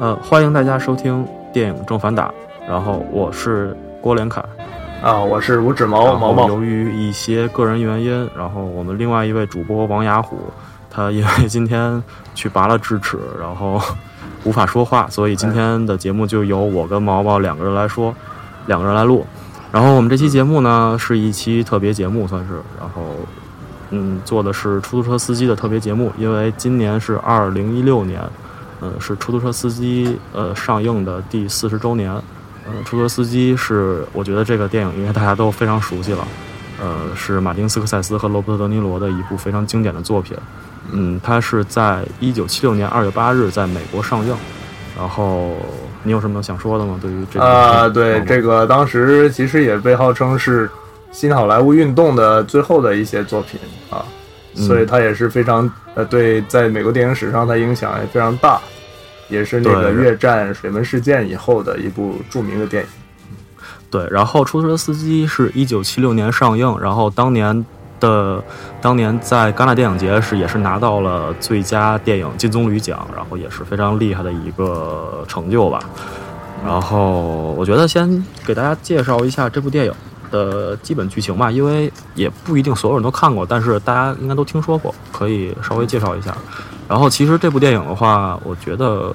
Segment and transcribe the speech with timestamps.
[0.00, 2.32] 呃，欢迎大家收听电影正反打，
[2.66, 4.42] 然后我是郭连凯，
[5.02, 10.38] 啊，我是五指毛毛毛，由于一些个人原因，然后我们另外一位主播王雅虎，
[10.88, 12.02] 他因为今天
[12.34, 13.78] 去拔了智齿，然后
[14.44, 18.14] 无法说话，所以今天的节目就由我跟毛毛两个人来说，
[18.64, 19.26] 两个人来录。
[19.70, 23.02] 然后我们这期节目呢是一期特别节目，算是，然后
[23.90, 28.18] 嗯做的是出租车司机的特别节目，因为今年是二零一六年，
[28.80, 32.10] 呃是出租车司机呃上映的第四十周年。
[32.12, 36.26] 呃，出租车司机是我觉得这个电影应该大家都非常熟悉了，
[36.80, 40.36] 呃，是马丁斯科塞斯和罗伯特德尼罗的一部非常经典的作品。
[40.92, 44.34] 嗯，它是在一九七六年二月八日在美国上映。
[44.98, 45.56] 然后
[46.02, 46.98] 你有什么想说的吗？
[47.00, 50.68] 对于这个啊，对，这个当时其实也被号称是
[51.10, 54.12] 新好莱坞运动的最后的一些作品啊，嗯
[54.66, 58.60] 所以它也是非常呃，对，在美国电影史上它影响也非常大，
[59.28, 62.88] 也是那个越战水门事件以后的一部著名的电影。
[63.90, 67.66] 对，然后《出租车司机》是一九七六年上映，然后当年
[67.98, 68.42] 的
[68.80, 75.80] 当年在戛纳电影节是也是拿到了最佳电影金棕榈奖，然后也是非常厉害的一个成就吧。
[76.64, 79.92] 然后我觉得先给大家介绍一下这部电影
[80.30, 86.36] 的基本剧情吧，因为也不一定所有人都看过，但是大家应该都听说过，可以稍微介绍一下。
[86.88, 89.14] 然后其实这部电影的话，我觉得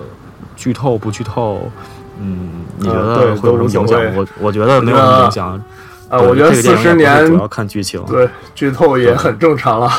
[0.55, 1.69] 剧透不剧透，
[2.19, 4.15] 嗯，你觉得会有什么影响？
[4.15, 5.61] 我我觉得没有什么影响。
[6.07, 8.03] 啊，对我觉得这个电影四十年主要看剧情。
[8.05, 9.91] 对剧透也很正常了。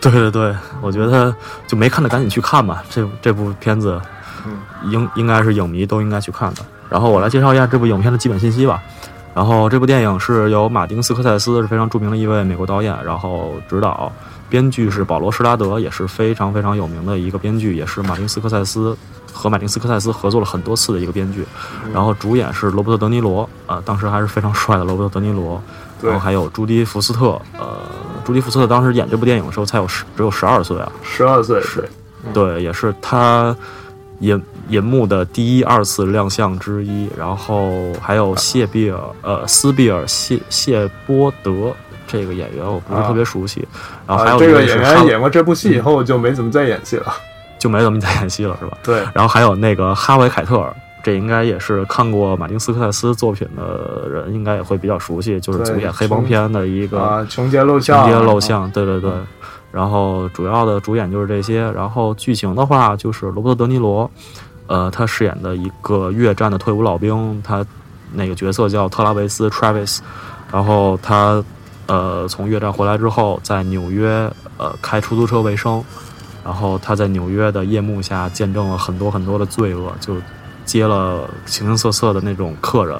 [0.00, 1.34] 对对对，我觉得
[1.66, 2.82] 就没看的赶紧去看吧。
[2.88, 4.00] 这这部片子，
[4.46, 4.52] 嗯
[4.90, 6.62] 应应该是影迷都应该去看的。
[6.88, 8.82] 然后我来介绍一下这部影片的基本信息吧。
[9.34, 14.12] 然后这部电影是由马丁斯科塞斯是非常著名的一位美国导演，然后执导，
[14.48, 18.96] 编剧是保罗施拉德，也是非常非常有名的一个编剧，也是马丁斯科塞斯
[19.32, 21.44] 和马丁斯科塞斯合作了很多次的一个编剧。
[21.92, 25.62] 然后主演是罗伯特德尼罗，呃，当时还是非常帅的罗伯特德尼罗。
[26.00, 27.76] 对然后还有朱迪福斯特，呃，
[28.24, 31.86] 朱迪福斯特当时演这部电影的时候才有十只有十二岁啊，十二岁是
[32.32, 33.54] 对，也是他
[34.20, 37.10] 银银幕的第一、二次亮相之一。
[37.16, 41.74] 然后还有谢比尔，呃，斯比尔谢谢波德
[42.06, 43.66] 这个演员我不是特别熟悉，
[44.06, 47.12] 然后还啊，有这个演员演过这部戏以后就没怎么再演戏了。
[47.58, 48.78] 就没怎么再演戏了，是吧？
[48.82, 50.74] 对，然后还有那个哈维凯特尔。
[51.02, 59.10] 这应该也是看过马丁斯科塞斯作品的人，应该也会比较熟悉，就是主演黑帮片的一个啊，穷街陋巷，情节露相，对对对。
[59.72, 64.10] 然后主要的主演就是这些，然后剧情的话就是罗伯特·德尼罗，
[64.70, 67.66] 呃，他饰演的一个越战的退伍老兵，他
[68.12, 69.98] 那个角色叫特拉维斯 （Travis），
[70.52, 71.42] 然后他
[71.86, 75.82] 呃从越战回来之后，在纽约呃开出租车为生，
[76.44, 80.14] 然后他在纽约的夜幕下见证了很多很多的罪恶，就
[80.64, 82.96] 接了形形色色的那种客人，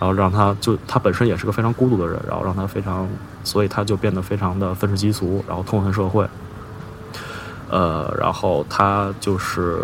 [0.00, 3.06] 然后让他就他本身也是个非常孤独的人，然后让他非常，
[3.44, 6.26] 所以他就变得非常的愤世嫉俗，然后痛恨社会。
[7.72, 9.78] 呃，然后他就是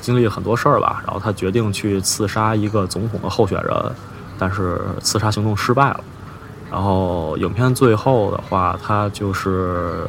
[0.00, 3.72] 经历了很多事儿吧，然后他决定去刺杀一个总统的候选人，
[4.36, 6.00] 但是刺杀行动失败了。
[6.72, 10.08] 然后影片最后的话，他就是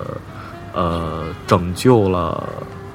[0.73, 2.43] 呃拯救了，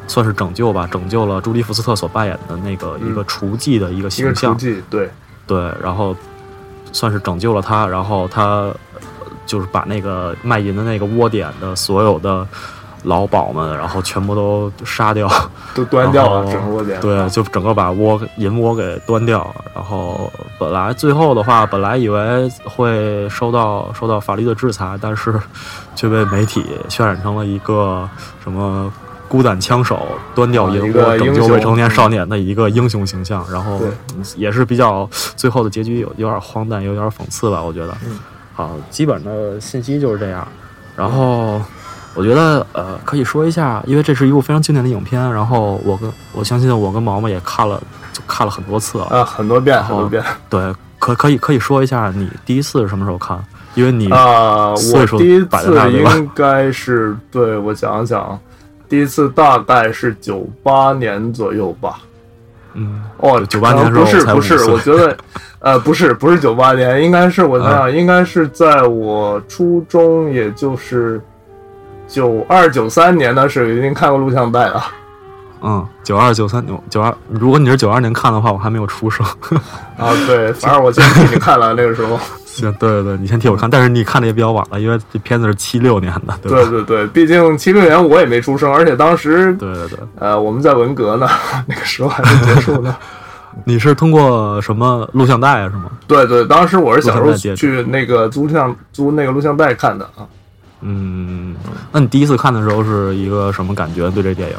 [0.09, 4.59] 算是拯救吧，拯救了朱迪福斯特所扮演的那个一个厨妓的一个形象
[4.91, 5.09] 对，
[5.47, 6.17] 对，然后
[6.91, 8.75] 算是拯救了他，然后他呃
[9.47, 12.45] 就是把那个卖淫的那个窝点的所有的
[13.05, 15.29] 老鸨们，然后全部都杀掉，
[15.75, 17.01] 都端掉了整个窝点。
[17.01, 19.55] 对，就整个把窝银窝给端掉。
[19.75, 25.35] 然后本来最后的话，本来以为会受到受到法律的制裁，但是
[25.95, 28.09] 却被媒体渲染成了一个
[28.43, 28.93] 什么。
[29.31, 33.81] 孤胆枪手端掉啊银窝，拯救未成年少年的一个英雄形象，然后
[34.35, 37.97] 也是比较最后的结局有有点荒诞，有点讽刺吧，我觉得。
[38.05, 38.19] 嗯
[38.53, 40.45] 好，基本的信息就是这样。
[40.97, 41.63] 然后
[42.15, 47.81] 我觉得呃，可以说一下，因为这是一部非常经典的影片，然后我跟我相信我跟毛毛也看了，
[48.13, 49.05] 就看了很多次了。
[49.07, 50.23] 啊，很多遍，很多遍。
[50.49, 53.39] 对，可可以可以说一下你第一次是什么时候看？
[53.75, 58.37] 因为你啊，我第一次应该是对我想想，
[58.89, 62.01] 第一次大概是九八年左右吧。
[62.75, 65.17] 嗯哦，九八年的时候不是不是，我觉得，
[65.61, 71.21] 呃，不是不是九八年，应该是我想想，应该是在我初中，也就是
[72.11, 74.85] 九二九三年的时候，已经看过录像带了。
[75.63, 79.25] 嗯，九二九三九九二，如果你是九二年看的话，我还没有出生。
[79.97, 82.19] 啊，对，反正我先替你看了那个时候。
[82.47, 86.69] 行，对对对，你先替我看，但是你看的也比较晚了，因为这片子是七六年的，对吧？
[86.69, 91.29] 对对对，毕竟七六年我也没出生，而且当时对对对，呃，我们在文革呢，
[91.69, 92.97] 那个时候还没结束呢。
[93.65, 95.69] 你是通过什么录像带啊？
[95.69, 95.91] 是吗？
[96.09, 100.27] 对对，当时我是小时候去那个租像租那个录像带看的啊。
[100.83, 101.55] 嗯，
[101.93, 104.11] 那你第一次看的时候是一个什么感觉？
[104.11, 104.57] 对这电影？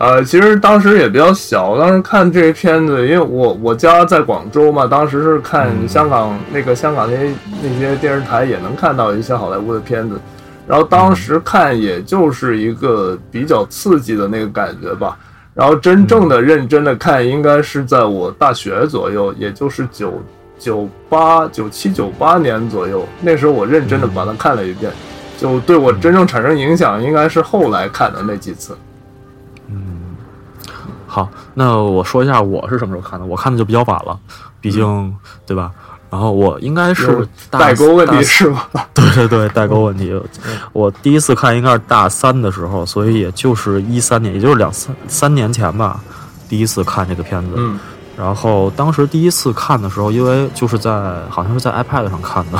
[0.00, 10.16] 呃，其实当时也比较小，当时看这片子，因为我我家在广州嘛，当时是看香港那个香港那些那些电视台也能看到一些好莱坞的片子，
[10.68, 15.18] 然后当时看也就是一个比较刺激的那个感觉吧，
[15.52, 20.22] 然后真正的认真的看应该是在我大学左右，也就是九
[20.60, 24.92] 九八九七九八年左右，那时候我认真的把它看了一遍，
[25.38, 28.76] 就对我真正产生影响应该是后来看的那几次。
[29.70, 30.14] 嗯
[31.06, 33.24] 好，那我说一下我是什么时候看的。
[33.24, 34.18] 我看的就比较晚了，
[34.60, 35.70] 毕竟对吧？
[36.10, 38.88] 然后我应该是代沟问题是吧？
[38.94, 40.18] 对对对，代沟问题。
[40.72, 46.00] 我第一次看应该是大三的时候，所以也就是一三年，也就是两三三年前吧，
[46.48, 47.52] 第一次看这个片子。
[47.56, 47.78] 嗯。
[48.16, 50.90] 然后当时第一次看的时候，因为就是在
[51.28, 52.58] 好像是在 iPad 上看的，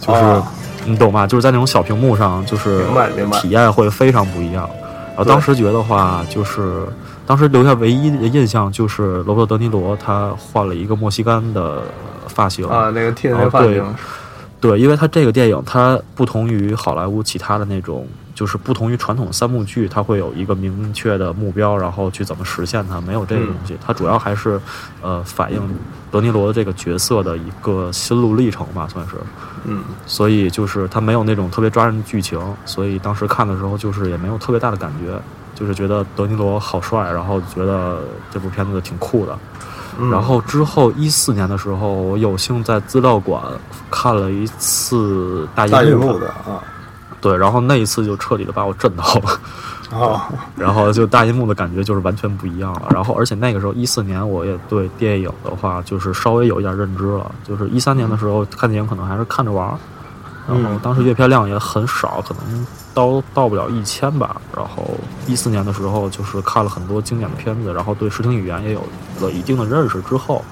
[0.00, 0.42] 就是
[0.84, 1.26] 你懂吧？
[1.26, 2.84] 就是在那种小屏幕上，就是
[3.40, 4.68] 体验会非常不一样。
[5.08, 6.84] 然后当时觉得话就是。
[7.26, 11.80] 当时留下唯一的印象就是罗伯特·德尼罗，他换了一个墨西哥的
[12.26, 13.94] 发型啊，那个剃的发型。
[14.60, 18.04] 对，因为他这个电影，它不同于好莱坞其他的那种，
[18.40, 23.76] 就是不同于传统三幕剧，它会有一个明确的目标，然后去怎么实现它，没有这个东西。
[23.84, 24.58] 它主要还是
[25.02, 25.60] 呃反映
[26.10, 29.16] 德尼罗的这个角色的一个心路历程吧，算是。
[29.66, 29.84] 嗯。
[30.06, 35.20] 所以就是它没有那种特别抓人的剧情，所以当时看的时候就是也没有特别大的感觉。
[35.54, 37.98] 就是觉得德尼罗好帅，然后觉得
[38.30, 39.38] 这部片子挺酷的。
[40.10, 43.42] 然后之后一四年的时候，我有幸在资料馆
[43.90, 46.64] 看了一次大银幕的啊，
[47.20, 50.28] 对，然后那一次就彻底的把我震到了啊。
[50.56, 52.82] 然后就大银幕的感觉就是完全不一样了。
[52.90, 57.30] 然后而且那个时候一四年我也对电影的话就是稍微有一点认知了。
[57.46, 59.78] 就是一三年的时候看电影可能还是看着玩儿，
[60.48, 62.66] 然后当时阅片量也很少，可能。
[62.92, 64.84] 到到不了一千吧，然后
[65.28, 68.82] 一四年的时候就是看了很多经典的片子，然后对视听语言也有
[69.20, 70.44] 了一定的认识之后，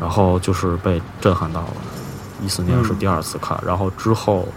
[0.00, 1.68] 然后就是被震撼到了。
[2.42, 4.48] 一四年是第二次看，然后之后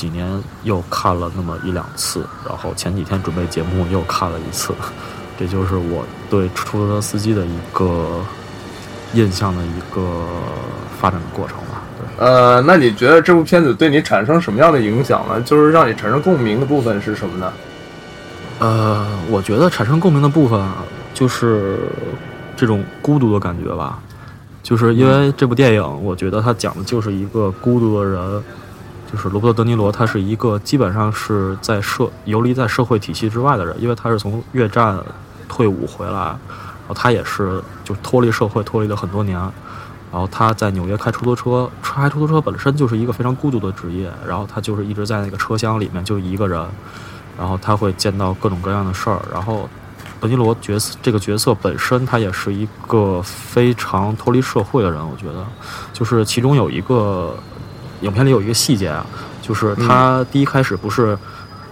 [0.00, 4.72] 几年又看了那么一两次，然后前几天准备节目又看了一次，
[5.38, 8.24] 这就是我对出租车司机的一个
[9.12, 10.24] 印象的一个
[10.98, 11.82] 发展的过程吧。
[12.16, 15.38] 呃，那你觉得这部片子对你产生什么样的影响呢？
[15.42, 17.52] 就是让你产生共鸣的部分是什么呢？
[18.58, 20.82] 呃，我觉得产生共鸣的部分啊，
[21.12, 21.78] 就是
[22.56, 23.98] 这种孤独的感觉吧。
[24.62, 28.42] 就是因为这部电影，我觉得它讲的就是一个孤独的人，
[29.10, 34.98] 就是罗伯特·德尼罗，他是一个基本上是在社游离在社会体系之外的人，因为他是从越战
[35.48, 36.38] 退伍回来，然
[36.88, 39.36] 后他也是就脱离社会，脱离了很多年。
[40.12, 44.10] 然后他在纽约开出租车，开出租车本身就是一个非常孤独的职业。
[44.26, 46.64] 然后他就是一直在那个车厢里面就一个人，
[47.38, 49.20] 然后他会见到各种各样的事儿。
[49.32, 49.68] 然后
[50.20, 55.00] 德尼罗角色这个角色本身他也是一个非常脱离社会的人。
[55.00, 55.46] 我觉得，
[55.92, 57.36] 就是其中有一个
[58.00, 59.04] 影片里有一个细节啊，
[59.40, 61.16] 就是他第一开始不是。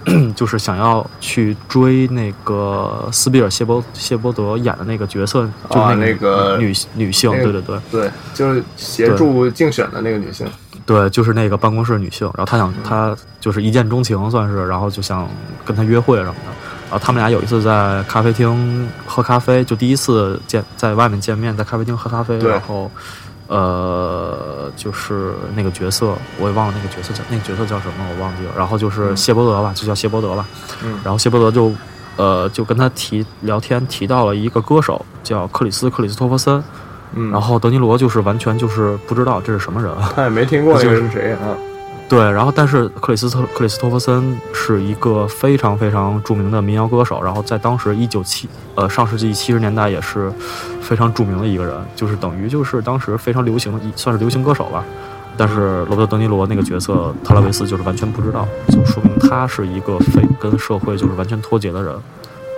[0.35, 10.47] 就是想要去追那个斯比尔谢波谢波德演的那个角色，就是那个女女性，对对对，对，就是协助竞选的那个女性，
[10.87, 12.27] 对，就是那个办公室女性。
[12.29, 15.29] 然后他想，他就是一见钟情，算是，然后就想
[15.63, 16.53] 跟他约会什么的。
[16.89, 22.91] 然后他们俩有一次在咖啡厅喝咖啡，就第一次见在外面见面，在咖啡厅喝咖啡，然后。
[23.49, 28.53] 呃，就是那个角色，我也忘了那个角色叫那个角色叫什么，我忘记了。
[28.57, 30.47] 然后就是谢伯德吧，就叫谢伯德吧。
[30.85, 31.01] 嗯。
[31.03, 31.73] 然后谢伯德就，
[32.17, 36.63] 呃，就跟他提聊天，提到了一个歌手叫克里斯克里斯托弗森。
[37.15, 37.31] 嗯。
[37.31, 41.57] 然后德尼罗就是完全就是不知道这是什么人，他也没听过 这个是谁啊。
[42.09, 50.33] 对，然后但是克里斯特克里斯托弗森是一个非常非常著名的民谣歌手，然后在当时一九七呃上世纪七十年代也是
[50.81, 54.83] 非常著名的一个人，就是等于就是当时非常流行的，算是流行歌手吧。
[55.37, 61.95] 但是罗伯特德尼罗那个角色特拉维斯就是完全不知道，就说明他是一个非跟社会就是完全脱节的人，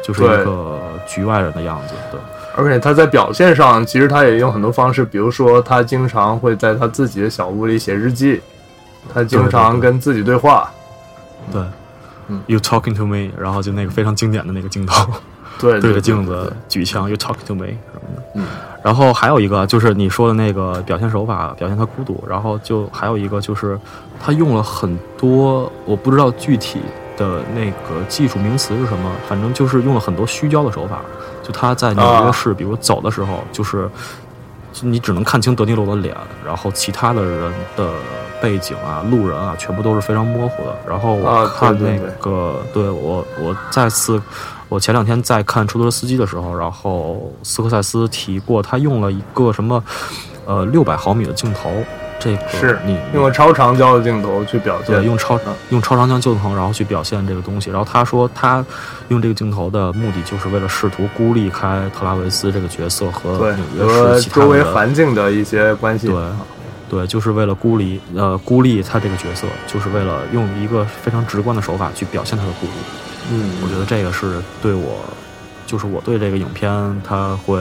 [0.07, 0.79] 就是一个
[1.09, 1.95] 局外人的样子。
[2.13, 2.21] 对，
[2.57, 8.41] 而且他在表现上其实他也用很多方式，比如说他经常会在他自己的小屋里写日记。
[9.13, 10.71] 他经常跟自己对话，
[11.53, 11.63] 对，
[12.29, 15.13] 嗯，You talking to me，然后就那个非常经典的那个镜头，
[15.59, 18.23] 对对着镜子举枪，You talking to me 什么的。
[18.35, 18.45] 嗯
[18.83, 22.25] 然后还有一个就是你说的那个表现手法，表现他孤独。
[22.27, 23.79] 然后就还有一个就是
[24.19, 26.81] 他用了很多我不知道具体
[27.15, 31.03] 的那个技术名词是什么，反正就是用了很多虚焦的手法。
[31.43, 33.91] 就他在纽约市，比如走的时候，就是就
[34.83, 37.91] 你只能看清德尼罗的脸，然后其他的人的
[38.41, 40.77] 背景啊、路人啊，全部都是非常模糊的。
[40.89, 44.21] 然后我啊看那个，对我我再次。
[44.69, 49.83] 我前两天在看《出租车司机》的时候，然后斯科塞斯提过，他用了一个什么，
[50.47, 51.73] 呃，六百毫米的镜头，
[52.21, 57.71] 这个是你用了超长焦的镜头去表现对，用超用超长焦镜头，然后去表现这个东西。
[57.71, 58.65] 然后他说，他
[59.09, 66.07] 用这个镜头的目的，就是为了试图孤立开特拉维斯这个角色和对纽约周围环境的一些关系。
[66.07, 66.17] 对
[66.89, 72.73] 对，就是为了孤立呃孤立他这个角色，就是为了用一个非常直观的手法去表现他的孤独。
[73.31, 74.99] 嗯，我觉得这个是对我，
[75.67, 77.61] 就是我对这个影片他会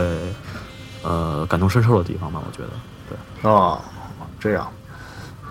[1.03, 2.41] 呃感同身受的地方吧。
[2.43, 2.69] 我觉得，
[3.43, 3.79] 对，啊，
[4.39, 4.67] 这样，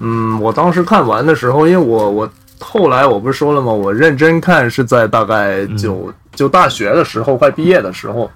[0.00, 3.71] 嗯，我当时看完的时候，因为我我后来我不是说了吗？
[3.71, 8.30] 我认真看是在大概九、就大学的时候，快毕业的时候，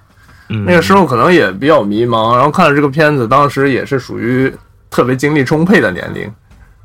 [0.49, 4.53] 嗯，那个时候可能也比较迷茫，然后看了这个片子，当时也是属于
[4.89, 6.31] 特别精力充沛的年龄。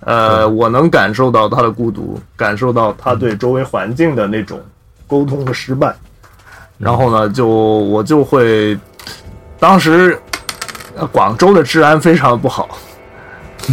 [0.01, 4.61] 呃，我能感受到他的孤独，感受到他对周围环境的那种
[5.09, 5.93] 沟通的失败，
[6.79, 8.79] 然后呢，就我就会，
[9.59, 10.17] 当时
[10.97, 12.79] 呃广州的治安非常不好，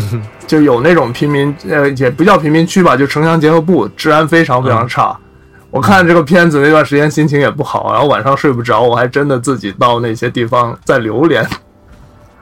[0.48, 5.16] 就有那种贫民呃也不叫贫民区吧，就城乡结合部，治安非常非常差。
[5.72, 11.46] 我看这个片子那段时间心情也不好，然后晚上睡不着，我还真的自己到那些地方在流连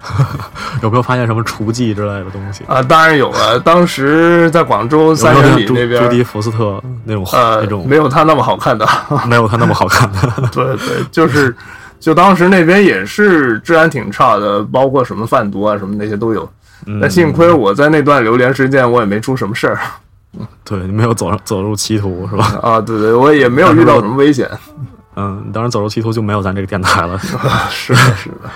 [0.83, 2.63] 有没有发现什么厨技之类的东西？
[2.67, 3.57] 啊，当然有了。
[3.60, 8.86] 当时在广州三里那边朱，迪福斯特那种呃那，种没有他那么好看的。
[9.25, 10.19] 没有他那么好看的？
[10.51, 11.55] 对对，就是，
[12.01, 16.48] 就当时那边也是治安挺差的，包括什么贩毒啊什么那些都有。
[16.85, 19.79] 嗯那幸亏我在那段流连时间，我也没出什么事儿
[20.65, 22.59] 对你没有走上走入歧途是吧？
[22.61, 22.81] 啊。
[22.81, 24.49] 对对，我也没有遇到什么危险。
[25.15, 27.19] 嗯，当然走入歧途就没有咱这个电台了。
[27.69, 28.49] 是的，是的。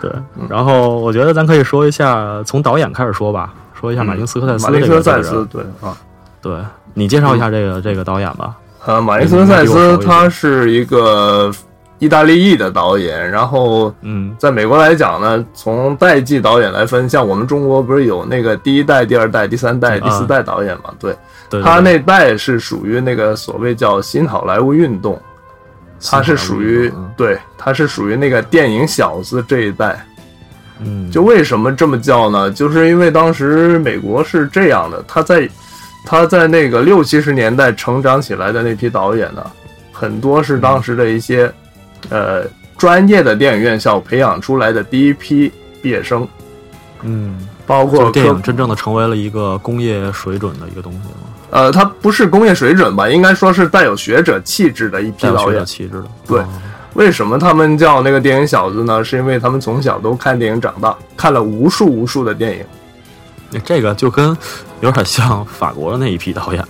[0.00, 0.12] 对，
[0.48, 5.44] 然后我觉得咱可以说一下，从导演开始说吧，说一下马丁斯科塞斯嗯马丁这斯科塞斯。
[5.50, 5.96] 对啊，
[6.40, 6.58] 对
[6.94, 8.54] 你介绍一下这个这个导演吧。
[8.84, 11.50] 呃，马丁斯科塞斯他是一个
[11.98, 20.92] 意大利裔的导演，然后嗯在美国来讲呢，从代际导演来分，像我们中国不是有那个第一代、第二代、第三代、嗯第四代导演嘛？
[20.98, 21.12] 对，
[21.48, 25.20] 对，对他那代是属于那个所谓叫新好莱坞运动，
[26.04, 30.04] 他是属于嗯对，他是属于那个电影小子这一代。
[30.80, 32.50] 嗯，就为什么这么叫呢？
[32.50, 35.48] 就是因为当时美国是这样的，他在
[36.04, 39.42] 他在那个六七十年代成长起来的那批导演呢，
[39.90, 41.50] 很多是当时的一些
[42.10, 42.44] 呃
[42.76, 45.50] 专业的电影院校培养出来的第一批
[45.82, 46.26] 毕业生，
[47.02, 47.36] 嗯，
[47.66, 51.14] 包括就是电影真正的成为了一个工业水准的一个东西吗，
[51.50, 55.64] 呃，它不是工业水准吧，应该说是带有学者气质的一批学者导演。
[55.64, 56.04] 气质的。
[56.26, 56.48] 对哦
[56.94, 59.04] 为什么他们叫那个电影小子呢？
[59.04, 63.60] 是因为他们从小都看电影长大，看了无数无数的电影。
[63.62, 64.34] 这个就跟
[64.80, 66.64] 有点像法国的那一批导演。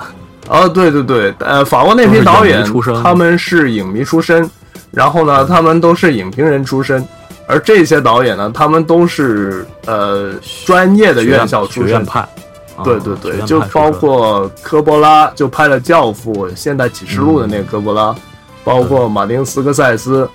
[0.49, 2.67] 哦，对对对，呃，法国那批导演
[3.05, 4.51] 他们是影迷出身，
[4.91, 7.07] 然后呢，他们都是影评人出身，
[7.47, 11.85] 而这些导演呢，他们都是呃专业的院校出身。
[11.85, 12.21] 学院派。
[12.21, 18.15] 啊对对对，就包括科波拉，就拍了《教父》《现代启示录》的那个科波拉，
[18.65, 20.29] 包括马丁斯科塞斯，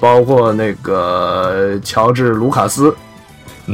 [0.00, 2.92] 包括那个乔治卢卡斯，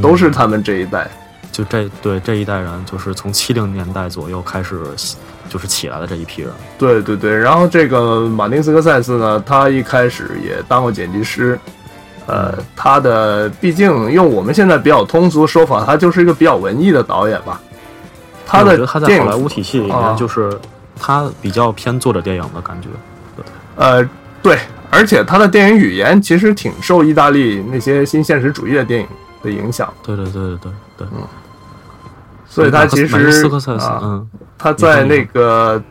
[0.02, 1.10] 都是嗯他们这一代。
[1.50, 4.78] 就这对这一代人，就是从七零年代左右开始
[5.48, 6.50] 就是起来的这一批人。
[6.78, 11.58] 对对对，然后这个马丁斯科塞斯呢，他一开始也当过剪辑师，
[12.26, 17.60] 呃，他的毕竟用我们现在比较通俗的说法，他就是一个比较文艺的导演吧。
[18.46, 20.58] 他的他在电影好莱坞体系里啊面，就是
[20.98, 22.88] 他比较偏作者电影的感觉。
[23.76, 24.08] 呃，
[24.42, 24.58] 对，
[24.90, 29.06] 而且他的电影语言其实挺受意大利那些新现实主义的电影
[29.42, 31.08] 的影响，对对对对对对。
[32.54, 35.82] 所以他其实斯科塞斯，啊，嗯，他在那个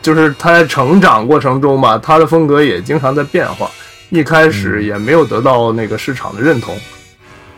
[0.00, 3.68] 就是他在成长过程中吧，他的风格也经常在变化。
[4.10, 6.76] 一开始也没有得到那个市场的认同，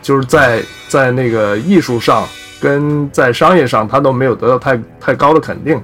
[0.01, 2.25] 就是在在那个艺术上
[2.59, 5.79] 跟在商业上，他都没有得到太太高的肯定。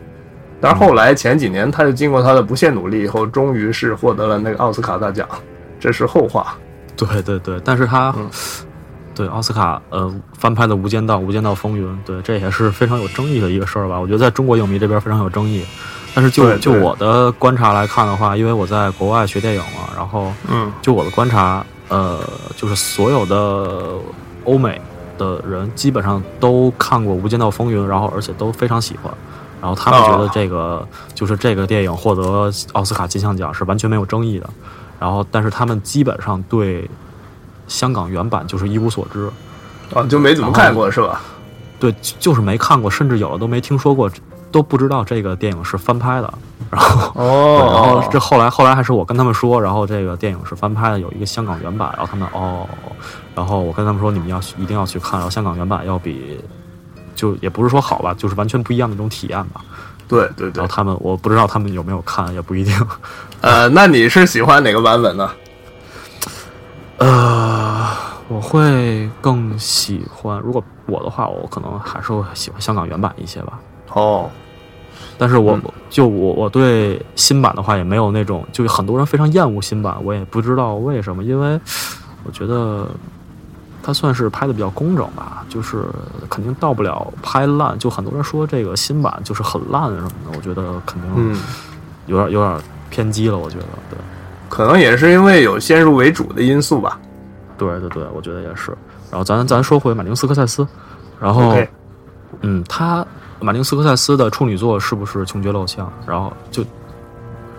[0.59, 5.27] 但是后来前几年，他就经过他的不懈努力以后，终于是获得了那个奥斯卡大奖，
[5.79, 6.57] 这是后话。
[6.95, 8.29] 对对对，但是他、嗯
[9.13, 13.99] 对奥斯卡呃翻拍的《无间道》《无间道风云》，对这也是非常有争议的一个事儿吧？
[13.99, 15.63] 我觉得在中国影迷这边非常有争议。
[16.13, 22.19] 但是就就我的观察来看的话，因为我在国外学电影嘛，然后嗯就我的观察，呃，
[22.57, 23.93] 就是所有的
[24.43, 24.81] 欧美
[25.17, 29.13] 的人基本上都看过《无间道风云》，然后而且都非常喜欢。
[29.61, 34.49] 然后他们觉得哦这个、就是这个电影获得奥斯卡金像奖是完全没有争议的。
[34.99, 36.89] 然后，但是他们基本上对
[37.71, 39.31] 香港原版就是一无所知，
[39.95, 41.21] 啊，就没怎么看过是吧？
[41.79, 44.11] 对，就就是没看过，甚至有的都没听说过，
[44.51, 46.31] 都不知道这个电影是翻拍的。
[46.69, 52.67] 然后，哦然后哦，这后来后来还是我跟他们说，然后这个电影是翻拍的，有一个香港原版，然后他们哦，
[53.33, 56.39] 然后我跟他们说你们要一定要去看，然后香港原版要比
[57.15, 59.61] 就也不是说好吧，就是完全不一样的一种体验吧。
[60.07, 62.87] 对对对然后，他们我不知道他们有没有看，也不一定。
[63.41, 65.29] 呃，那你是喜欢哪个版本呢？
[67.01, 67.87] 呃，
[68.27, 73.59] 我会更喜欢，如果我的话，我可能还是会喜欢香港原版一些吧。
[73.93, 74.29] 哦，
[75.17, 81.59] 但是我、嗯就我我对新版的话也没有那种，就很多人非常厌恶新版，我也不知道为什么，因为
[82.23, 82.87] 我觉得
[83.81, 85.83] 它算是拍的比较工整吧，就是
[86.29, 87.77] 肯定到不了拍烂。
[87.79, 91.41] 就很多人说这个新版就是很烂什么的，我觉得肯定嗯，
[92.05, 93.97] 有点有点偏激了，我觉得对。
[94.51, 96.99] 可能也是因为有先入为主的因素吧。
[97.57, 98.75] 对对对，我觉得也是。
[99.09, 100.67] 然后咱咱说回马丁斯科塞斯，
[101.19, 101.55] 然后
[102.41, 103.05] 嗯，他
[103.39, 105.87] 马丁斯科塞斯的处女作是不是《穷绝陋巷》？
[106.09, 106.65] 然后就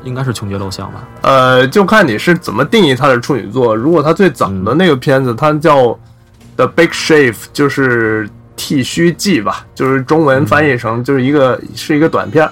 [0.04, 1.08] 应该是《穷绝陋巷》吧？
[1.22, 3.74] 呃，就看你是怎么定义他的处女作。
[3.74, 5.78] 如果他最早的那个片子，它叫
[6.56, 12.46] 《The Big Shave》，就是剃须记吧，就是中文翻译成就是一个是一个短片，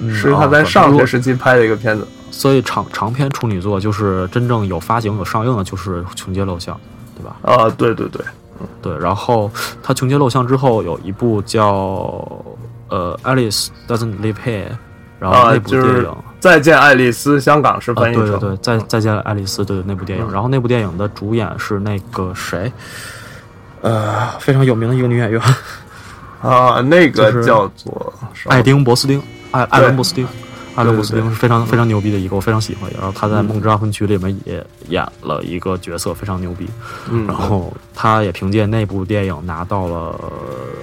[0.00, 2.06] 嗯，是他在啊上学时期拍的一个片子。
[2.32, 6.74] 所以长长篇处女作就是真正有发行有上映的，就是《穷街陋巷》，
[7.16, 7.36] 对吧？
[7.42, 8.20] 啊，对对对，
[8.80, 8.98] 对。
[8.98, 9.48] 然后
[9.82, 11.64] 他《穷街陋巷》之后有一部叫
[12.88, 14.68] 呃《Alice Doesn't Live Here》，
[15.20, 16.16] 然后啊那部就是电影。
[16.40, 18.26] 再见爱丽丝，香港是啊，翻译成。
[18.26, 22.72] 对对对，再再见爱丽丝，对对那部电影，嗯然后那部电影的主演是那个谁，
[23.82, 25.40] 呃，非常有名的一个女演员，
[26.40, 28.12] 啊，那个叫做
[28.46, 29.22] 艾丁·博斯丁，
[29.52, 30.26] 艾艾伦·博斯丁，
[30.74, 32.90] 艾伦·博斯对丁是非常非常牛逼的一个，我非常喜欢。
[32.92, 36.68] 然后他在《嗯梦之安魂曲》里面也演了一个角色，非常牛逼。
[37.10, 40.18] 嗯然后他也凭借那部电影拿到了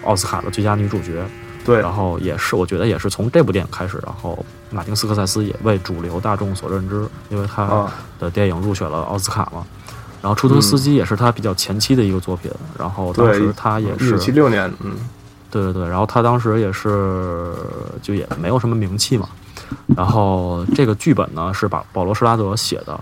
[0.06, 1.24] 奥斯卡的最佳女主角。
[1.66, 9.64] 对然后也是，我觉得也是从这部电影开始，然后马丁·斯科塞斯也为主流大众所认知，因为他啊的电影入选了奥斯卡嘛。
[10.22, 14.96] 然后《出租司机》也是他比较前期的一个作品，然后当时他也一是九七六年，嗯，
[15.52, 17.54] 对对对，然后他当时也是
[18.02, 19.30] 就也没有什么名气嘛。
[19.96, 23.00] 然后这个剧本呢是把保罗·施拉德写的，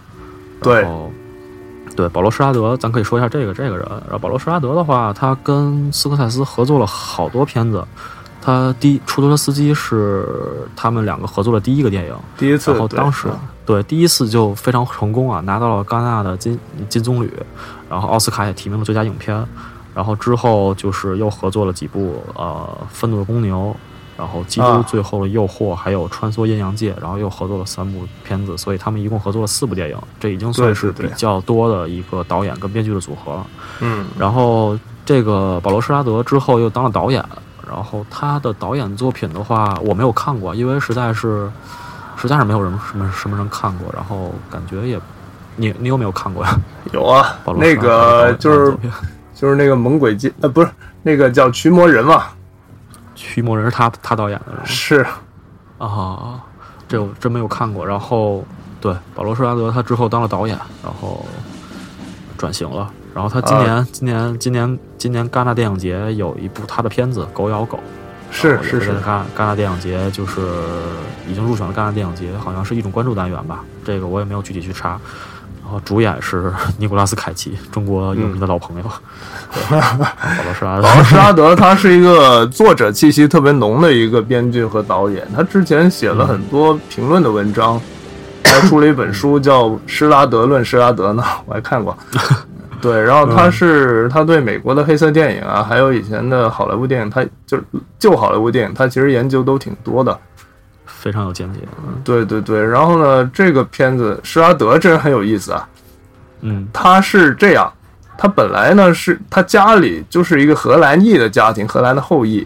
[0.61, 1.11] 对然后
[1.95, 3.85] 对保罗·施拉德，咱可以说一下这个这个人。
[3.89, 7.85] 然后保罗·施拉德的话，他跟斯科塞斯合作了好多片子。
[8.39, 10.25] 他第一出租车司机是
[10.73, 17.29] 他们两个合作的第一个电影，第一次，然后当时嗯对第一次就非常成功啊，拿到了戛纳的金金棕榈，
[17.89, 19.45] 然后奥斯卡也提名了最佳影片，
[19.93, 23.75] 然后之后就是又合作了几部呃《愤怒的公牛》，
[24.17, 24.83] 然后《基督啊。
[24.87, 33.47] 最后的诱惑》，还有《穿梭阴阳界》，然后又合作了三部片子，所以他们一共合作了四部电影，这已经算是比较多的一个导演跟编剧的组合了。
[33.81, 37.23] 嗯，然后这个保罗·施拉德之后又当了导演，
[37.67, 41.49] 然后他的导演作品的话，我没有看过，因为实在是
[42.15, 44.99] 实在是没有人什么什么人看过，然后感觉也，
[45.55, 46.57] 你你有没有看过呀？
[46.91, 48.75] 有啊保，罗·那个就是
[49.35, 50.69] 就是那个猛鬼街，呃，不是
[51.03, 52.23] 那个叫驱魔人嘛，
[53.17, 55.05] 驱魔人是他他导演的是是，
[55.79, 56.39] 啊，
[56.87, 57.85] 这我真没有看过。
[57.85, 58.45] 然后
[58.79, 61.25] 对保罗·施拉德，他之后当了导演，然后
[62.37, 62.89] 转型了。
[63.13, 67.77] 然后他今年、啊今年今年今年戛纳电影节有一部他的片子《狗咬狗》。
[68.29, 70.41] 是是是在戛戛纳电影节就是
[71.27, 74.99] 已经入选了戛纳电影节，好像是一种关注单元吧，这个我也没有具体去查。
[75.67, 76.49] 然后主演是
[76.79, 78.83] 尼古拉斯凯奇，中国有名的老朋友，
[79.53, 80.83] 对保罗施拉德。
[80.83, 87.77] 保罗施拉德他是一个作者气息特别浓的一个编剧和导演，他之前写了很多评论的文章，
[88.45, 91.97] 还出了一本书叫《施拉德论施拉德》呢，我还看过。
[92.79, 97.59] 对，然后他是他对美国的黑色电影啊，还有以前的好莱坞电影，他就
[97.99, 100.17] 旧好莱坞电影，他其实研究都挺多的。
[100.99, 101.59] 非常有见解。
[101.85, 105.67] 嗯对对对，然后呢，这个片子施拉德这人很有意思啊，
[106.41, 107.71] 嗯他是这样，
[108.17, 112.45] 他本来呢是他家里就是一个荷兰裔的家庭，荷兰的后裔，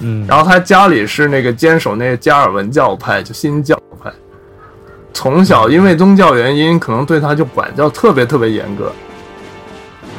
[0.00, 4.10] 嗯，然后他家里是那个坚守那个加尔文教派，就新教派。
[5.12, 8.90] 从小因为宗教原因，可能对他就管教特别特别严格。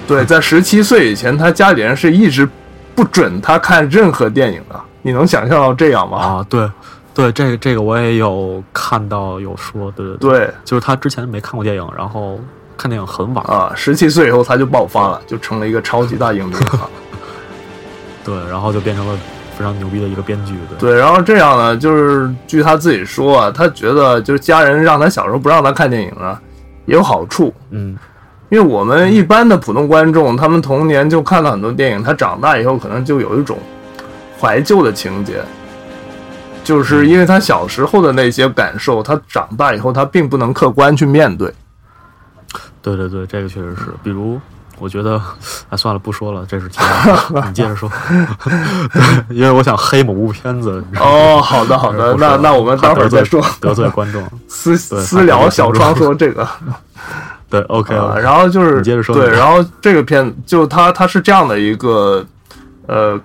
[0.05, 2.47] 对，在十七岁以前，他家里人是一直
[2.93, 4.79] 不准他看任何电影的。
[5.01, 6.17] 你能想象到这样吗？
[6.17, 6.69] 啊，对
[7.13, 12.39] 对，这个这个我也有看到有说，对对就是他之前没看过电影，然后
[12.75, 16.89] 看电影很晚，啊，十七岁以后他就爆发了，就成了一个超级大影迷啊。
[18.25, 19.15] 对，然后就变成了
[19.57, 26.41] 非常牛逼的一个编剧，对，对，然后这样呢，就是据他自己说啊，他觉得就是家人让他小时候不让他看电影啊，
[26.85, 27.95] 也有好处，嗯，
[28.49, 33.57] 因为我们一般的普通观众，他们童年就看了很多电影，他长大以后可能就有一种
[34.39, 35.43] 怀旧的情节，
[36.63, 41.53] 就是因为他小时候的那些感受，他长大以后他并不能客观去面对。
[42.81, 44.39] 对对对，这个确实是，比如。
[44.79, 45.21] 我觉得，
[45.69, 47.89] 哎，算了，不说了，这是题外话， 你接着说。
[48.91, 50.83] 对，因为我想黑某部片子。
[50.99, 53.39] 哦，好的好的，那那我们待会儿再说。
[53.61, 54.21] 得罪观众。
[54.49, 56.45] 私私聊小窗说这个。
[57.49, 62.25] 对，OK，啊，然后就是你接着说对，然后这个片就他他是这样的一个
[62.87, 63.17] 呃，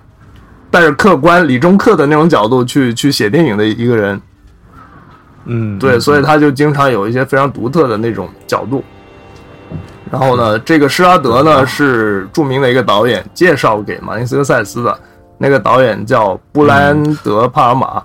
[0.71, 4.21] 带着客观理中客的那种角度去去写电影的一个人，
[5.45, 8.83] 嗯，对，嗯所以他就经常有一些非常独特的那种角度。
[10.11, 14.99] 然后呢，这个施拉德呢是著名的一个导演，介绍给马丁斯科塞斯的
[15.37, 18.03] 那个导演叫布莱恩德帕尔玛。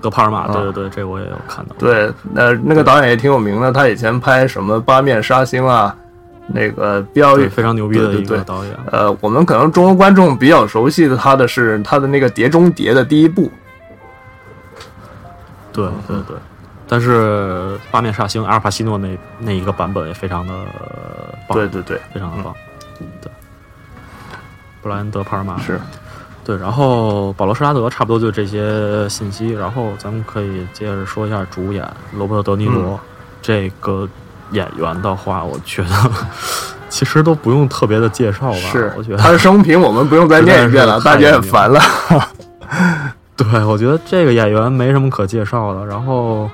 [0.00, 1.74] 德帕尔玛，对啊对对，这我也有看到。
[1.78, 5.96] 对，那那个导演也挺有名的，他以前拍什么《八面杀星》啊，
[6.48, 8.76] 那个标语对，非常牛逼的一个导演。
[8.90, 13.50] 呃，我们可能中国观众比较熟悉的他的是他的那个《碟中谍》的第一部，
[15.72, 16.36] 对对对，
[16.88, 20.54] 但是八面煞星阿尔帕西诺那那一个版本也非常的
[21.48, 22.54] 棒，对对对，非常的棒。
[23.20, 23.30] 对，
[24.82, 25.80] 布莱恩德帕尔玛是。
[26.44, 32.98] 对，然后保罗施拉德差不多就这些信息，然后咱们可以接着说一下主演罗伯特·德尼罗、嗯。
[33.42, 34.08] 这个
[34.52, 35.88] 演员的话，我觉得
[36.88, 41.80] 其实都不用特别的介绍吧，是我觉得他的生平我们不用再念一遍了，大家也烦了。
[43.36, 45.84] 对，我觉得这个演员没什么可介绍的。
[45.84, 46.48] 然后，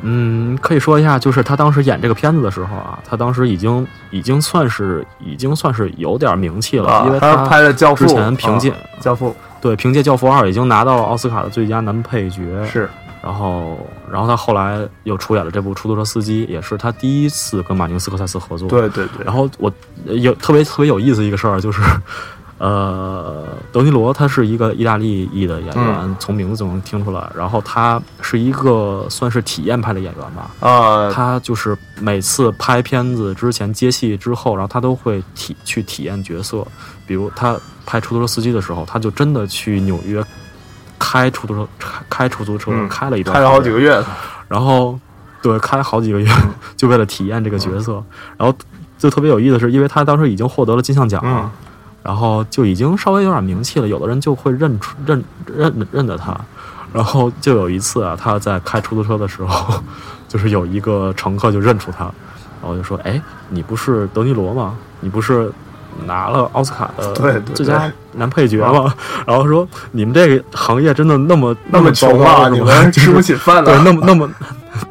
[0.00, 9.28] 嗯，可以说一下，就是他当时演这个片子的时候啊，他当时已经已经算是已经算是有点名气了，因为，啊他拍了《教父之》，前凭借、啊教父》
[9.60, 12.88] 对凭借《教父二》已经拿到了奥斯卡的最佳男配角，是
[13.28, 13.78] 然后
[14.10, 18.66] 然后他后来又出演了这部《出租车司机》，也是他第一次跟马丁斯科塞斯合作。
[18.70, 19.70] 对对对，然后我
[20.06, 21.82] 呃有特别特别有意思一个事儿，就是，
[22.56, 27.30] 呃，德尼罗他是一个意大利裔的演员，嗯从名字就能听出来。
[27.36, 36.66] 然后他是一个算是体验派的演员吧，啊，他就是每次拍片子之前接戏之后，然后他都会体去体验角色。
[37.06, 40.24] 比如他拍出租车司机的时候，他就真的去纽约
[41.08, 43.98] 开出租车，开开出租车、嗯开了一段，开了好几个月，
[44.46, 44.98] 然后
[45.40, 46.30] 对开好几个月，
[46.76, 48.02] 就为了体验这个角色。
[48.36, 48.54] 然后
[48.98, 51.50] 就特别有意思的是，因为他当时已经获得了金像奖了，嗯
[52.02, 56.38] 然后就已经稍微有点名气了，有的人就会认出认认认得他。
[56.92, 59.82] 然后就有一次啊，他在开出租车的时候，
[60.28, 62.04] 就是有一个乘客就认出他，
[62.62, 64.74] 然后就说：“哎，你不是德尼罗吗？
[65.00, 65.50] 你不是
[66.06, 67.12] 拿了奥斯卡的
[67.54, 68.94] 最佳男配角嘛？”
[69.26, 74.28] 然后说：“你们这个行业真的那么那么穷啊，你们吃不起饭了对，那么那么，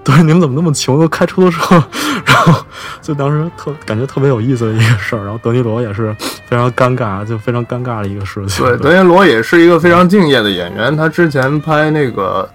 [0.04, 1.76] 对，你们怎么那么穷，都开出租车？
[2.26, 2.54] 然后
[3.02, 5.24] 就当时特感觉特别有意思的一个事儿。
[5.24, 6.16] 然后德尼罗也是
[6.48, 8.66] 非常尴尬，就非常尴尬的一个事情。
[8.66, 10.96] 对，德尼罗也是一个非常敬业的演员。
[10.96, 12.48] 他之前拍那个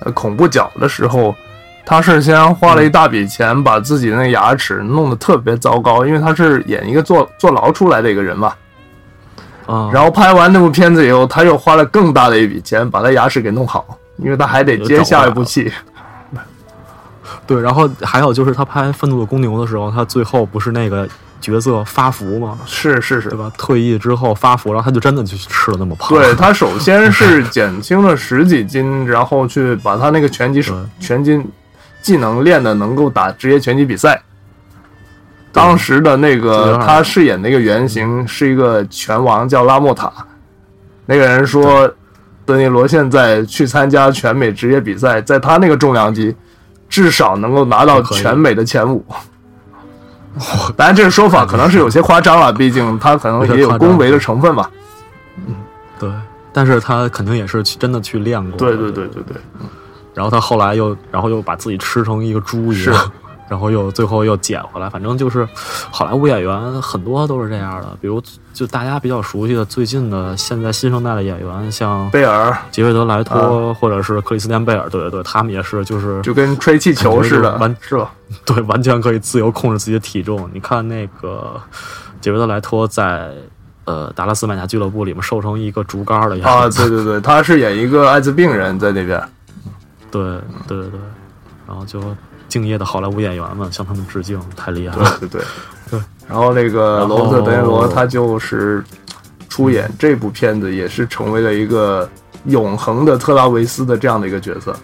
[0.00, 1.34] 呃恐怖角的时候，
[1.86, 8.52] 他是先花了一大笔钱把自己的那牙齿弄得特别糟糕，因为他是演一个坐坐牢出来的一个人嘛。
[9.66, 15.72] 啊，然后拍完那部片子以后，他又花了更大的一笔钱把他牙齿给弄好，因为他还得接下一部戏。
[17.46, 21.08] 对，然后还有就是他拍《愤怒的公牛》的时候，他最后不是那个
[21.40, 22.58] 角色发福吗？
[22.66, 23.50] 是是是对，吧？
[23.56, 26.16] 退役之后发福，然后他就真的去吃了那么胖。
[26.16, 31.40] 对他首先是 减轻了十几斤，然后去把他那个拳击手拳击
[32.06, 34.22] 技能练的能够打职业拳击比赛。
[35.50, 40.12] 当时的那个他饰演那个原型是一个拳王，叫拉莫塔。
[41.04, 41.92] 那个人说，
[42.44, 46.32] 德尼罗现在去参加全美职业比赛，在他那个重量级，
[46.88, 49.04] 至少能够拿到全美的前五。
[50.76, 54.70] 当然，这个说法可能是有些夸张了，毕竟他可能也有恭维的成分吧。
[55.48, 55.56] 嗯
[55.98, 56.08] 对，
[56.52, 58.56] 但是他肯定也是去真的去练过。
[58.56, 59.36] 对对对对对。
[60.16, 63.12] 然后他后来又，然后又把自己吃成一个猪一样，
[63.50, 64.88] 然后又最后又捡回来。
[64.88, 65.46] 反正就是
[65.90, 68.22] 好莱坞演员很多都是这样的，比如
[68.54, 78.10] 就大家比较熟悉的最近的现在新生代的演员，像贝尔杰瑞德·莱托、或者是克里斯汀·贝尔，对对对，他们也是就是就跟吹气球似的，完是吧？
[78.46, 80.48] 对完全可以自由控制自己的体重。
[80.54, 81.60] 你看那个
[82.22, 83.30] 杰瑞德·莱托在
[83.84, 86.88] 呃达拉斯买家俱乐部里面瘦成一个竹竿的啊，样子啊。
[86.88, 89.22] 对对对，他是演一个艾滋病人在那边。
[90.22, 91.00] 对对对对，
[91.66, 92.00] 然后就
[92.48, 95.16] 敬业的好莱坞演员们向他们致敬，太厉害了。
[95.20, 95.42] 对对
[95.90, 96.00] 对。
[96.28, 98.82] 然后那个罗伯特·德尼罗他就是
[99.48, 102.08] 出演这部片子，也是成为了一个
[102.46, 104.76] 永恒的特拉维斯的这样的一个角色。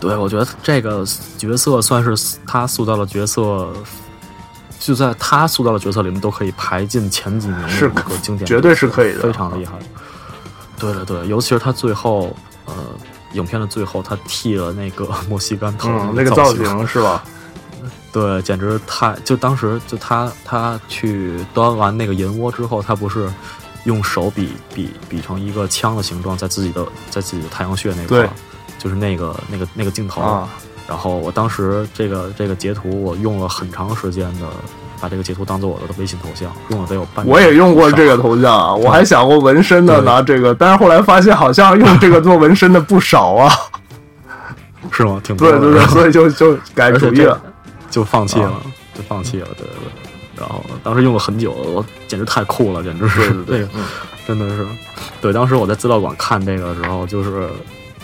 [0.00, 1.04] 对，我觉得这个
[1.38, 3.72] 角色算是他塑造的角色，
[4.80, 9.74] 就在他塑造的角色里面都可以排进前几名是一个经典，绝对是可以的非常厉害。
[10.76, 12.34] 对对对，尤其是他最后，
[12.66, 12.74] 呃，
[13.32, 17.24] 影片的最后，他剃了那个 墨西哥头嗯，那那个造型，是吧？
[18.12, 23.28] 对，简直太就当时就他他去端完那个银窝之后，他不是
[23.84, 28.28] 用手比比比成一个枪的形状，在自己的在自己的太阳穴那块
[28.78, 30.20] 就是那个那个那个镜头。
[30.20, 30.48] 啊，
[30.86, 34.46] 然后我当时这个这个截图，我用了很长时间的，
[35.02, 37.34] 把这个截图当做我的微信头像，用了得有半年。
[37.34, 43.52] 我也用过这个头像啊，我还想过纹身的对拿这个，但是后来发现好像用这个做纹身的不少啊。
[44.92, 45.20] 是吗？
[45.24, 47.40] 挺 多的对对对，所以就就改主意了。
[47.90, 48.62] 就放弃了，啊
[48.94, 50.40] 就放弃了，对对对。
[50.40, 53.66] 然后当时用了很久，我简直太酷了，简直是对
[54.26, 54.66] 真的是。
[55.20, 57.48] 对，当时我在资料馆看这个的时候，就是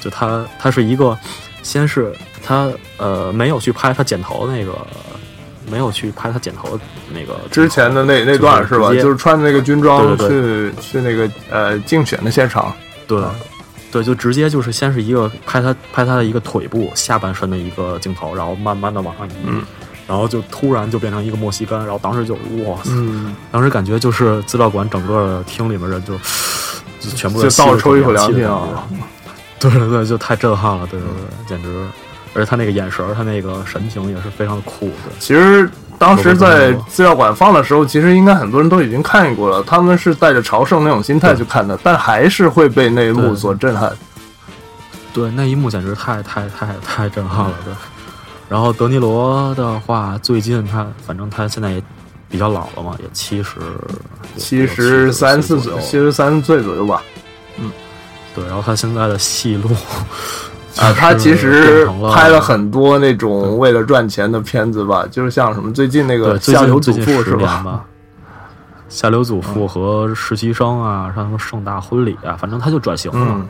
[0.01, 1.17] 就他他是一个，
[1.63, 2.13] 先是
[2.45, 4.73] 他呃没有去拍他剪头那个，
[5.71, 6.79] 没有去拍他剪头
[7.13, 8.93] 那个之前的那那段是吧？
[8.95, 12.73] 就是穿那个军装对去去那个呃竞选的现场。
[13.07, 13.23] 对，
[13.91, 19.63] 对，就直接就是先是一个拍他拍他的一个腿部下半身的一个镜头，然后慢慢的往上移，嗯
[20.07, 22.33] 然后就突然就变成一个墨西哥，然后当时就
[22.65, 26.15] 哇塞，嗯，当时感觉就是资料馆整个厅里面人就
[26.99, 28.89] 就全部就倒抽一口凉凉气啊！
[29.59, 31.87] 对对对，就太震撼了，对对对，简直，
[32.39, 35.11] 而且他那个眼神，他那个神情也是非常的酷的。
[35.19, 43.93] 其实当时在资料馆放的时候，其实应该很多人都已经看过了，他们是带着朝圣那种心态去看的，但还是会被那一幕所震撼。
[45.13, 47.75] 对，那一幕简直太太太太震撼了，对。
[48.49, 51.83] 然后德尼罗的话，最近他反正他现在也
[52.31, 53.57] 比较老了嘛，也七十
[54.37, 57.03] 七十三四岁，七十三岁左右吧。
[57.59, 57.71] 嗯
[58.35, 59.69] 对，然后他现在的戏路
[60.79, 67.55] 啊， 他其实拍了了很多那种为了赚钱的片子吧，就是像什么最近那个下流祖父是吧？
[67.55, 67.85] 年吧？
[68.89, 73.47] 下流祖父和实习生啊，像什么盛大婚礼啊，反正他就转型了，嗯，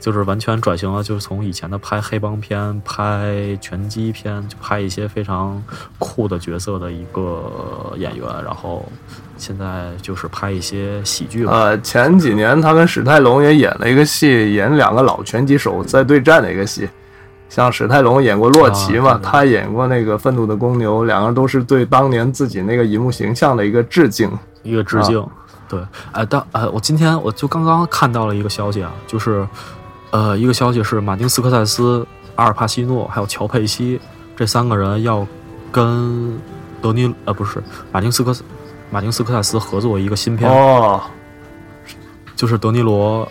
[0.00, 5.62] 就是完全转型了，就是从以前的拍黑帮片、拍拳击片，就拍一些非常
[5.98, 8.90] 酷的角色的一个演员，然后
[9.38, 11.52] 现在就是拍一些喜剧吧。
[11.52, 16.86] 呃，前几年他跟史泰龙也演了一个戏，演两个老拳击手在对战的一个戏。
[17.48, 24.30] 像史泰龙演过洛奇嘛，他演过那个《愤怒的公牛》，两个人都是对当年自己那个荧幕形象的一个致敬。
[24.62, 25.26] 一个致敬。
[25.66, 25.80] 对，
[26.12, 29.46] 呃，当呃，我今天我就刚刚看到了一个消息啊，就是
[30.10, 33.98] 呃，一个消息是马丁斯科塞斯、阿尔帕西诺还有乔佩西
[34.36, 35.26] 这三个人要
[35.72, 36.38] 跟
[36.80, 38.34] 德尼呃不是马丁斯科
[38.90, 41.00] 马丁斯科塞斯合作一个新片，哦，
[42.36, 43.26] 就是德尼罗。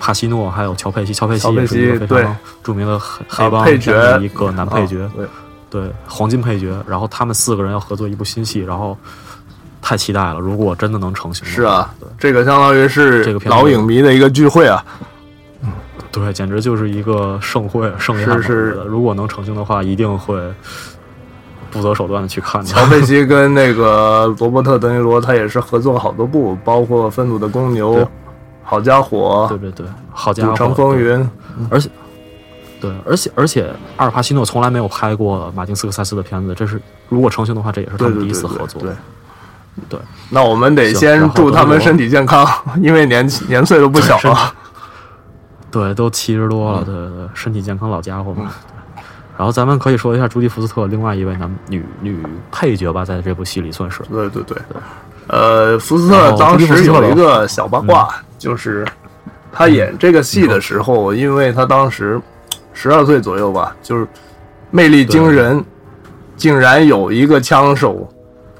[0.00, 5.28] 帕西诺还有乔佩西，乔佩西也是一个非常著名的黑黑帮配角一个男配角，啊对，
[5.70, 6.82] 对黄金配角。
[6.88, 8.96] 然后他们四个人要合作一部新戏，然后
[9.82, 10.40] 太期待了。
[10.40, 14.84] 如果真的能成型，是啊，这个相当于是这个片老影迷的一个聚会啊。
[16.10, 18.42] 对，简直就是一个盛会盛宴。
[18.42, 20.40] 是如果能成型的话，一定会
[21.74, 22.66] 不择手段的去看的。
[22.66, 27.96] 乔佩奇跟那个罗伯特·德尼罗，他也是合作了好多部，包括《愤怒的公牛》
[28.62, 31.18] 《好家伙对》对对，好《家伙，赌城风云》
[31.68, 31.90] 而且。
[32.80, 38.80] 对，而且而且，阿尔帕西诺从来没有拍过马丁斯科塞斯的片子，这是如果成型的话，这也是他们第一次合作。
[38.80, 38.90] 对。
[39.88, 39.98] 对
[40.30, 42.46] 那我们得先祝他们身体健康，
[42.80, 44.54] 因为年年岁都不小了。
[45.68, 48.52] 对，都七十多了，嗯对对对，身体健康老家伙嘛。
[48.68, 48.74] 对
[49.36, 54.00] 然后咱们可以说一下朱迪福斯特另外一位男女女配角吧，在这部戏里算是。
[54.10, 54.56] 对对对，
[55.26, 58.86] 呃，福斯特当时有一个小八卦，就是
[59.52, 62.20] 他演这个戏的时候，因为他当时
[62.72, 64.06] 十二岁左右吧，就是
[64.70, 65.64] 魅力惊人，
[66.36, 68.08] 竟然有一个枪手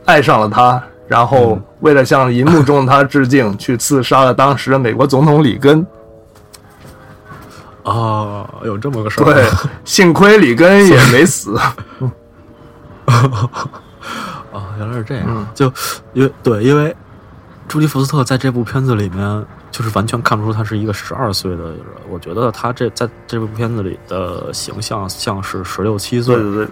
[0.05, 5.87] 爱上了他，然后为了向银幕中的他致敬，去刺杀了当时的美国总统里根。
[7.85, 9.25] 啊，有这么个事儿。
[9.25, 9.47] 对，
[9.85, 11.57] 幸亏里根也没死。
[13.07, 15.47] 啊，原来是这样。
[15.55, 15.73] 就
[16.13, 16.97] 因为对，因为
[17.69, 21.79] 朱迪福斯特在这部片子里面，就是完全看不出他是一个十二岁的人。
[22.09, 26.69] 我觉得他这在这部片子里的形象像是十六七岁对，对对，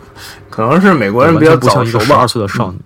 [0.49, 2.27] 可能是美国人比较全不像一个十二早熟吧。
[2.27, 2.79] 岁的少女。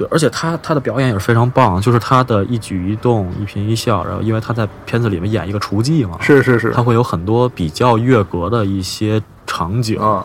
[0.00, 10.24] 对，而且他他的表演也是非常棒，就是他的一举一动、一颦一笑，然后因为他在片子里面演一个厨妓嘛，是是是他会有很多比较越格的一些场景，啊，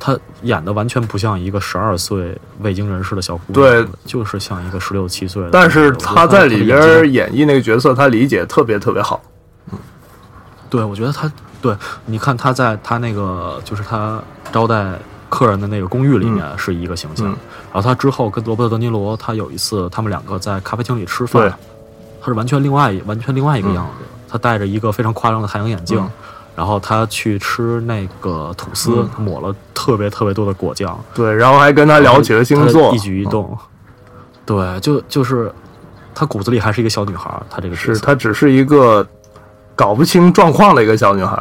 [0.00, 5.50] 他演的完全不像一个十二岁未经人事的小姑娘，对，就是像一个十六七岁的。
[5.52, 9.20] 但是他在里边演绎那个角色，他理解特别特别好。
[9.70, 9.78] 嗯
[10.70, 11.30] 对，我觉得他
[11.60, 14.98] 对，你看他在他那个就是他招待
[15.28, 17.36] 客人的那个公寓里面是一个形象，嗯。
[17.72, 21.52] 然后他之后跟罗伯特·德尼罗，他有一次他们两个在咖啡厅里吃饭，
[22.20, 25.98] 他是完全另外一完全另外一个样子，他戴着一个非常夸张的太阳眼镜。
[25.98, 26.10] 嗯。
[26.56, 33.54] 然后他去吃那个吐司，抹了特别特别多的果酱，对，然后还跟他聊起了星座，一举一动，
[34.46, 35.52] 对，就就是
[36.14, 39.06] 他骨子里还是一个小女孩儿，他这个是色，她只是一个
[39.74, 41.36] 搞不清状况的一个小女孩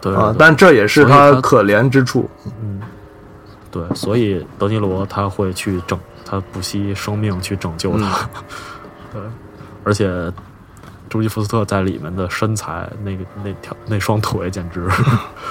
[0.00, 2.28] 对啊，但这也是所以她她可怜之处。
[2.46, 2.80] 嗯
[3.70, 8.06] 对，所以德尼罗他会去拯，他不惜生命去拯救他。
[8.06, 8.42] 嗯
[9.12, 9.22] 对，
[9.84, 10.32] 而且
[11.10, 14.88] 朱吉福斯特在里面的身材，那个那条那双腿简直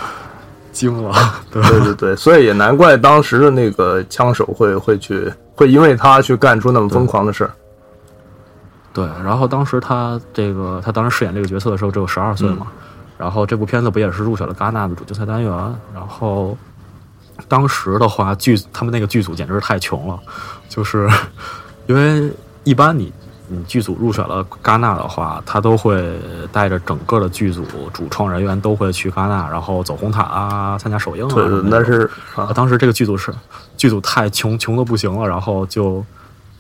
[0.74, 1.14] 惊了。
[1.52, 7.52] 对对对对，所以也难怪当时的那个枪手会会去会因为他去干出那么疯狂的事儿。
[8.94, 12.87] 对，然后当时他这个他当时饰演这个角色的时候只有十二岁嘛，嗯
[13.18, 15.52] 然后这部片子不也是入选了戛纳的主竞赛单元，
[15.94, 16.58] 然后
[17.48, 20.20] 当时的话剧他们那个剧组简直是太穷了，
[20.70, 21.10] 就是
[21.88, 22.32] 因为
[22.64, 23.12] 一般你
[23.48, 26.20] 你剧组入选了戛纳的话，他都会
[26.52, 33.34] 带着整个的剧组主创人员都会去戛纳，然后走红毯啊，参加首映啊对对，但是，啊，当时这个剧组是
[33.78, 36.04] 剧组太穷，穷的不行了，然后就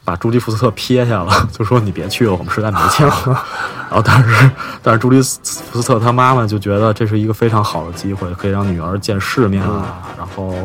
[0.07, 3.13] 把朱迪福斯特撇下了， 就说你别去了，我们实在没钱了。
[3.91, 10.55] 然后但是但是朱迪福斯特他妈妈就觉得这是一个非常好的机会，可以让女儿见世面啊，然后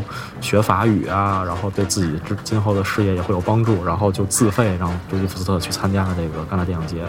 [0.41, 7.03] 学法语啊，然后对自己之今后的事业也会有帮助，然后就自费让朱迪福斯特去参加这个戛纳电影节。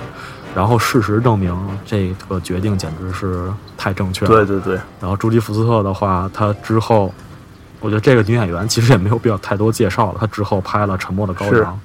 [0.55, 4.31] 然后事实证明，这个决定简直是太正确了。
[4.31, 7.13] 对对对，然后朱迪福斯特的话，他之后，
[7.79, 10.17] 我觉得这个女演员其实也没有必要太多介绍了。
[10.19, 11.79] 她之后拍了《沉默的羔羊》，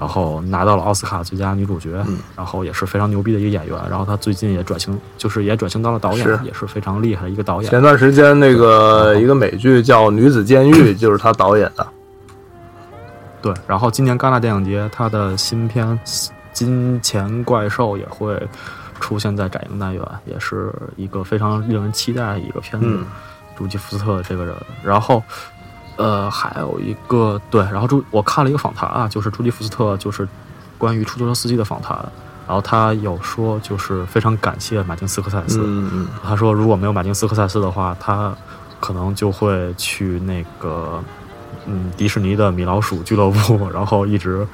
[0.00, 3.76] 然后拿到了奥斯卡最佳女主角，嗯然后也是非常牛逼的一个演员。
[3.90, 7.70] 然后她最近也转型，就是也转型到了导演，是也是非常厉害的一个导演。
[7.70, 11.86] 前段时间那个一个美剧叫《女子监狱》，就是他导演的。
[13.42, 15.86] 对，然后今年戛纳电影节，她的新片
[16.54, 18.40] 《金钱怪兽》也会
[19.00, 22.86] 出现在展映单元，也是一个非常令人期待的一个片子。
[22.88, 23.04] 嗯
[23.56, 25.22] 朱吉福斯特这个人，然后，
[26.00, 30.26] 呃，还有一个对，然后朱我看了一个访谈啊，就是朱迪福斯特就是
[30.78, 31.96] 关于出租车司机的访谈，
[32.48, 38.34] 然后他有说就是非常感谢马丁斯科塞斯，嗯嗯，他说如果没有马丁斯科塞斯的话，他
[38.80, 41.02] 可能就会去那个
[41.66, 44.46] 嗯迪士尼的米老鼠俱乐部，然后一直。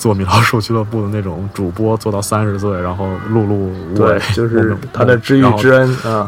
[0.00, 6.26] 做米老鼠俱乐部的那种主播，做到三十岁，然后碌碌无为对，，就是他的知遇之恩 啊。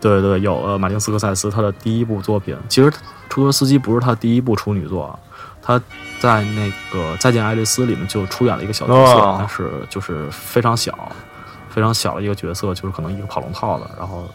[0.00, 2.90] 对对，有呃，马丁斯科塞斯他的第一部作品，其实
[3.28, 5.18] 《出租车司机》不是他第一部处女作啊，
[5.60, 5.80] 他
[6.20, 9.36] 在那个《再见爱丽丝》里面就出演了一个小角色，哦。
[9.38, 11.10] 但是就是非常小，
[11.68, 14.28] 非常小的一个角色，就是可能一个跑龙套的，然后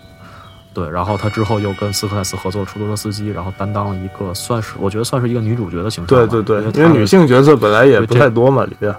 [0.73, 8.93] 对，然后他之后又跟斯科塞斯合作《出租车司机》，然后担当了一个算是我觉得算是一个女主角的形象，对对对，因为因为女性角色本来也不太多嘛，里边。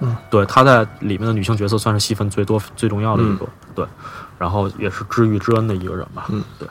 [0.00, 0.16] 嗯。
[0.28, 3.86] 对，她在里面的女性角色算是戏份最多、最重要的一个，对，
[4.42, 6.68] 然后也是知遇之恩的一个人吧，嗯，对。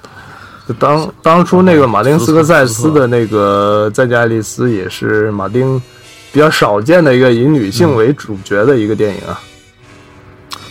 [0.67, 5.81] 就当当初那个马丁斯科塞斯的那个《再见爱丽丝》也是马丁
[6.33, 9.39] 比较少见的一个以女性为主角的一个电影啊，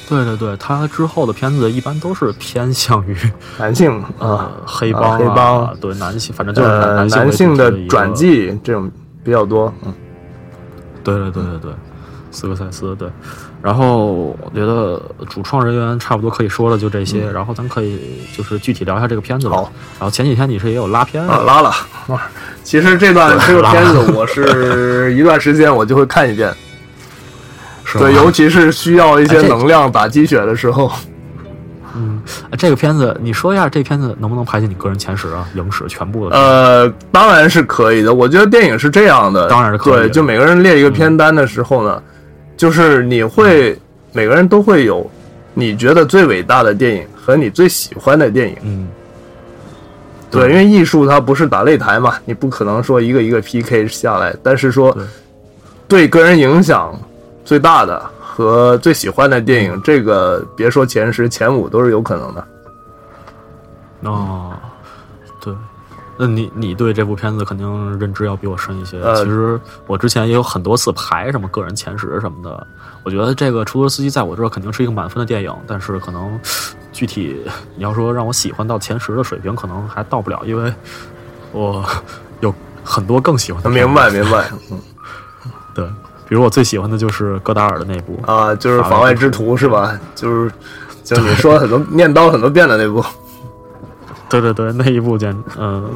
[0.09, 3.17] 对对对，他之后的片子一般都是偏向于
[3.59, 6.69] 男性呃啊，黑帮、啊、黑帮对男性，反正就是
[7.17, 8.91] 男性的转，记这种
[9.25, 9.73] 比较多。
[9.85, 9.93] 嗯，
[11.03, 11.73] 对对对对对，
[12.31, 13.09] 斯科塞斯对。
[13.63, 18.01] 然后我觉得主创人员差不多可以说了就这些，然后咱可以
[18.37, 19.57] 就是具体聊一下这个片子吧。
[19.57, 21.69] 嗯好然后前几天你是也有拉片啊，拉了。
[22.09, 22.31] 啊
[22.63, 26.53] 其实这段这个片子，我是一段时间我就会看一遍。
[27.99, 30.91] 对，尤其是需要一些能量打鸡血的时候。
[31.97, 35.45] 嗯，哎这个片子你说一下，这片子能不能排进你个人前十啊？
[35.57, 36.37] 影史全部的。
[36.37, 38.15] 呃，当然是可以的。
[38.15, 42.01] 我觉得电影是这样的，当然是可以的对，就每个人列一个片单的时候呢，
[42.61, 43.75] 就是你会
[44.13, 45.11] 每个人都会有
[45.55, 48.57] 你觉得最伟大的电影和你最喜欢的电影。
[48.61, 48.87] 嗯，
[50.31, 55.03] 对，因为艺术它不是打擂台嘛，你不可能说一个一个 PK 下来，但是说对。
[55.89, 56.95] 对个人影响
[57.47, 62.47] 最大的和最喜欢的电影，这个别说前十、前五都是有可能的。
[64.03, 64.70] 哦，对，
[66.23, 69.01] 那你你对这部片子肯定认知要比我深一些。
[69.01, 72.67] 呃其实我之前也有很多次排什么个人前十什么的，
[73.03, 76.39] 我觉得这个出租车司机在我这儿肯定是一个满分的电影，但是可能
[76.93, 77.41] 具体
[77.75, 80.71] 你要说让我喜欢到前十的水平，可能还到不了，因为
[81.53, 81.83] 我
[82.41, 82.55] 有
[82.85, 83.71] 很多更喜欢的。
[83.71, 84.79] 明白明白嗯
[85.75, 85.87] 对，
[86.29, 89.99] 比如我最喜欢的就是戈达尔的那部，啊，就是法外之徒是吧？
[90.15, 90.53] 就是
[91.03, 93.03] 就是你说很多念叨很多遍的那部，
[94.31, 95.91] 对对对，那一部简嗯、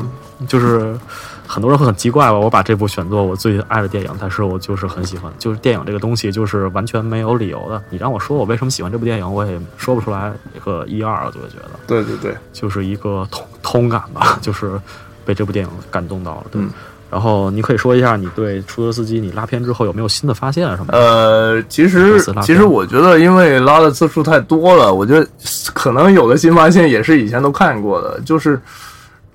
[0.48, 0.98] 就是
[1.46, 7.80] 很多人会很奇怪吧，我把这部选作我最爱的电影，但是我就是很喜欢，就是电影这个东西就是完全没有理由的。
[7.90, 14.80] 你让我说我为什么喜欢这部电影，我也说不出来一个一二，我就会觉得对对对，就是一个通通感吧，就是
[15.24, 16.46] 被这部电影感动到了。
[16.50, 16.70] 对，嗯
[17.10, 20.98] 然后你可以说一下你对出租车司机你拉片之后有没有新的发现啊什么的？
[20.98, 25.24] 呃，其实其实我觉得，因为拉的次数太多了，我觉得
[25.72, 28.20] 可能有的新发现也是以前都看过的。
[28.24, 28.60] 就是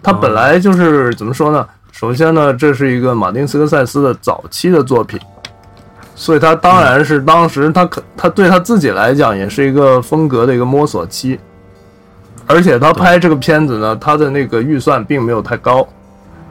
[0.03, 1.65] 他本来就是、怎么说呢？
[1.91, 5.19] 首先呢，这是一个马丁斯科塞斯的早期的作品，
[6.15, 11.39] 所以他当然是当时他可他对他自己来讲也是一个风格的一个摸索期，
[12.45, 15.87] 而且他拍这个片子呢，他的那个预算并没有太高。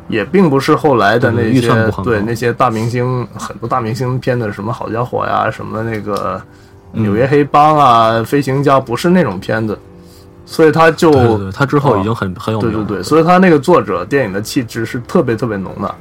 [0.09, 6.41] 也并不是后来的那些对那些大明星，很多大明星片的什么好家伙呀，什么那个
[6.93, 9.79] 嗯纽约黑帮啊、飞行家，不是那种片子，
[10.47, 12.73] 所以他就他之后已经很、很有名。
[12.73, 15.95] 对对对，所以他那个作者电影的气质是特别特别浓的。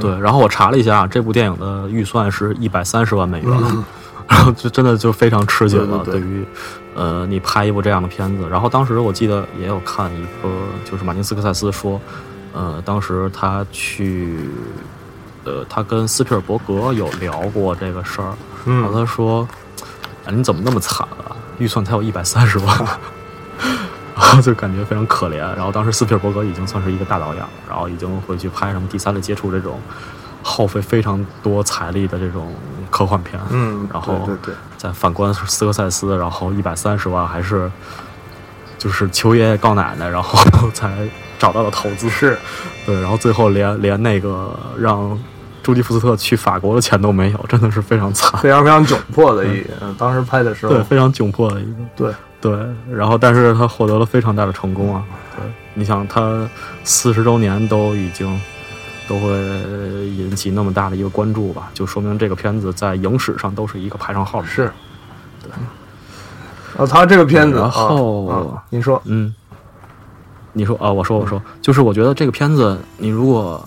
[0.00, 3.52] 对，然后我查了一下，这部电影的预算是一百三十万美元，
[4.26, 6.02] 然后就真的就非常吃紧了。
[6.04, 6.44] 对于
[6.94, 10.48] 呃你拍一部这样的片子，然后当时我记得也有看一个，
[10.84, 12.00] 就是马丁斯科塞斯说，
[12.52, 14.48] 呃，当时他去，
[15.44, 18.34] 呃，他跟斯皮尔伯格有聊过这个事儿，
[18.64, 19.48] 然后嗯，他说，
[20.24, 21.36] 啊，你怎么那么惨啊？
[21.58, 22.88] 预算才有一百三十万。
[24.16, 29.80] 然后就感觉非常可怜，然后当时斯皮尔伯格已经算是一个大导演了，然后已经会去拍什么第三类接触这种
[30.40, 32.54] 耗费非常多财力的这种
[32.94, 37.68] 科幻片，嗯，然后对对对，再反观斯科塞斯，然后一百三十万还是
[38.78, 40.38] 就是求爷爷告奶奶，然后
[40.70, 40.96] 才
[41.36, 42.38] 找到了投资，是
[42.86, 45.18] 对，然后最后连连那个让
[45.60, 51.78] 朱迪福斯特去法国的钱都没有，真的是非常惨，非常非常窘迫的一， 嗯，当时拍的时候对，，非常窘迫的一个。
[51.96, 52.56] 对，对，
[52.94, 55.02] 然后但是他获得了非常大的成功啊！
[55.34, 56.48] 对，你想他
[56.84, 58.40] 四十周年都已经
[59.08, 59.28] 都会
[60.08, 64.48] 引起那么大的一个关注吧，就说明这个片子在影史上都是一个排上号的。
[64.48, 64.70] 是，
[65.42, 65.50] 对。
[66.76, 69.34] 啊他这个片子，然后啊啊您说，嗯，
[70.52, 73.66] 你说啊，我说我说，就是我觉得这个片子，你如果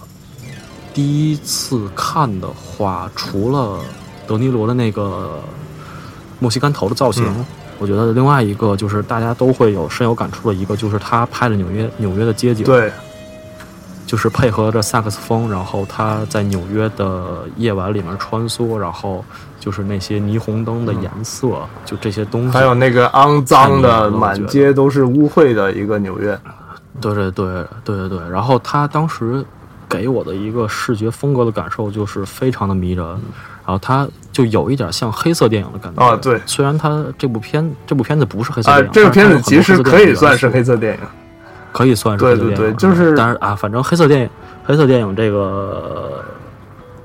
[0.93, 3.79] 第一次看的话，除了
[4.25, 5.39] 德尼罗的那个
[6.39, 7.45] 墨西干头的造型，嗯。
[7.79, 12.91] 我觉得另外一个就是大家都会有深有感触的一个，就是他拍的纽约纽约的街景，，对，
[14.07, 19.23] 就是配合着萨克斯风，然后他在纽约的夜晚里面穿梭，然后
[19.59, 21.49] 就是那些霓虹灯的颜色，
[21.83, 26.39] 就这些东西，还有那个肮脏的、满街都是污秽的一个纽约，
[27.01, 29.43] 对对对对对对，然后他当时
[29.89, 40.99] 给我的一个视觉风格的感受就是非常的迷人，然后他就有一点像黑色电影的感觉啊对虽然他这部片这部片子不是黑色啊电影，，这个片子其实可以算是黑色电影，
[41.77, 44.29] 可以算是对黑色电影，对对就是但是啊，反正黑色电影
[44.63, 46.25] 黑色电影这个呃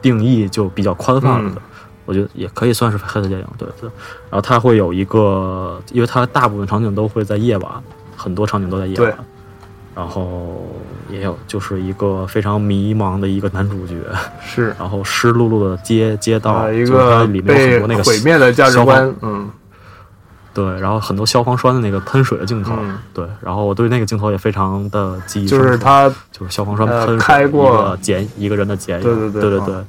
[0.00, 1.56] 定义就比较宽泛了的。
[1.56, 1.62] 嗯
[2.04, 3.88] 我觉得也可以算是黑色电影，对对。
[4.28, 7.72] 然后它会有一个，因为它大部分场景都会在夜晚，
[8.16, 9.14] 很多场景都在夜晚。
[9.94, 10.66] 然后
[11.08, 13.94] 也有就是一个非常迷茫的一个男主角，
[14.44, 19.48] 是然后湿漉漉的街街道，啊，一个里面有很被多那个毁灭的价值观，嗯，
[20.54, 29.84] 对，然后很多消防栓的那个喷水的镜头，嗯对，然后我对那个镜头也非常的记忆深刻，就是他就是消防栓呃喷水，开过一个剪一个人的剪影，对对对对对对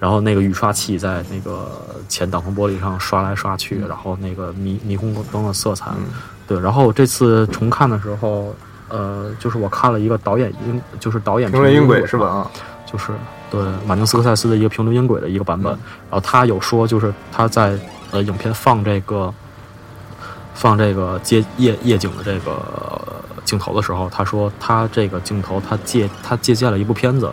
[0.00, 1.68] 然后那个雨刷器在那个
[2.08, 6.04] 前挡风玻璃上刷来刷去，然后那个霓霓虹灯的色彩，嗯
[6.46, 6.60] 对。
[6.60, 8.54] 然后我这次重看的时候，
[8.88, 12.26] 呃，就是我看了一个导演音，就是导演评论音轨轨是吧？？
[12.28, 12.50] 啊，
[12.86, 13.12] 就是
[13.50, 15.74] 对马丁斯科塞斯的一个评论音轨的一个版本。
[15.74, 15.78] 嗯
[16.10, 17.76] 然后他有说，就是他在
[18.12, 19.34] 呃影片放这个
[20.60, 23.00] 放这个街夜夜景的这个呃
[23.44, 27.30] 镜头的时候，他说他这个镜头他借他借鉴了一部片子，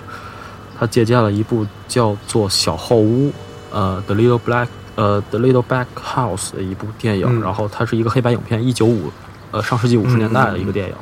[0.77, 3.29] 他借鉴了一部叫做《小后屋》
[3.71, 9.11] 呃《The Little Black》呃《The Little Black House》的一部电影，嗯然后它是一个黑白影片，一九五
[9.49, 10.95] 呃上世纪五十年代的一个电影。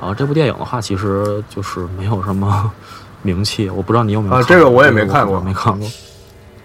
[0.00, 2.72] 啊，这部电影的话，其实就是没有什么
[3.20, 5.86] 名气，我不知道你有没有啊这个我也没看过没看过，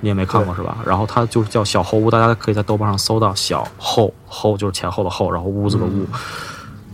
[0.05, 0.77] 你也没看过是吧？
[0.85, 6.05] 然后它就是叫小后屋，大家可以在豆瓣上搜到小后后就是前后的后，然后屋子的屋。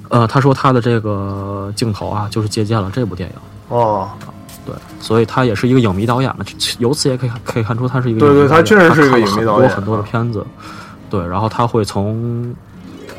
[0.08, 3.36] 呃，他说他的这个镜头啊，就是借鉴了这部电影。
[3.68, 4.10] 哦，
[4.66, 6.46] 对，所以他也是一个影迷导演嘛，
[6.80, 10.46] 由此也可以可以看出他是一个对对，影迷导演他确实是一个影迷导演，他看了很多很多的片子，
[11.10, 12.56] 对，然后他会从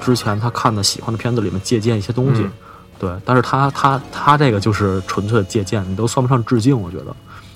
[0.01, 2.53] 之前他看的喜欢的片子里面借鉴一些东西，嗯
[2.99, 7.15] 对，但是他他他这个就是纯粹的借鉴，你都算不上致敬，我觉得。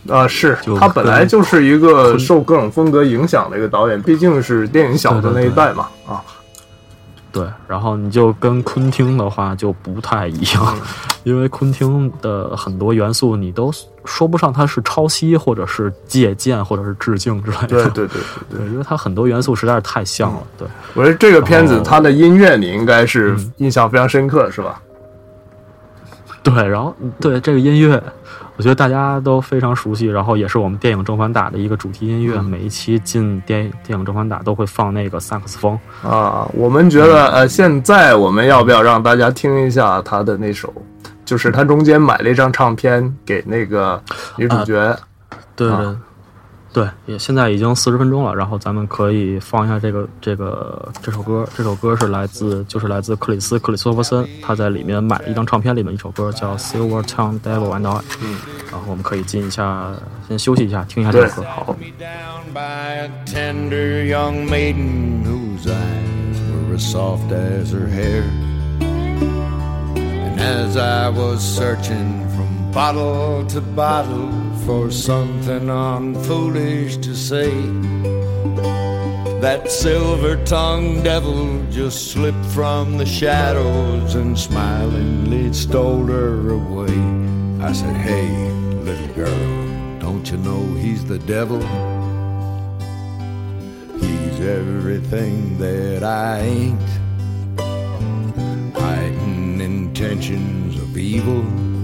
[0.08, 6.22] 啊，是就他本来就是一个受各种风格影响的一个导演，毕竟是电影小的那一代嘛，啊，
[7.32, 10.80] 对，然后你就跟昆汀的话就不太一样，嗯
[11.24, 13.72] 因为昆汀的很多元素你都
[14.04, 17.66] 说不上它是抄袭，或者是借鉴，或者是致敬之类的。
[17.66, 20.42] 对对对对 对，对，因为它很多元素实在是太像了。
[20.56, 24.80] 对，我觉得这个片子它的音乐你应该是印象非常深刻，是吧？
[26.44, 28.00] 对，然后对这个音乐，
[28.56, 32.40] 我觉得大家都非常熟悉，然后也是我们电影《正反打》的一个主题音乐。
[32.40, 35.78] 每一期进电影电影《正反打》都会放那个萨克斯风。
[36.02, 40.72] 啊，我们觉得呃，现在我们要不要让大家听一下他的那首？
[41.24, 44.00] 就是他中间买了一张唱片给那个
[44.36, 44.96] 女主角，
[45.56, 45.96] 对啊
[46.76, 51.48] 对对，也现在已经四十分钟了，然后咱们可以放一下这个这个这首歌。
[51.56, 57.94] 这首歌是来自就是来自克里斯克里斯托弗森，他在里面买了一张唱片，里面一首歌叫《Silver Tongue Devil and I》。
[58.22, 58.36] 嗯，
[58.70, 59.90] 然后我们可以进一下，
[60.28, 61.48] 先休息一下，听一下这首歌。
[61.48, 61.76] 好。
[61.80, 68.22] me down by a tender young maiden whose eyes were as soft as her hair.
[68.80, 74.28] And as I was searching from bottle to bottle
[74.66, 77.50] for something unfoolish to say,
[79.40, 86.98] that silver tongued devil just slipped from the shadows and smilingly stole her away.
[87.64, 88.28] I said, Hey,
[88.82, 91.60] little girl, don't you know he's the devil?
[94.00, 96.90] He's everything that I ain't.
[98.76, 101.75] Hiding intentions of evil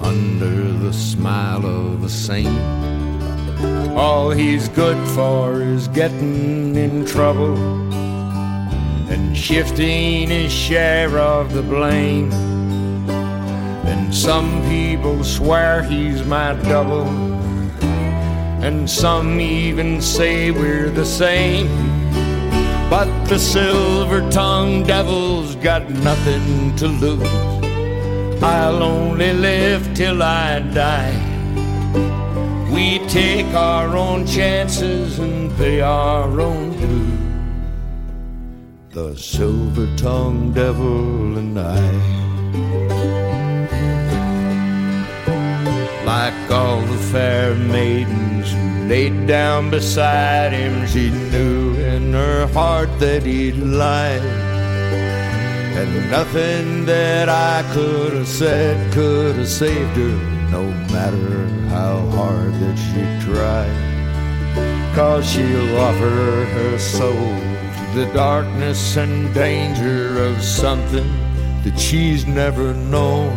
[0.00, 2.48] under the smile of a saint.
[3.96, 7.56] All he's good for is getting in trouble
[9.10, 12.32] and shifting his share of the blame.
[13.90, 17.06] And some people swear he's my double,
[18.62, 21.68] and some even say we're the same.
[22.88, 27.69] But the silver tongued devil's got nothing to lose.
[28.42, 31.14] I'll only live till I die.
[32.72, 37.20] We take our own chances and pay our own dues.
[38.94, 41.80] The silver tongued devil and I.
[46.06, 52.88] Like all the fair maidens who laid down beside him, she knew in her heart
[53.00, 54.39] that he'd lied.
[55.72, 62.52] And nothing that I could have said could have saved her, no matter how hard
[62.54, 64.94] that she tried.
[64.94, 71.08] Cause she'll offer her soul to the darkness and danger of something
[71.62, 73.30] that she's never known.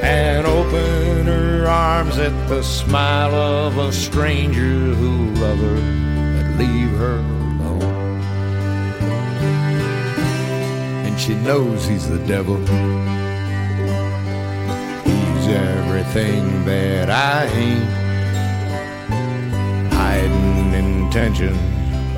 [0.00, 6.96] And open her arms at the smile of a stranger who'll love her and leave
[6.98, 7.37] her
[11.18, 12.56] she knows he's the devil.
[15.04, 17.88] He's everything that I ain't.
[19.92, 21.58] Hiding intentions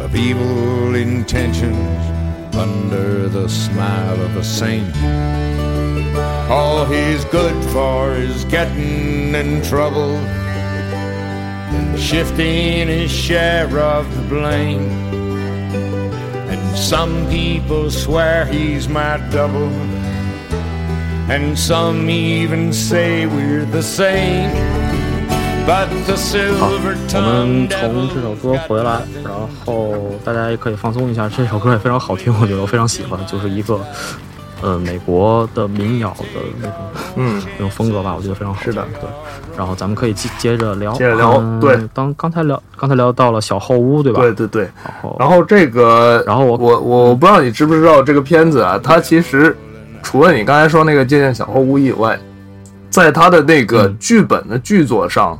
[0.00, 4.94] of evil intentions under the smile of a saint.
[6.50, 10.16] All he's good for is getting in trouble
[11.72, 15.19] and shifting his share of the blame.
[16.69, 19.71] And some people swear he's my double,
[21.27, 24.51] and some even say we're the same.
[25.65, 29.33] But the 好， silver 我 tongue 们从这首歌回来，然
[29.65, 31.27] 后大家也可以放松一下。
[31.27, 33.79] 这首歌也非常好听，我觉得我非常喜欢，就是一个
[34.62, 36.76] 呃美国的民谣的那种
[37.16, 38.62] 嗯，那种风格吧，我觉得非常好。
[38.62, 39.08] 是的对。
[39.56, 44.20] 然后咱们可以接接着聊，接着聊嗯对，当刚才聊刚才聊到了小后屋，对吧？
[44.20, 44.62] 对对对。
[44.62, 49.56] 然后然后这个，然后我我我不知道你知不知道这个片子啊，它其实
[50.02, 52.18] 除了你刚才说那个借鉴小后屋以外，
[52.88, 55.38] 在它的那个嗯剧本的剧作上，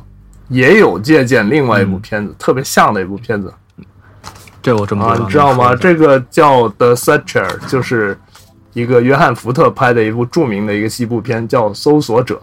[0.49, 3.51] 也有借鉴另外一部嗯片子，特别像的一部片子
[4.61, 5.75] 这我真不啊，知道，你知道吗？
[5.75, 8.15] 这个叫《The Searcher》，就是
[8.73, 12.35] 一个约翰福特拍的一部著名的一个西部片，叫《搜索者》。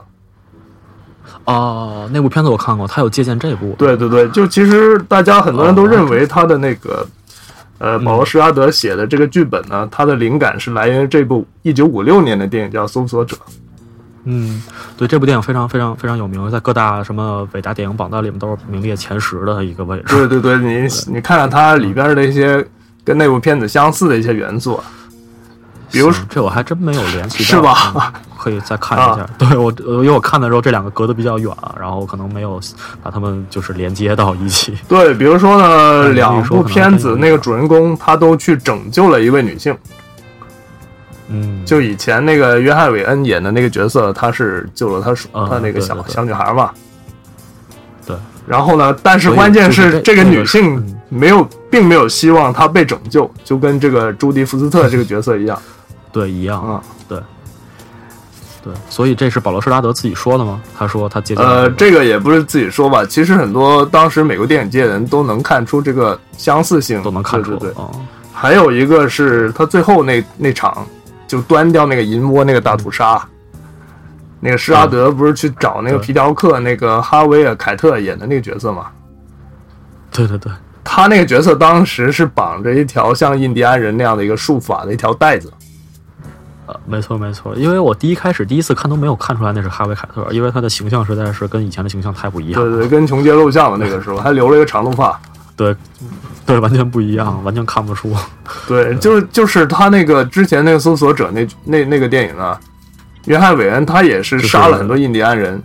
[1.45, 3.75] 哦，那部片子我看过，他有借鉴这部。
[3.79, 7.07] 对对对，就其实大家很多人都认为他的那个，
[7.79, 13.35] 呃，保罗·施拉德写的这个剧本呢，它的灵感是来源于这部一九五六年的电影叫《搜索者》。
[14.25, 14.63] 嗯，
[14.99, 20.05] 对，这部电影非常非常非常有名，在各大什么伟大电影榜单里面都是名列前十的一个位置。
[20.09, 22.63] 对对对，你你看看它里边的一些
[23.05, 24.79] 跟那部片子相似的一些元素，
[25.91, 29.27] 比如行这我还真没有联系到，是吧可以再看一下。
[29.37, 32.61] 对我，呃因为我看的时候这两个隔得比较远，然后可能没有
[33.03, 34.77] 把他们就是连接到一起。
[34.89, 39.77] 对，比如说呢，嗯两部片子那个主人公他都去拯救了一位女性，
[41.29, 45.15] 嗯，就以前那个约翰·韦恩演的那个角色，他是救了他
[45.49, 46.71] 他那个小小女孩嘛。
[48.07, 48.17] 对。
[48.47, 55.61] 然后呢，但是关键是这这个女性嗯没有，并没有希望她被拯救，就跟这个朱迪·福斯特这个角色一样。
[56.13, 57.21] 对一样，啊对。
[58.61, 60.61] 对，所以这是保罗·施拉德自己说的吗？
[60.77, 67.75] 他说他借鉴了呃，这个也不是自己说吧，其实很多当时美国电影界人都能看出这个相似性，都能看出，对对对。
[67.79, 68.07] 嗯
[68.41, 70.87] 还有一个是他最后那那场
[71.27, 73.21] 就端掉那个银窝那个大屠杀，
[74.39, 78.87] 那个施拉德不是去找那个皮条客那个哈维尔凯特演的那个角色吗？
[80.13, 80.53] 对对对，
[80.85, 85.58] 他那个角色当时是绑着一条像印第安人那样的一个束法的一条带子，呃，
[86.89, 92.63] 没错没错，因为我第一开始第一次看都没有看出来那是哈维·凯特，因为他的形象实在是跟以前的形象太不一样。
[92.63, 95.21] 对对，跟琼杰露相的那个时候还留了一个长头发。
[95.55, 95.75] 对
[96.47, 98.15] 对，完全不一样，完全看不出。
[98.67, 102.59] 对，就是就是他那个之前那个搜索者那那那个电影啊，
[103.27, 105.61] 约翰·韦恩他也是就是杀了很多印第安人，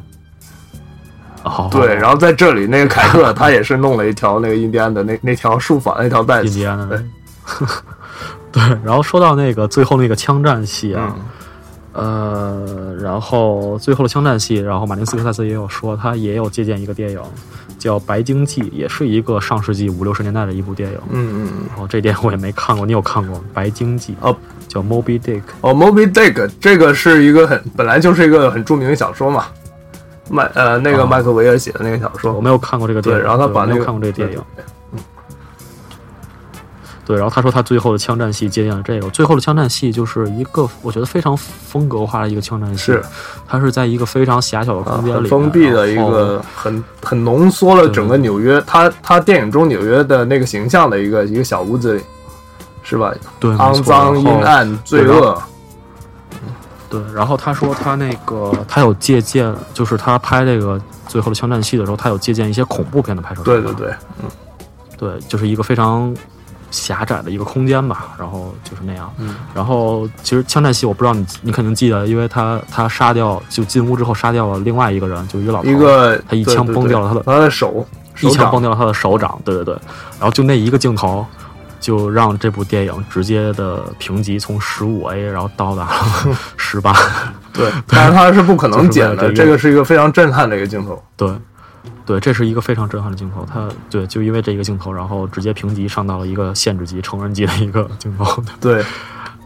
[1.44, 7.04] 哦，对，然后在这里那个凯特他也是弄了一条那个印第安的那那条束法那条带子，印第安的
[8.54, 11.26] 对，然后说到那个最后那个枪战戏啊，嗯
[11.94, 17.20] 呃，然后最后的枪战戏，然后马丁斯科塞斯也有说，他也有借鉴一个电影
[17.78, 20.98] 叫《白鲸记》，也是一个上世纪五六十年代的一部电影。
[21.10, 21.68] 嗯嗯嗯。
[21.70, 23.44] 然后这电影我也没看过，你有看过吗？
[23.54, 24.36] 《白鲸记》哦，
[24.68, 25.42] 叫 Moby Dick。
[25.62, 29.46] 哦，Moby Dick 这个是一个很本来就是一个很著名的小说嘛，
[30.32, 34.36] 麦呃那个哦麦克维尔写的那个小说，我没有看过这个电对，影，然后他把那个对我没有看过这个电影。
[34.56, 34.66] 对对，
[37.08, 43.04] 然后他说他最后的枪战戏借鉴了这个，最后的枪战戏就是一个我觉得非常风格化的一个枪战戏，是
[43.48, 52.02] 它是在一个非常狭小的啊空间里封闭的一个很很浓缩了整个纽约，他他电影中纽约的那个形象的一个一个小屋子里，
[52.84, 53.14] 是吧？
[53.40, 55.42] 对肮脏、阴暗、罪恶，
[56.90, 63.52] 对，然后他说他那个他有借鉴，就是他拍这个最后的枪战戏的时候，他有借鉴一些恐怖片的拍摄手法。
[63.52, 63.94] 对对对，
[64.98, 66.16] 对，就是一个非常
[66.74, 69.14] 狭窄的一个空间吧，然后就是那样。
[69.20, 79.74] 嗯，然后其实枪战戏我不知道你你肯定记得，因为他他杀掉就进屋之后杀掉了另外一个人，就一个老头一个他一枪崩掉了他的他的手，手一枪崩掉了他的手掌，对对对，
[80.20, 81.26] 然后就那一个镜头。
[81.80, 86.96] 就让这部电影直接的评级从十五 A，然后到达了十八。
[87.52, 91.04] 对，但是他是不可能剪的，就是这个这个是一个非常震撼的一个镜头。
[91.18, 91.28] 对，
[92.06, 93.46] 对，这是一个非常震撼的镜头。
[93.46, 98.44] 他对，就因为这一个镜头，然后直接评级上到了一个限制级、成人级的一个镜头。
[98.60, 98.84] 对，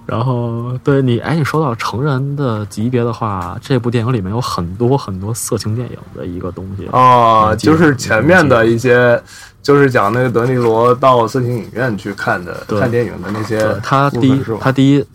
[0.05, 6.87] 然后对你，哎，你说到成人的级别的话，这部电影里面有很多很多色情电影的一个东西。
[6.91, 9.21] 哦，你记得就是前面的一些，
[9.61, 15.05] 就是讲那个德尼罗到色情影院去看的对看电影的那些，他第一他第一。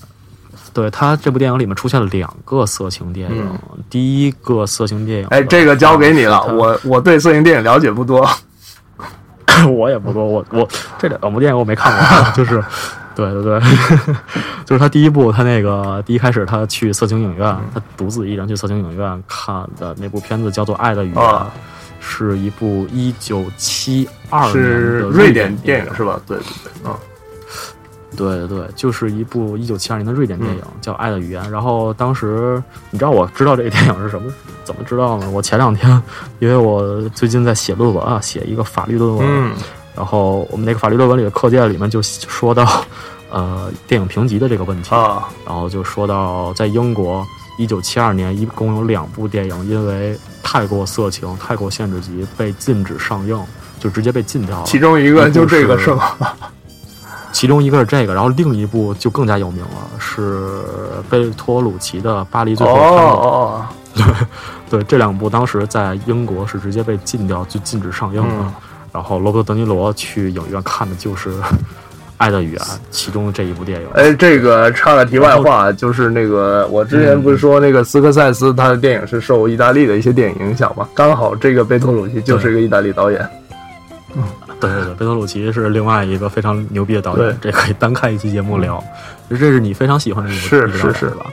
[0.72, 3.58] 对他这部电影里面出现了两个色情电影，
[3.90, 8.28] 第一个色情电影，哎，这个交给你了，我我对色情电影了解不多。
[9.70, 10.66] 我也不多，我我
[10.98, 12.64] 这两部电影我没看过， 就是，
[13.14, 13.60] 对对对，
[14.64, 21.52] 就是他第一部，他那个第一开始他去色情影院，他独自一人去色情影院看的那部片子叫做《爱的语言》，啊
[22.00, 26.18] 是一部一九七二年是的瑞典电电影是吧？
[26.26, 26.46] 对对
[26.82, 26.96] 对，啊，
[28.16, 31.42] 对对对，就是一部一九七二年的瑞典电影，嗯叫《爱的语言》。
[31.48, 34.32] 然后当时你知道我知道这个电影是什么？
[34.64, 35.30] 怎么知道呢？
[35.30, 36.02] 我前两天，
[36.38, 39.52] 因为我最近在写论文啊，写一个法律论文，嗯
[39.94, 42.84] 然后我们那个法律论文里的课件里面就说到，
[43.30, 47.26] 呃，电影评级的这个问题，啊，然后就说到在英国，
[47.58, 53.38] 一九七二年一共有两部电影因为太过色情、太过限制级被禁止上映，
[53.78, 54.64] 就直接被禁掉了。
[54.64, 56.16] 其中一个就这个是是吗？
[57.32, 60.50] 其中一个是这个，然后另一部就更加有名了，是
[61.10, 64.26] 贝托鲁奇的《巴黎最哦后的探戈》哦，
[64.70, 68.34] 对，这两部当时在英国是直接被禁掉，就禁止上映了。
[68.38, 68.52] 嗯
[68.92, 71.30] 然后罗伯特·德尼罗去影院看的就是
[72.18, 72.60] 《爱的语言》
[72.90, 73.86] 其中的这一部电影。
[73.94, 80.86] 哎，这个插个题外话，就是那个我之前不是说那个斯科塞斯他的电影是受意大利的一些电影影响吗？
[80.92, 83.26] 刚好这个贝托鲁奇就是一个意大利导演。
[84.60, 88.82] 对对对，贝托鲁奇是另外一个非常牛逼的导演，这可以单开一期节目聊。
[89.30, 91.26] 这是你非常喜欢的一部是是是吧？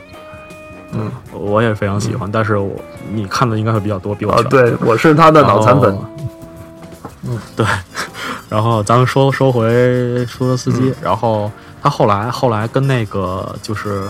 [0.94, 2.74] 嗯，我也非常喜欢，但是我
[3.14, 5.98] 你看的应该会比较多，比我啊，对，我是他的脑残粉。
[7.24, 7.66] 嗯，对。
[8.50, 11.52] 然后咱们说说回出租车司嗯机，然后
[11.84, 14.02] 他后来后来跟那个就是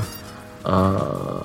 [0.64, 1.44] 呃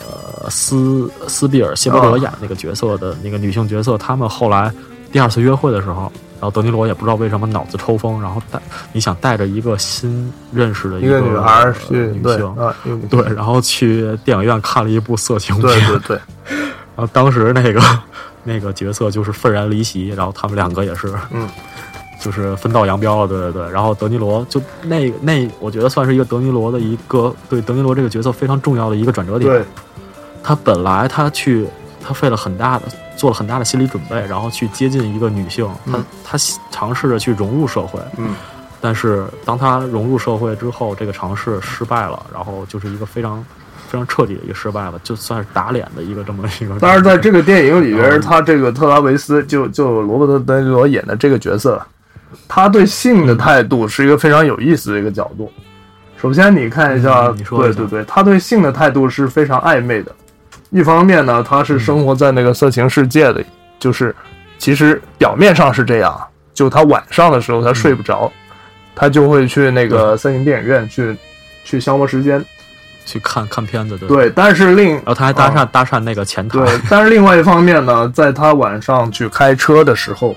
[0.49, 4.73] 斯斯比尔谢伯德啊演那个角色的那个女性角色，他们后来
[5.15, 6.11] 第二次约会的时候，
[6.41, 8.61] 然后德尼罗也不知道为什么脑子抽风，然后带
[8.93, 12.57] 你想带着一个新认识的个一个女孩儿去呃女性。
[13.11, 16.21] 对对，然后去电影院看了一部色情片，对对对，
[16.97, 17.81] 然后当时那个
[18.43, 21.49] 那个角色就是愤然离席，然后他们两个也是，嗯，
[22.21, 23.71] 就是分道扬镳了，对对对。
[23.71, 29.49] 然后德尼罗就那那，我觉得算是一个德尼罗的一个对德尼罗这个角色非常重要的一个转折点。
[29.49, 29.65] 对，
[30.43, 31.65] 他本来他去
[32.07, 32.85] 他费了很大的
[33.17, 36.39] 做了很大的心理准备，然后去接近一个女性，他嗯他
[36.71, 38.35] 尝试着去融入社会，嗯，
[38.81, 43.43] 但是当他融入社会之后，这个尝试失败了，然后就是一个非常
[43.89, 46.77] 非常彻底的一个失败了，就算是打脸的一个这么一个。
[46.81, 51.81] 但是在这个电影里边，嗯他这个特拉维斯就就罗伯特·德尼罗演的这个角色，
[52.47, 55.51] 他对性的态度是一个非常有意思的一个角度。
[56.21, 60.13] 首先，你看一下，嗯你说一下对对对，他对性的态度是非常暧昧的。
[60.75, 63.43] 一方面呢，他是生活在那个色情世界的，
[63.79, 64.15] 就是
[64.59, 66.21] 其实表面上是这样，
[66.53, 68.31] 就他晚上的时候他睡不着，
[68.93, 71.17] 他就会去那个色情电影院去
[71.65, 72.45] 去消磨时间。
[73.07, 74.09] 去看看片子，对。
[74.09, 80.35] 对，但是另然后他还搭讪、啊搭讪那个前台，对， 但是另外一方面呢，在他晚上去开车的时候，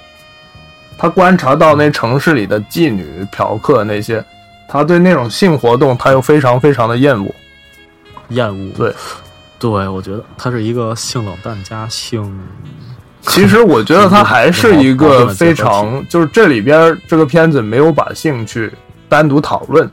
[0.97, 4.21] 他观察到那城市里的妓女、嫖客那些，
[4.67, 7.33] 他对那种性活动他又非常非常的厌恶。
[8.29, 8.69] 厌恶。
[8.75, 8.93] 对，
[9.59, 12.39] 对，我觉得他是一个性冷淡加性，
[13.21, 18.71] 其实我觉得他还是一个非常，就是这里边这个片子没有把性去
[19.09, 19.89] 单独讨论。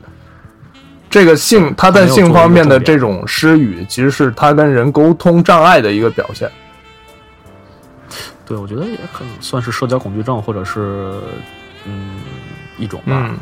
[1.09, 6.49] 这个性，他在性方面的这种失语，其实是他跟人沟通障碍的一个表现。
[8.45, 11.13] 对我觉得也可能算是社交恐惧症，或者是
[11.85, 12.19] 嗯
[12.77, 13.37] 一种吧，嗯，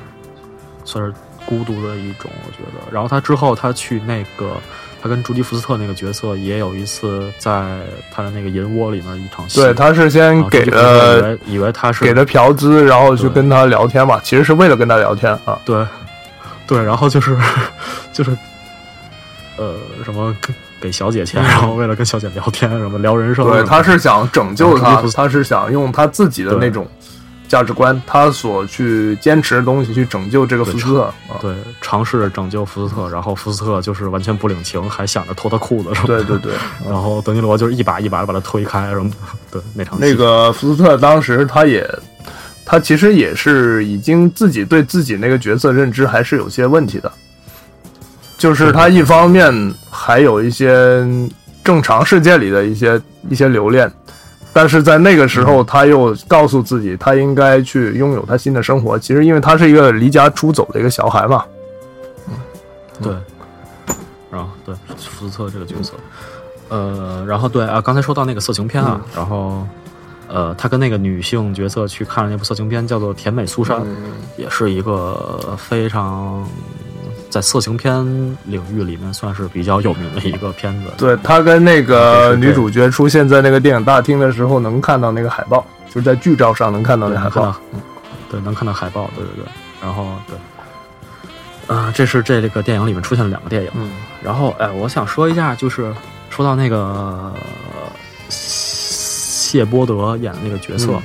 [0.85, 1.13] 算是
[1.45, 2.91] 孤独的一种，我觉得。
[2.91, 4.55] 然后他之后他去那个，
[5.03, 15.59] 他跟朱迪福斯特那个角色也有一次在他的那个银窝里面一场戏，对，他是先给后朱迪福斯特了以为以为他是给了嫖资，然后去跟他聊天嘛，其实是为了跟他聊天啊。
[15.65, 15.85] 对，
[16.65, 17.37] 对，然后就是
[18.13, 18.31] 就是，
[19.57, 19.75] 呃，
[20.05, 26.87] 什么给给小姐钱，然后为了跟小姐聊天，什么聊人生对，他是想拯救他然后朱迪福，斯他是想用他自己的那种
[27.53, 31.03] 价值观，他所去坚持的东西去拯救这个福斯特。
[31.03, 36.23] 啊对尝试拯救福斯特，然后福斯特就是完全不领情，还想着脱他裤子什么的。
[36.23, 36.53] 对对对，
[36.89, 39.15] 然后德尼罗就是一把一把的把他推开什么的。
[39.51, 41.87] 对，那场戏那个福斯特当时他也，
[42.65, 47.11] 他其实也是已经自己对自己那个角色认知还是有些问题的，
[48.39, 49.53] 就是他一方面
[49.91, 51.05] 还有一些
[51.63, 52.99] 正常世界里的一些
[53.29, 53.91] 一些留恋，
[54.53, 58.97] 但是在那个时候他又告诉自己他应该去拥有他新的生活。
[58.99, 61.43] 其实因为他是一个离家出走的一个小孩嘛，
[62.27, 62.35] 嗯
[63.01, 63.13] 对，
[64.29, 65.93] 然后对福斯特这个角色，
[66.69, 69.67] 呃，然后对啊，刚才说到那个色情片啊，然后
[70.27, 73.81] 呃，他跟那个女性角色去看了那部色情片，叫做《甜美苏珊》，
[74.37, 76.47] 也是一个非常
[77.33, 77.91] 在色情片
[78.45, 80.91] 领域里面算是比较有名的一个片子。
[80.95, 87.55] 对他跟那个女主角出现在那个电影大厅的时候，能看到那个海报，就是在剧照上能看到对，那海报。
[88.29, 89.45] 对，能看到海报，对对对，
[89.81, 93.89] 然后对，啊、这是这个电影里面出现了两个电影，嗯，
[94.21, 95.91] 然后哎，我想说一下，就是
[96.29, 97.33] 说到那个呃
[98.29, 101.01] 谢波德演的那个角色，嗯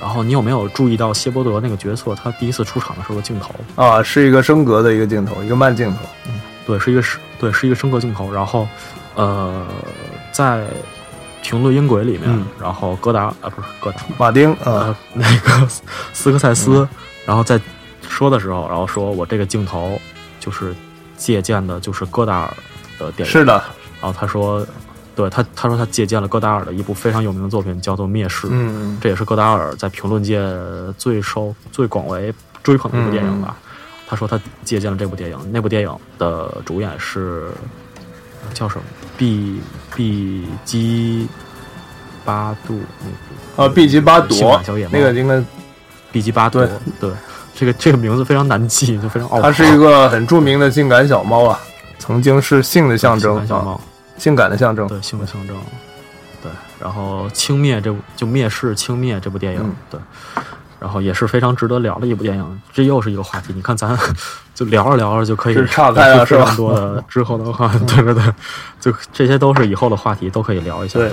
[0.00, 3.54] 然后你有没有注意到谢波德那个角色他第一次出场的时候的镜头？
[3.74, 5.98] 啊，是一个升格的一个镜头，一个慢镜头。
[6.26, 8.30] 嗯对，是一个是，对，是一个升格镜头。
[8.30, 8.68] 然后，
[9.14, 9.66] 呃，
[10.30, 10.66] 在
[11.42, 15.82] 评论音轨里面，嗯然后戈达啊，不是戈达，马丁啊呃，，那个斯
[16.12, 16.86] 斯科塞斯，
[17.24, 17.58] 然后在
[18.06, 19.98] 说的时候，然后说我这个镜头
[20.38, 20.74] 就是
[21.16, 22.54] 借鉴的，就是戈达尔
[22.98, 23.32] 的电影。
[23.32, 23.54] 是的，
[23.98, 24.66] 然后他说，
[25.18, 28.46] 对他他说他借鉴了戈达尔的一部非常有名的作品，叫做《灭世》。
[28.52, 30.40] 嗯，这也是戈达尔在评论界
[30.96, 33.56] 最受最广为追捧的一部电影吧。
[34.06, 37.48] 他说他借鉴了这部电影，那部电影的主演是
[38.54, 38.84] 叫什么？
[39.16, 39.60] 毕
[39.96, 41.26] 毕基
[42.24, 42.80] 巴杜
[43.56, 45.42] 那啊，毕基巴性朵感小野猫那个应该，
[46.12, 47.12] 毕基巴朵对对，
[47.56, 49.42] 这个这个名字非常难记，就非常拗口。
[49.42, 51.58] 它是一个很著名的性感小猫啊，
[51.98, 53.80] 曾经是性的象征啊，性感小猫，
[54.18, 54.86] 性感的象征。
[54.88, 55.56] 对性的象征。
[56.42, 60.00] 对，然后轻蔑这部就《蔑视轻蔑》这部电影，嗯对，
[60.78, 62.62] 然后也是非常值得聊的一部电影。
[62.72, 63.98] 这又是一个话题，你看咱
[64.54, 68.22] 就聊着聊着就可以是岔开了是吧非常多的之后的话， 对对对，
[68.80, 71.00] 就这些都是以后的话题，都可以聊一下。
[71.00, 71.10] 对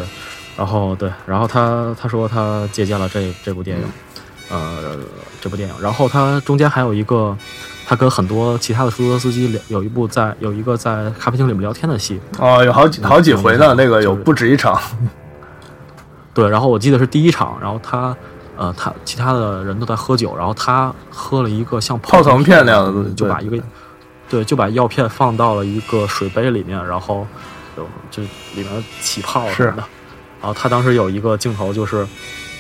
[0.56, 3.84] 然后对，然后他他说他借鉴了这这部电影，
[4.50, 4.96] 呃，
[5.42, 7.36] 这部电影，然后他中间还有一个。
[7.88, 14.82] 他跟很多其他的出租车司机聊，有一部在有一个在咖啡厅里面聊天的戏，哦，有好几好几回呢，那个有不止一场。
[16.34, 18.16] 对，然后我记得是第一场，然后他，
[18.58, 23.58] 呃，他其他的人都在喝酒，然后他喝了一个像泡腾片那样的东西，就把一个，
[24.30, 27.28] 对，就把药片放到了一个水杯里面，然后
[27.78, 28.24] 就就
[28.56, 29.84] 里面起泡什么的。
[30.42, 32.06] 然后他当时有一个镜头就是。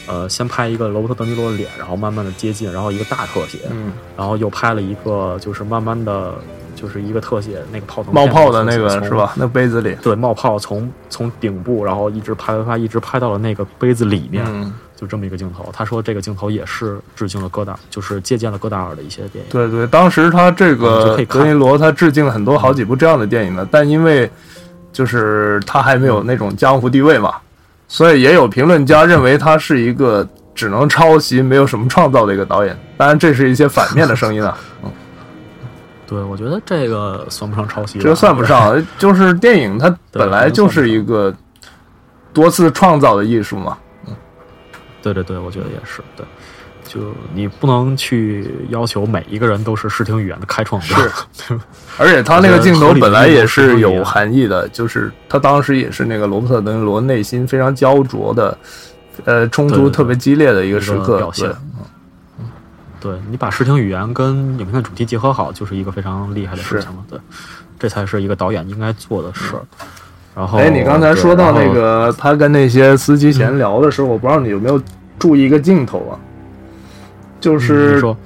[0.07, 6.33] 呃，先拍一个罗伯特·德尼罗的脸，然后慢慢的接近，然后一个大特写，嗯，然后又拍了一个，就是慢慢的，
[6.75, 9.33] 就是一个特写，那个泡腾冒泡的那个是吧？
[9.35, 15.69] 那杯子里，对，冒泡从从顶部，然后一直拍拍拍，一直拍到了那个杯子里面，嗯，就这么一个镜头。
[15.73, 19.49] 他说这个镜头也是致敬了戈达，就是借鉴了戈达尔的一些电影。
[19.49, 24.29] 对对，当时他这个德尼罗他致敬了很多好几部这样的电影呢，但因为
[24.93, 27.33] 就是他还没有那种江湖地位嘛。
[27.87, 32.77] 所以也有评论家认为他是一个只能抄袭、没有什么创造的一个导演。
[32.97, 34.57] 当然，这是一些反面的声音啊。
[34.83, 34.91] 嗯，
[36.07, 41.33] 对，我觉得这个算不上抄袭，这个算不上，就是电影它本来就是一个
[42.33, 43.77] 多次创造的艺术嘛。
[44.07, 44.15] 嗯，
[45.01, 46.01] 对对对，我觉得也是。
[46.15, 46.25] 对，
[46.87, 50.95] 就你不能去要求每一个人都是视听语言的开创者。
[51.33, 51.59] 是。
[51.97, 58.57] 而且他那个镜头本来也是有含义的，就是他当时也是那个罗伯特·德尼罗内心非常焦灼的，
[59.23, 61.49] 呃，冲突特别激烈的一个时刻表现。
[62.99, 66.97] 对你把视听语言跟影片的主题结合好，就是一个非常厉害的事情了。
[67.07, 67.19] 对，
[67.77, 69.61] 这才是一个导演应该做的事儿。
[70.35, 74.81] 然后，哎，你刚才说到那个他跟那些司机闲聊的时候，我不知道你有没有
[75.19, 76.17] 注意一个镜头啊，
[77.45, 78.17] 就是说。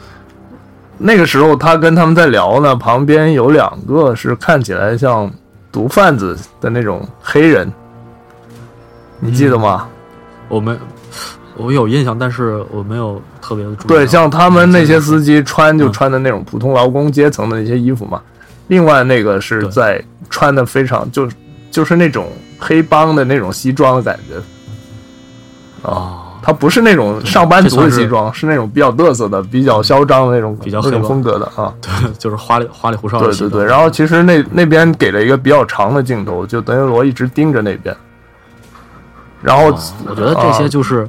[1.02, 5.32] 那个时候，他跟他们在聊呢，旁边有两个是看起来像
[5.72, 7.72] 毒贩子的那种黑人，
[9.22, 9.88] 你记得吗？
[10.50, 10.78] 我没，
[11.56, 13.88] 我有印象，但是我没有特别的注意。
[13.88, 18.22] 对，像他们那些司机穿就穿的那种普通劳工阶层的那些衣服嘛。
[18.68, 21.30] 另外那个是在穿的非常就
[21.72, 22.28] 就是那种
[22.60, 26.26] 黑帮的那种西装的感觉啊。
[26.50, 31.72] 他不是那种上班族的西装，是那种比较嘚瑟的、比较嚣张的那种、比较那种风格的啊。
[31.80, 33.20] 对，就是花里花里胡哨。
[33.20, 33.64] 对对对。
[33.64, 37.96] 然后其实那那边给了一个比较长的镜头，就德云罗一直盯着那边。
[39.44, 39.66] 然后
[40.08, 41.08] 我觉得这些就是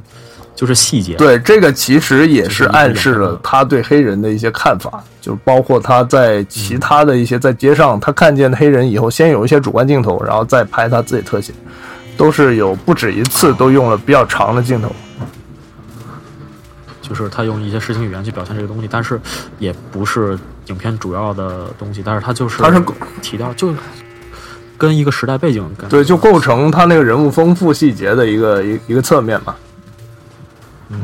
[0.53, 1.15] 就是细节。
[1.15, 11.51] 对，这个其实也是暗示了他对黑人的一些看法，就包括他在其他的一些在街上，他看见黑人以后，先有一些主观镜头，然后再拍他自己特写，
[12.15, 14.93] 都是有不止一次都用了比较长的镜头。
[17.11, 19.19] 就是他用一些视听语言去表现这个东西，但是
[19.59, 22.81] 也不是影片主要的东西，但是他就是他是
[23.21, 23.73] 提到就
[24.77, 29.53] 跟一个时代背景对，就构成他那个人物丰富细节的一个一一个侧面嘛。
[30.87, 30.99] 嗯，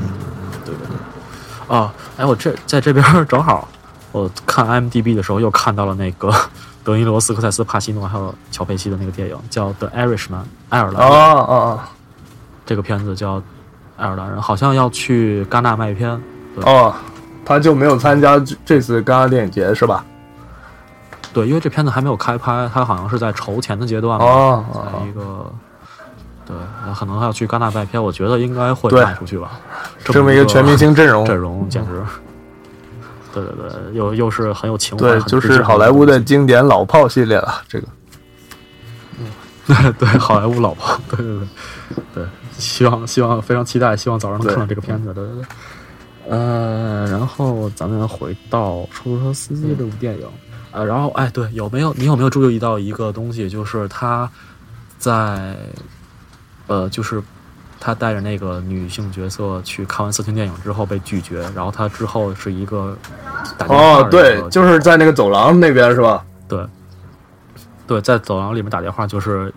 [0.63, 1.75] 对对对。
[1.75, 3.67] 啊，哎，我这在这边正好，
[4.13, 6.33] 我看 IMDB 的时候又看到了那个
[6.85, 10.29] 德尼罗斯、科塞斯、帕西诺还有乔佩西的那个电影，叫《The Irishman》
[10.69, 11.05] 爱尔兰。
[11.05, 11.89] 啊啊啊！
[12.65, 13.43] 这个片子叫。
[13.97, 16.09] 爱尔兰人好像要去戛纳卖片，
[16.57, 16.93] 哦，
[17.43, 20.05] 他就没有参加这次戛纳电影节是吧？
[21.33, 24.63] 对，因为这片子还没有开拍，他好像是在筹钱的阶段哦，
[25.07, 25.51] 一个，
[26.45, 26.55] 对，
[26.95, 29.59] 可能还要去戛纳卖片，我觉得应该会卖出去吧。
[30.05, 32.03] 这么一个全明星阵容， 阵容简直，
[33.33, 37.87] 对对对，又又是很有情怀，对，就是好莱坞的经典老炮系列了，这个，
[39.19, 41.47] 嗯， 对，好莱坞老炮，对对对，
[42.15, 42.25] 对。
[42.57, 45.13] 希望希望非常期待，希望早上能看到这个片子。
[45.13, 45.45] 对对对，
[46.29, 50.27] 呃，然后咱们回到出租车司机这部电影，
[50.71, 54.29] 呃，然后哎，对，有没有你有没有注意到一个东西，就是他
[54.97, 55.55] 在
[56.67, 57.21] 呃，就是
[57.79, 62.97] 他带着那个女性角色去看完色情电影之后被拒绝，然后他之后是一个
[63.67, 66.25] 哦，对，就是在那个走廊那边是吧？
[66.47, 66.65] 对，
[67.85, 69.53] 对，在走廊里面打电话，就是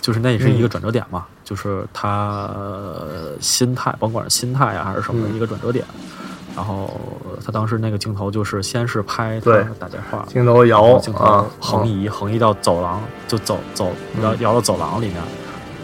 [0.00, 1.26] 就是那也是一个转折点嘛。
[1.46, 2.50] 就是他
[3.40, 5.84] 心态，甭管是心态啊还是什么一个转折点，
[6.56, 7.00] 然后
[7.44, 13.92] 他当时那个镜头就是先是拍他打电话，镜头摇，镜头横移横移到走廊，就走走
[14.24, 15.22] 摇摇到走廊里面，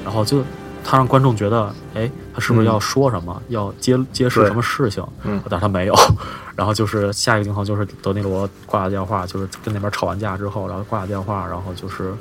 [0.04, 0.42] 然后就
[0.82, 5.06] 他让观众觉得，哎，他是不是要说什么，要揭揭示什么事情？
[5.22, 5.94] 嗯，但是他没有。
[6.56, 12.12] 然后就是下一个镜头就是德尼罗挂了电话，就是跟那边吵完架之后，然后挂了电话，然后就是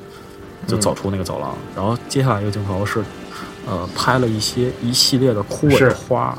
[0.68, 3.04] 就走出那个走廊，然后接下来一个镜头是。
[3.68, 6.38] 呃，拍了一些一系列的枯萎的花，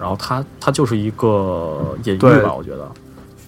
[0.00, 2.90] 然后他他就是一个隐喻吧，我觉得，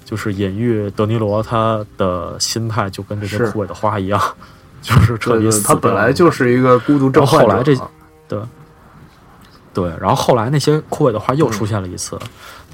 [0.05, 4.21] 就是隐喻德尼罗他的心态就跟这些枯萎的花一样，
[4.83, 7.75] 就是彻底死他本来就是一个孤独症后后来这
[8.29, 8.39] 对，
[9.73, 12.19] 对然后后来那些枯萎的花又出现了一次，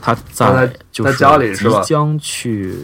[0.00, 1.80] 他他在在就是在家里是吧？
[1.80, 2.76] 即将去，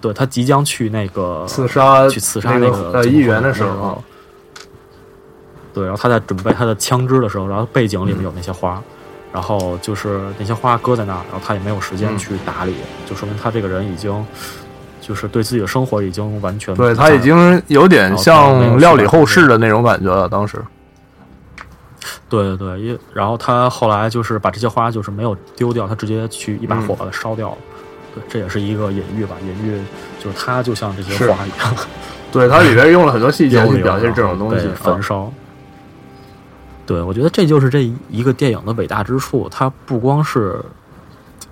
[0.00, 4.02] 对他即将去那个刺杀去刺杀那个议员的时候，
[5.76, 8.82] 对，然后他在准备他的枪支的时候，然后背景里面有那些花，
[9.30, 12.74] 然后就是那些花搁在那儿，然后他也没有时间嗯去打理，
[13.04, 14.26] 就说明他这个人已经
[15.02, 20.26] 就是对自己的生活已经完全对他已经有点像料理后事的那种感觉了。
[20.26, 20.64] 当时，
[22.30, 27.58] 对对对，因然后他后来就是把这些花就是没有丢掉，他直接去一把火把它烧掉了。
[28.14, 29.78] 对，这也是一个隐喻吧，隐喻
[30.18, 31.76] 就是他就像这些花一样，
[32.32, 35.30] 对它里边用了很多细节表现这种东西焚烧。
[36.86, 40.58] 对，我觉得这就是这一个电影的伟大之处，它不光是。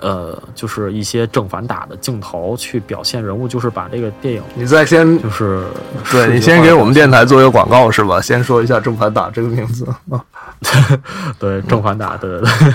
[0.00, 5.64] 呃，就是一些正反打的镜头去表现人物，就是把这个电影你再先就是
[6.10, 8.20] 对你先给我们电台做一个广告是吧？
[8.20, 10.22] 先说一下正反打这个名字啊。
[11.38, 12.74] 对正反打，对对对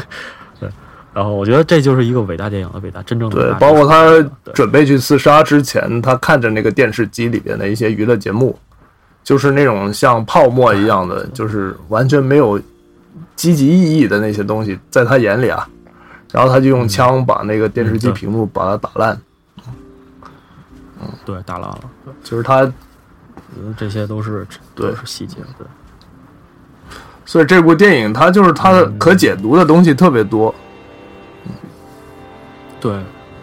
[0.62, 0.70] 对。
[1.14, 8.58] 然后我觉得这就是一个伟大电影的伟大，真正的伟对大，包括他准备去刺杀之前，他看着那个电视机里边的一些娱乐节目，
[9.30, 12.60] 就是那种像泡沫一样的，就是完全没有
[13.36, 15.70] 积极意义的那些东西，在他眼里啊，
[16.32, 19.16] 然后他就用枪把那个电视机屏幕把它打烂，
[21.00, 21.80] 嗯对打烂了，
[22.24, 22.64] 就是他，
[23.56, 24.90] 嗯这些都是对。
[24.90, 25.68] 都是细节，对。
[27.24, 28.98] 所以这部电影它就是它的嗯。
[28.98, 30.56] 可解读的东西特别多，
[32.82, 33.00] 对。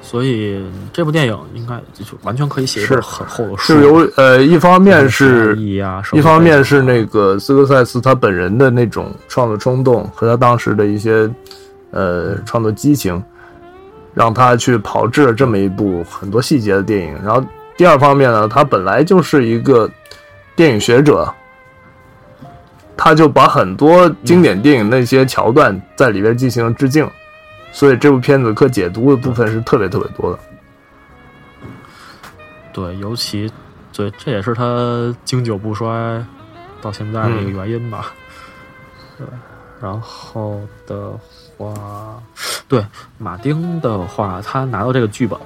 [0.08, 5.50] 所以这部电影应该就完全可以写一是本很厚的书，是由呃一方面是
[5.82, 11.28] 啊，一方面是是那个斯科塞斯他本人的那种创作冲动和他当时的一些
[11.90, 13.20] 呃创作激情，
[14.14, 17.18] 让他去炮制了这么一部很多细节的电影。
[17.24, 17.44] 然后
[17.76, 19.90] 第二方面呢，他本来就是一个
[20.54, 21.28] 电影学者，
[22.96, 27.10] 他就把很多经典电影那些桥段在里边进行了致敬，
[27.76, 30.38] 所以这部片子可解读的部分是特别特别多的。
[32.72, 33.52] 对，尤其
[33.92, 36.24] 对，这也是他经久不衰
[36.80, 38.14] 到现在的一个嗯原因吧。
[39.18, 39.26] 对，
[39.78, 41.12] 然后的
[41.58, 42.18] 话，
[42.66, 42.82] 对
[43.18, 45.38] 马丁的话，他拿到这个剧本，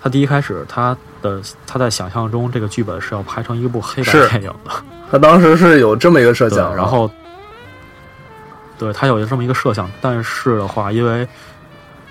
[0.00, 4.70] 他第一开始他的他在想象中这个剧本是要拍成一部黑白电影的，
[5.10, 7.10] 他当时是有这么一个设，想啊，然后
[8.80, 11.28] 对他有这么一个设想，但是的话，因为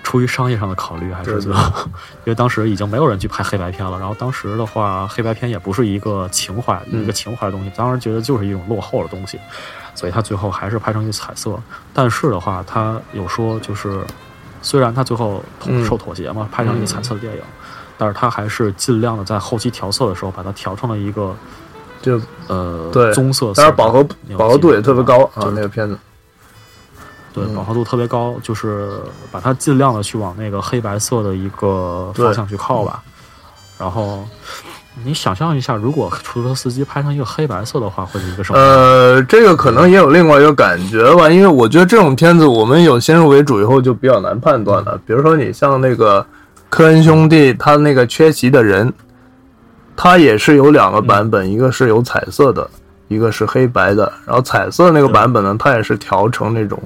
[0.04, 1.56] 出于商业上的考虑，还是对觉得，
[2.24, 3.98] 因为当时已经没有人去拍黑白片了。
[3.98, 9.38] 然后当时的话，黑白片也不是一个情怀，嗯一个情怀的东西，当时觉得就是一种落后的东西，
[9.96, 11.58] 所以他最后还是拍成一个彩色。
[11.92, 14.00] 但是的话，他有说就是，
[14.62, 15.42] 虽然他最后
[15.84, 17.42] 受妥协嘛，拍成一个彩色的电影，
[17.98, 21.34] 但是他还是尽量的在后期调色的时候把它调成了一个
[22.00, 24.04] 就呃对棕色色的，当然饱和
[24.38, 25.98] 饱和度也特别高啊就，那个片子。
[27.32, 29.00] 对，嗯饱和度特别高，就是
[29.30, 33.02] 把它尽量的去往那个黑白色的一个方向去靠吧。
[33.78, 34.24] 然后
[35.04, 38.58] 你想象一下，如果出租车司机拍成一个黑白色的话，会是一个什么？
[38.58, 45.00] 呃，这个可能也有另外一个感觉吧，因为我觉得这种片子我们有先入为主以后就比较难判断了。
[45.06, 46.26] 比如说你像那个
[46.68, 48.92] 科恩兄弟，他那个缺席的人，
[49.96, 52.68] 他也是有两个版本，一个是有彩色的，
[53.08, 54.12] 一个是黑白的。
[54.26, 56.78] 然后彩色那个版本呢，它也是调成那种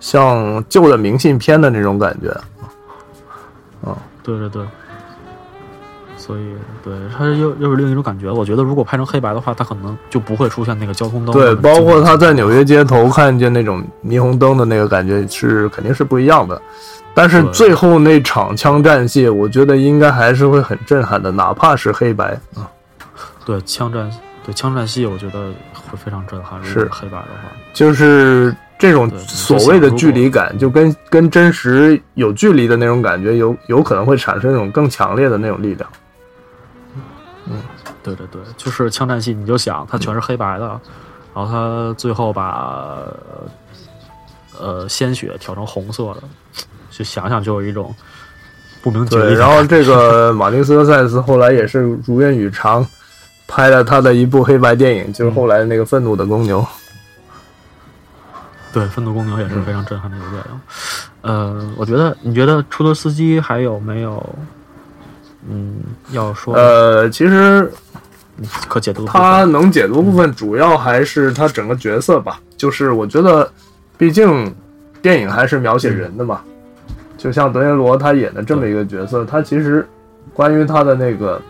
[0.00, 2.34] 像旧的明信片的那种感觉。
[4.22, 4.62] 对对对。
[6.16, 8.30] 所以，对它又又是另一种感觉。
[8.30, 11.32] 我觉得，如果拍成黑白的话，它可能就不会出现那个交通灯。
[11.32, 16.60] 对，包括他在纽约街头看见那种霓虹灯的那个感觉是肯定是不一样的。
[17.14, 22.68] 但是最后那场枪战戏，我觉得应该还是会很震撼的，哪怕是黑白啊。
[23.46, 24.10] 对枪战，
[24.44, 26.62] 对枪战戏，我觉得会非常震撼。
[26.62, 35.90] 是黑白的话，就是这种所谓的距离感，就跟跟真实有距离的那种感觉，有有可能会产生一种更强烈的那种力量。
[37.50, 37.60] 嗯
[38.02, 40.80] 对对对，就是枪战戏，你就想它全是黑白的，
[41.34, 43.02] 然后他最后把
[44.58, 46.22] 呃鲜血调成红色的，
[46.90, 47.94] 就想想就有一种
[48.80, 52.86] 不明觉，厉然后这个 马丁斯科塞斯后来也是如愿以偿，
[53.46, 56.60] 拍了他的一部黑白电影，就是后来那个《愤怒的公牛》。
[58.72, 60.60] 对《愤怒公牛》也是非常震撼的一个电影。
[61.22, 64.36] 呃，我觉得你觉得出租车司机还有没有
[65.48, 65.76] 嗯
[66.10, 67.70] 要说呃，其实
[68.68, 69.04] 可解读？
[69.04, 73.50] 他能解读部分主要还是他整个角色吧，就是我觉得，
[73.96, 74.54] 毕竟
[75.02, 76.40] 电影还是描写人的嘛，
[77.16, 79.86] 就像德尼罗他演的这么一个角色，他其实
[80.32, 81.40] 关于他的那个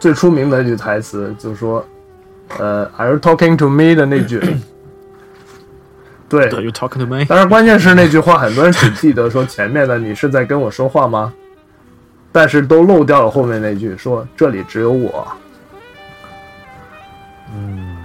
[0.00, 1.84] 最出名的一句台词，就是说，
[2.58, 4.40] 呃，Are you talking to me 的那句，
[6.40, 7.24] 对，，You talking to me？
[7.28, 11.32] 但是关键是那句话，很多人只记得说前面的你是在跟我说话吗？
[12.32, 15.26] 但是都漏掉了后面那句说这里只有我。
[17.54, 17.96] 嗯，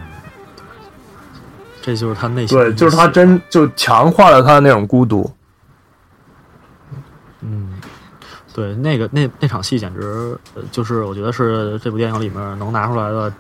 [1.82, 5.32] 这就是他内心对，就是他真就强化了他的那种孤独。
[7.42, 7.74] 嗯，
[8.54, 13.34] 对，那个那那场戏简直，呃就是我觉得是这部电影里面能拿出来的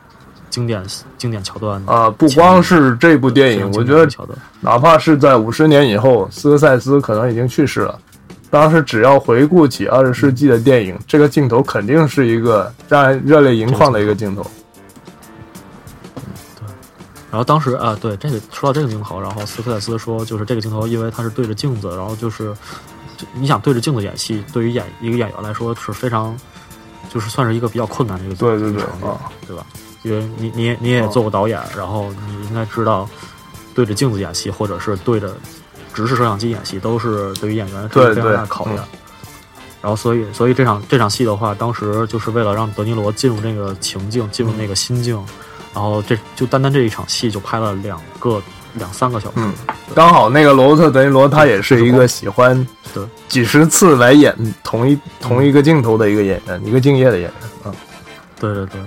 [0.59, 0.83] 经典
[1.17, 7.97] 经典桥段啊、不光是这部电影，我觉得桥段，哪怕是在五十年以后，斯科塞斯可能已经去世了。
[8.49, 14.43] 当时只要回顾起二十世纪的电影，这个镜头肯定是一个让人热泪盈眶的一个镜头。
[16.13, 16.67] 对
[17.31, 22.53] 然后当时啊，对这个说到这个镜头，然后斯科塞斯说，就是这个镜头，因为他是对着镜子，然后就是
[23.15, 26.37] 就你想对着镜子演戏，对于演一个演员来说是非常，
[27.09, 29.65] 就是算是一个比较困难的一个对对对啊，对吧？
[30.03, 33.07] 因为你你你也做过导演，然后你应该知道，
[33.73, 35.35] 对着镜子演戏，或者是对着
[35.93, 38.75] 直视摄像机演戏，都是对于演员是对一个非常大的考验。
[38.77, 38.99] 嗯
[39.81, 45.15] 然后，所以，所以这场这场戏的话，当时就是为了让德尼罗进入那个情境，进入那个心境，
[45.73, 48.41] 然后这就单单这一场戏就拍了两个
[48.73, 49.35] 两三个小时。
[49.37, 49.53] 嗯。
[49.95, 53.01] 刚好那个罗伯特·德尼罗他也是一个喜欢对。
[53.29, 54.35] 几十次来演
[54.65, 57.31] 同一同一个镜头的一个演员，一个敬业的演员
[57.63, 57.71] 啊。
[58.37, 58.81] 对对对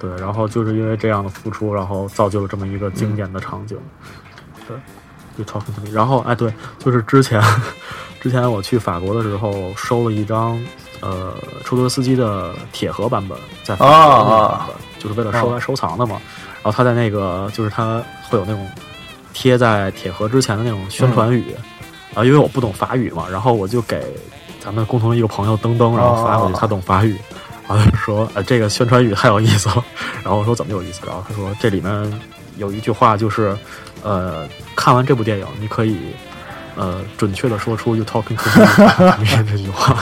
[0.00, 3.78] 对，然后就是因为这样的付出，然后造就了这么一个经典的场景。
[4.66, 4.76] 对，
[5.36, 5.90] 就 talking to me。
[5.92, 7.40] 然后哎，对，就是之前
[8.20, 10.58] 之前我去法国的时候收了一张
[11.00, 16.20] 呃出租车司机的铁盒版本，在法国的那个版本，就是为了收来收藏的嘛。
[16.62, 18.66] 然后他在那个就是他会有那种
[19.32, 21.54] 贴在铁盒之前的那种宣传语。
[22.12, 24.04] 啊，因为我不懂法语嘛，然后我就给
[24.58, 27.16] 咱们共同的一个朋友登登，然后发过去，哦他懂法语，
[27.76, 29.84] 然后说，呃，这个宣传语太有意思了。
[30.22, 31.00] 然后我说怎么有意思？
[31.06, 32.20] 然后他说这里面
[32.56, 33.56] 有一句话就是，
[34.02, 35.98] 呃，看完这部电影，你可以
[36.76, 38.60] 呃准确的说出 “you talking to
[39.20, 39.96] me” 这句话。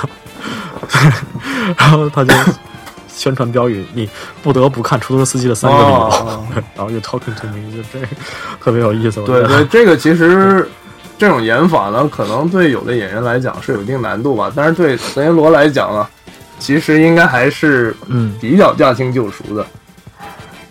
[1.76, 2.34] 然后他就
[3.08, 4.08] 宣传标语，你
[4.42, 5.94] 不得不看出租车司机的三个理由。
[6.00, 8.06] 哦然后 “you talking to me” 就这
[8.60, 9.22] 特别有意思。
[9.24, 10.66] 对对，这个其实
[11.18, 16.06] 这种演法呢，可能对有的演员来讲是有一定难度吧，但是对德尼罗来讲呢，
[16.58, 19.64] 其实应该还是嗯比较驾轻就熟的。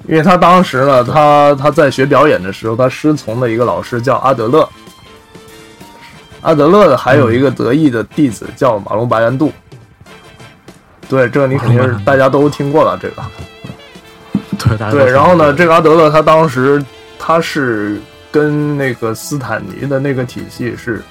[0.08, 4.70] 因为他当时呢，他他在学表演的时候，他师从的一个老师叫阿德勒，
[6.42, 9.52] 阿德勒的还有一个得意的弟子叫马龙白兰度。
[11.10, 13.24] 对，这个你肯定是大家都听过了，这个。
[14.58, 16.82] 对，对，然后呢，这个阿德勒他当时
[17.20, 21.04] 他是跟那个斯坦尼的那个体系是，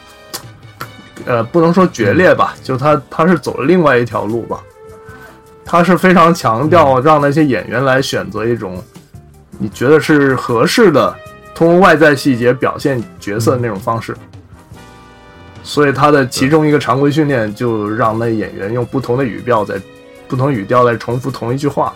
[1.27, 4.63] 呃，不能说决裂吧，就他他是走了另外一条路吧。
[5.65, 8.83] 他是非常强调让那些演员来选择一种
[9.59, 11.15] 你觉得是合适的，
[11.55, 14.17] 通过外在细节表现角色的那种方式。
[15.65, 19.75] 所以他的其中一个常规训练就让那演员用不同的语调在
[20.29, 21.93] 不同语调来重复同一句话。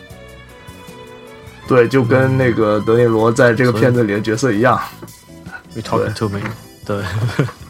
[1.68, 4.76] 对，就跟那个德尼罗在这个片子里的角色一样。
[6.16, 6.40] To me？
[6.84, 7.00] 对，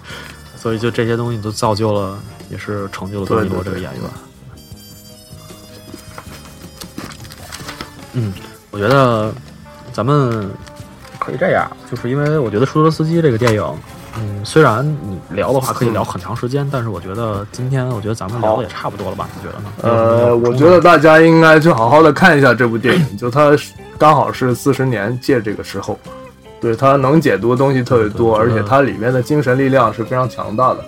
[0.61, 2.19] 所以就这些东西都造就了，
[2.51, 4.03] 也是成就了德尼罗这个演员。
[8.13, 8.33] 嗯，
[8.71, 9.33] 我觉得
[9.93, 10.51] 咱们
[11.19, 13.65] 可以这样，就是因为我觉得《出租车司机》这个电影，
[14.19, 19.29] 嗯，虽然你聊的话可以聊很长时间，但是我觉得今天我觉得咱们聊的也差不多了吧？
[19.37, 19.73] 你觉得呢？
[19.83, 23.57] 呃，我觉得大家应该去好好的看一下这部电影，就它
[23.97, 25.99] 刚好是四十年借这个时候，
[26.61, 30.85] 对它能解读的东西特别多，而且它里面的精神力量是非常强大的。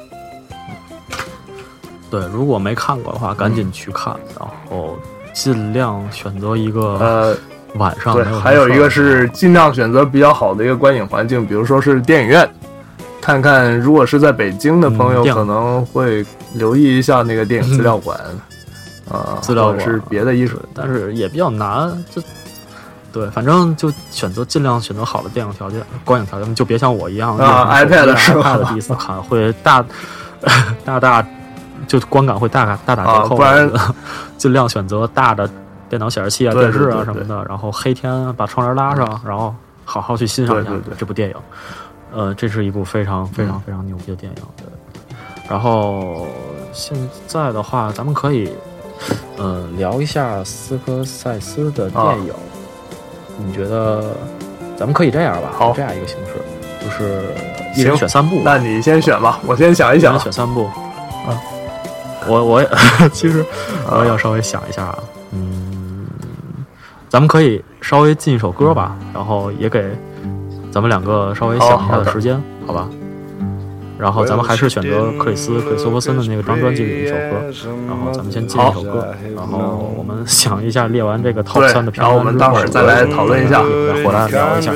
[2.11, 4.99] 对，如果没看过的话，赶紧去看，然后
[5.33, 7.37] 尽量选择一个呃，
[7.77, 12.47] 晚上对，还有一个是尽量选择比较好的一个观影环境，比如说是电影院，
[13.19, 16.23] 看看如果是在北京的朋友嗯可能会
[16.53, 18.21] 留意一下那个电影资料馆，
[19.11, 20.59] 啊，资料是别的艺术。
[20.75, 21.91] 但是也比较难。
[22.15, 22.21] 这
[23.13, 29.85] 对，反正就选择尽量选择好的电影条件、观影条件，就别像我一样啊 iPad 是吧 iPad 第一次看会大
[30.85, 31.25] 大大
[31.87, 33.71] 就观感会大大打折扣，啊不然
[34.39, 35.49] 尽量选择大的
[35.89, 41.37] 电脑显示器啊、电视啊什么的，然后黑天把窗帘拉上，然后好好去欣赏一下这部电影。
[42.15, 44.43] 呃，这是一部非常非常非常牛逼的电影。
[44.57, 44.67] 对，
[45.49, 46.27] 然后
[46.73, 48.53] 现在的话，咱们可以
[49.39, 52.35] 嗯聊一下斯科塞斯的电影。
[53.39, 54.15] 你觉得
[54.77, 55.51] 咱们可以这样吧？
[55.53, 57.23] 好这样一个形式，就是
[57.77, 58.41] 一人选三部。
[58.45, 60.19] 那你先选吧，我先想一想。
[60.19, 60.65] 选三部。
[61.27, 61.39] 啊，
[62.29, 62.69] 我我也
[63.13, 63.45] 其实
[63.89, 64.99] 要稍微想一下啊。
[65.33, 66.07] 嗯，
[67.09, 69.85] 咱们可以稍微进一首歌吧，然后也给
[70.71, 72.89] 咱们两个稍微想一下的时间，好吧？
[74.03, 77.37] 然后咱们还是选择克里斯克里斯托弗森的那个张专辑里的一首歌，
[77.87, 84.73] 然后咱们先进一首歌，然后我们 想一下列完这个 top 三的然后我们待会儿再来讨论一下，再回来聊一下。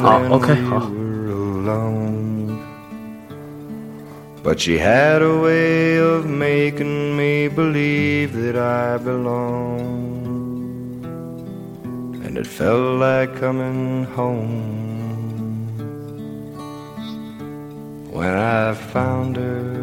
[0.00, 0.90] 好，OK，好。
[4.42, 10.24] But she had a way of making me believe that I belonged.
[12.24, 14.83] And it felt like coming home
[18.14, 19.74] when I found her.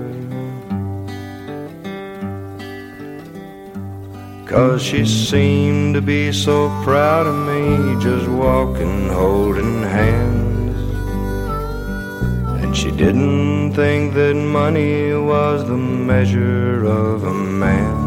[4.45, 10.77] Cause she seemed to be so proud of me, just walking, holding hands.
[12.61, 17.97] And she didn't think that money was the measure of a man.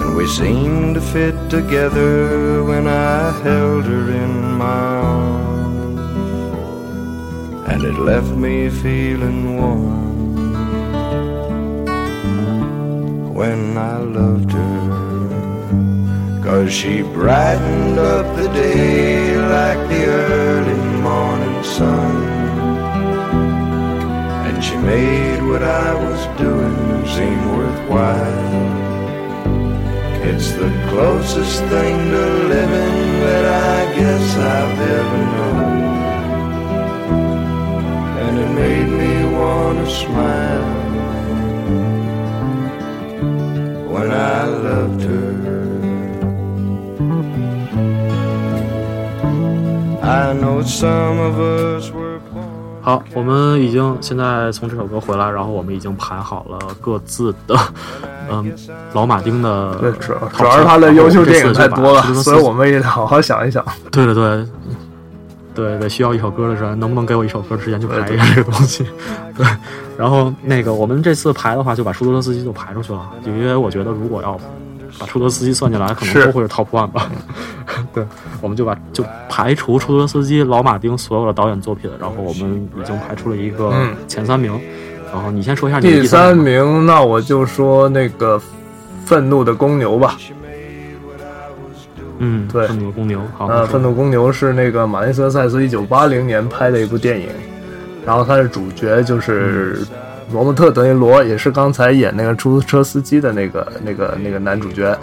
[0.00, 5.49] And we seemed to fit together when I held her in my arms.
[7.70, 10.10] And it left me feeling warm
[13.32, 14.80] when I loved her.
[16.42, 22.16] Cause she brightened up the day like the early morning sun.
[24.46, 28.50] And she made what I was doing seem worthwhile.
[30.28, 32.24] It's the closest thing to
[32.54, 33.44] living that
[33.78, 35.79] I guess I've ever known.
[38.40, 40.64] Made me wanna smile
[43.88, 45.34] when I loved her.
[50.02, 52.48] I know some of us were born.
[52.82, 57.56] 好，我们已经现在从这首歌回来，然后我们已经排好了各自的，
[58.30, 58.52] 嗯，
[58.94, 63.64] 老马丁的对，主 top 主要是他的优秀电影太多了所以我们也得好好想一想。
[63.90, 64.46] 对对对，
[65.60, 68.84] 对对，需要一首歌的时候，能不能给我一首歌时间去排一下这个东西？
[69.36, 69.46] 对，
[69.98, 74.38] 然后那个我们这次排的话，就把舒多德斯基就排出去了，就因为我觉得如果要
[74.98, 77.10] 把舒多德斯基算进来，可能都会是 top one 吧。
[77.92, 78.06] 对，
[78.40, 84.58] 我们就把就排除舒多德斯基、老马丁所有的导演作品，然后我们已经排出了一个嗯前三名。
[85.12, 88.38] 然后你先说一下你第三三，名，那我就说那个
[89.04, 90.16] 《愤怒的公牛》吧。
[92.22, 97.28] 嗯，对愤怒公牛，好，呃，《愤怒公牛》是那个马丁斯科塞斯一九八零年拍的一部电影，
[98.06, 99.78] 然后他的主角就是
[100.30, 104.96] 罗伯特·德尼罗，也是刚才演那个出租车司机的那个那个那个男主角。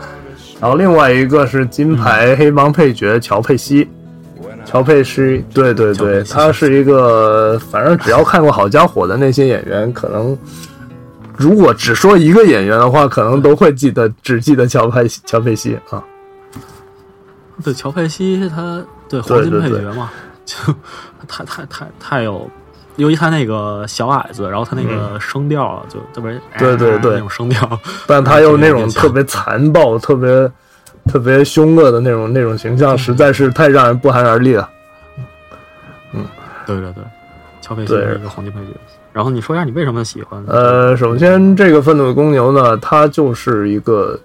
[0.60, 3.88] 然后另外一个是金牌黑帮配角乔佩西，
[4.66, 10.38] 乔佩西，对对对，他是一个，反正只要看过《好家伙》的那些演员，可能
[11.36, 16.04] 如果只说一个演员的话，可能都会记得，只记得乔佩西乔佩西啊。
[17.64, 20.10] 对乔佩西他对对黄金配角嘛，
[20.46, 20.56] 就
[21.28, 22.50] 太太太太有，
[22.98, 30.52] 由于他那个小矮子，然后他那个声调啊就特别嗯对对对那种声调， 但他又那种 特别残暴、特别
[31.06, 34.70] 特别凶恶的那种那种形象，实在是太让人不寒而栗了。
[36.14, 36.26] 嗯
[36.66, 37.04] 对对对，
[37.62, 38.68] 乔佩西对是一个黄金配角。
[39.14, 40.44] 然后你说一下你为什么喜欢？
[40.48, 44.20] 呃，首先这个愤怒的公牛呢，它就是一个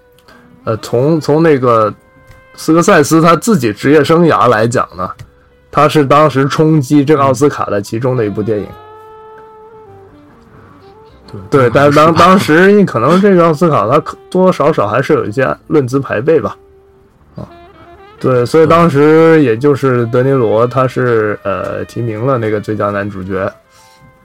[0.65, 1.93] 呃，从从那个
[2.55, 5.11] 斯科塞斯他自己职业生涯来讲呢，
[5.71, 8.67] 他是当时冲击这个奥斯卡的其中的一部电影。
[11.49, 13.99] 对对，但是当当时你可能这个奥斯卡它
[14.29, 16.55] 多多少少还是有一些论资排辈吧，
[17.37, 17.49] 啊，
[18.21, 23.51] 对，所以当时也就是德尼罗他是呃提名了那个最佳男主角，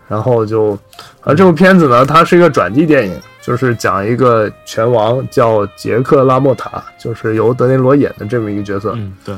[0.10, 0.78] 然后就，
[1.22, 3.18] 而这部片子呢，它是一个转机电影，
[3.48, 9.34] 就是讲一个拳王叫杰克拉莫塔，就是由德尼罗演的这么一个角色，嗯对，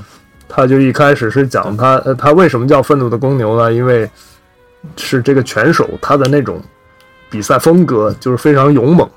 [0.48, 3.72] 他就一开始是讲他，呃，他为什么叫愤怒的公牛呢？
[3.72, 4.10] 因为
[4.98, 6.60] 是这个拳手他的那种
[7.30, 9.07] 比赛风格就是非常勇猛，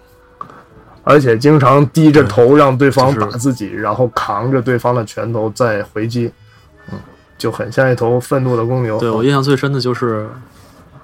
[1.04, 6.30] 而且经常低着头让对方打自己，然后扛着对方的拳头再回击，
[6.92, 6.98] 嗯，
[7.38, 8.98] 就很像一头愤怒的公牛。
[8.98, 10.28] 对我印象最深的就是，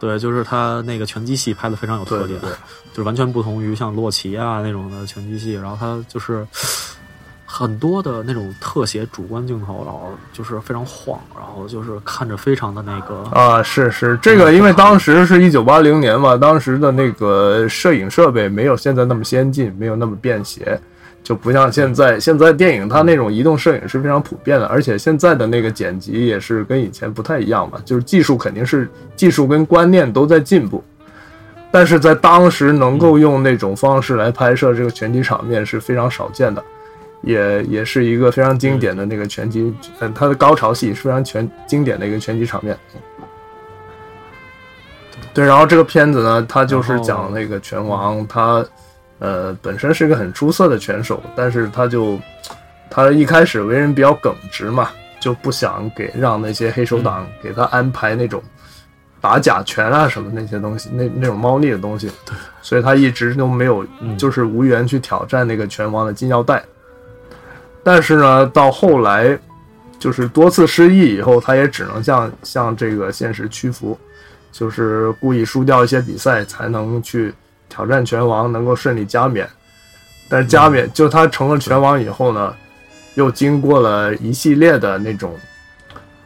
[0.01, 2.51] 对，就是他那个拳击戏拍的非常有特点，对对。
[2.51, 2.57] 对
[2.91, 6.45] 就是完全不同于像洛奇啊那种的拳击戏，然后他就是
[7.47, 20.81] 很多的那种特写主观镜头，然后就是非常晃，然后就是看着非常的那个，啊，是是，这个因为当时是一九八零年嘛，当时的那个摄影设备没有现在那么先进，没有那么便携，
[21.23, 30.83] 就不像现在，现在电影它那种移动摄影是非常普遍的，而且现在的那个剪辑也是跟以前不太一样嘛，就是技术肯定是技术跟观念都在进步，
[31.71, 36.65] 但是在当时能够用那种方式来拍摄这个拳击场面是非常少见的，
[37.21, 42.75] 也也是一个非常经典的那个拳击，嗯，它的高潮戏是非常全经典的一个拳击场面。
[45.35, 48.65] 对，然后这个片子呢，它就是讲那个拳王他。
[49.21, 52.17] 呃，本身是一个很出色的拳手，但是他就
[52.89, 58.41] 他一开始为人比较耿直嘛，就不想给让那些黑手党给他安排那种
[59.21, 63.85] 打假拳啊什么那些东西，那那种猫腻的东西，对，所以他一直都没有，
[64.17, 66.63] 就是无缘去挑战那个拳王的金腰带。
[67.83, 69.37] 但是呢，到后来
[69.99, 73.99] 就是多次失意以后，他也只能向向这个现实屈服，
[74.53, 77.35] 就是故意输掉一些比赛才能去。
[77.69, 79.49] 挑战拳王能够顺利加冕，
[80.29, 82.55] 但是加冕就他成了拳王以后呢，
[83.15, 85.35] 又经过了一系列的那种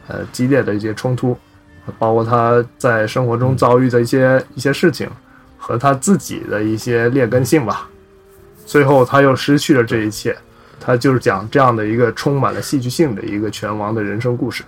[0.07, 1.37] 呃激烈的一些冲突，
[1.99, 5.09] 包括他在生活中遭遇的一些一些事情
[5.57, 7.87] 和他自己的一些劣根性吧，
[8.65, 10.35] 最后他又失去了这一切，
[10.79, 14.63] 他就是讲这样的一个充满了戏剧性的一个拳王的人生故事。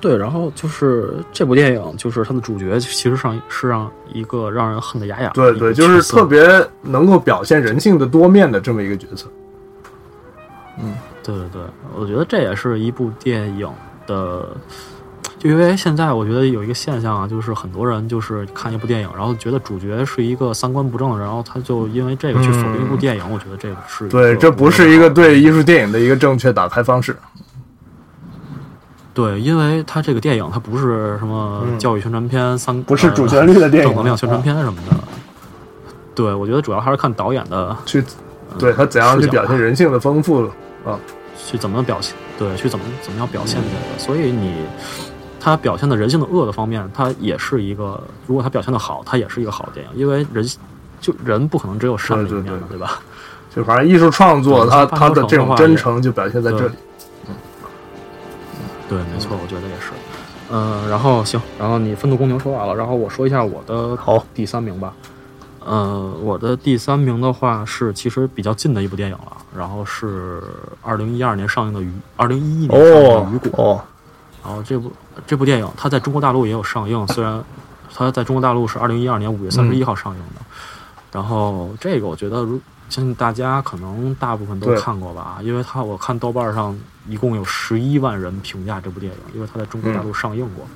[0.00, 5.30] 对，然后就是这部电影，就是它的主角其实上是让一个让人恨得牙痒。
[5.34, 6.40] 对对，就是特别
[6.82, 9.26] 能够表现人性的多面的这么一个角色。
[10.82, 11.62] 嗯，对对对，
[11.94, 13.68] 我觉得这也是一部电影
[14.06, 14.48] 的，
[15.38, 23.22] 就因为现在我觉得有一个现象啊，就是很多人就是看一部电影，然后觉得主角是一个三观不正的人，然后他就因为这个去否定一部电影。
[23.30, 27.14] 我觉得这个是对，这不是一个对艺术电影的一个正确打开方式。
[29.12, 34.96] 对，因为他这个电影，它不是什么教育宣传片，三不是主旋律的电影，正能量宣传片什么的。
[36.14, 38.04] 对，我觉得主要还是看导演的去，
[38.58, 40.44] 对他怎样去表现人性的丰富
[40.84, 40.98] 啊，
[41.36, 43.98] 去怎么表现，对，去怎么怎么样表现这个。
[43.98, 44.54] 所以你
[45.40, 50.46] 他表现的人性的恶的方面，他也是一个，如果他表现的好，他也是一个好的电影，因为人
[51.00, 53.00] 就人不可能只有善的一面的，对吧？
[53.54, 56.74] 就反正艺术创作，他他的这种真诚就表现在这里。
[58.90, 59.92] 对，没错，我觉得也是。
[60.50, 64.92] 嗯，然后行，然后你愤怒公牛说完了，然后我说一下我的好第三名吧。
[65.64, 70.42] 呃，我的第三名的话是其实比较近的一部电影了，然后是
[70.82, 71.86] 二零一二年上映的《雨》，
[72.16, 73.50] 二零一一年上映的《雨果》。
[73.62, 73.80] 哦。
[74.42, 74.90] 然后这部
[75.24, 77.44] 这部电影它在中国大陆也有上映，虽然
[77.94, 80.40] 它在中国大陆是二零一二年五月三十一号上映的。
[81.12, 82.60] 然后这个我觉得如。
[82.88, 86.76] 相信大家可能大部分都看过吧，因为他我看豆瓣上
[87.06, 90.66] 一共有十一万人评价这部电影，因为他在中国大陆上映过。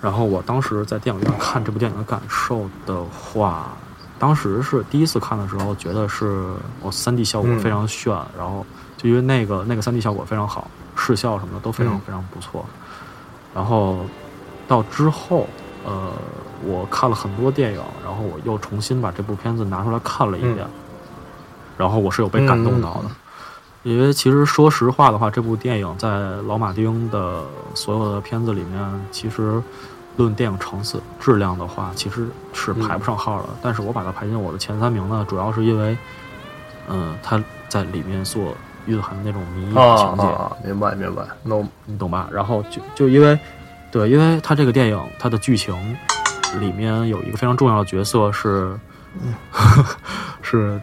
[0.00, 3.76] 然后我当时在电影院看这部电影的感受的话，
[4.20, 8.64] 当时是第一次看的时候，觉得是我三 D 效果非常炫，然后
[8.96, 12.64] 就因为那个那个三 D 效果非常好，视效什么的都非常非常不错。
[13.52, 14.06] 然后
[14.68, 15.48] 到之后，
[15.84, 16.12] 呃，
[16.66, 20.66] 我看了很多电影，然后我又重新把这部片子拿出来看了一遍。
[21.76, 23.10] 然后我是有被感动到的，
[23.82, 26.08] 因为其实说实话的话，这部电影在
[26.46, 27.42] 老马丁的
[27.74, 29.60] 所有的片子里面，其实
[30.16, 33.48] 论电影层次、质量的话，其实是排不上号的。
[33.60, 35.98] 但是我把它排进我的前三名呢，主要是因为，
[36.88, 38.54] 嗯，它在里面所
[38.86, 42.28] 蕴含的那种迷情节，明白明白，那你懂吧？
[42.30, 43.36] 然后就就因为，
[43.90, 45.74] 对，因为它这个电影它的剧情
[46.58, 48.78] 里面有一个非常重要的角色是，
[50.42, 50.80] 是。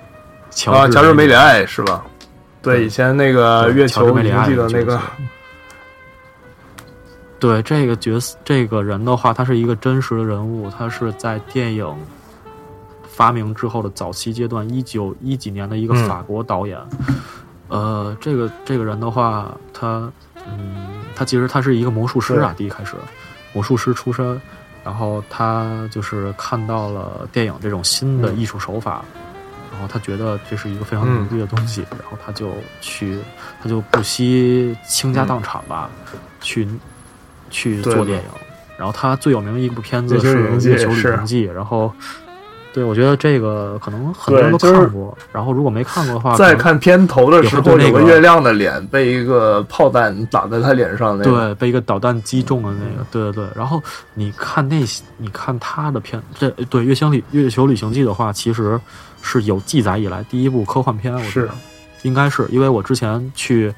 [0.65, 2.03] 啊，乔治梅里爱是吧？
[2.61, 4.99] 对，以前那个月球梅里爱的那个，
[7.39, 11.87] 对这个角色，这个人的话，他是一个真实的人物，他是在电影
[13.07, 16.77] 发明之后的早期阶段，一九一几年的一个法国导演。
[17.69, 22.95] 呃，这个这个人的话，他嗯，他其实他是一个魔术师啊，第一开始
[23.53, 24.39] 魔术师出身，
[24.83, 29.03] 然后他就是看到了电影这种新的艺术手法。
[29.71, 32.51] 然后他觉得这是一个非常牛逼的东西，然后他就
[32.81, 33.17] 去，
[33.63, 35.89] 他就不惜倾家荡产吧，
[36.39, 36.67] 去
[37.49, 38.25] 去做电影。
[38.77, 41.91] 然后他最有名的一部片子是《月球旅行记》，然后
[42.73, 45.17] 对我觉得这个可能很多人都看过。
[45.31, 53.45] 然后如果没看过的话，在看片头的时候，有个月亮的脸被一个炮弹打在他脸上，那个对，被一个导弹击中的那个，对对对。
[53.55, 53.81] 然后
[54.13, 58.79] 你看那些，你看他的片，这对《月星旅月球旅行记》的话，其实。
[59.23, 61.49] 是有记载以来第一部科幻片，我觉得
[62.01, 63.71] 应该是，因为我之前去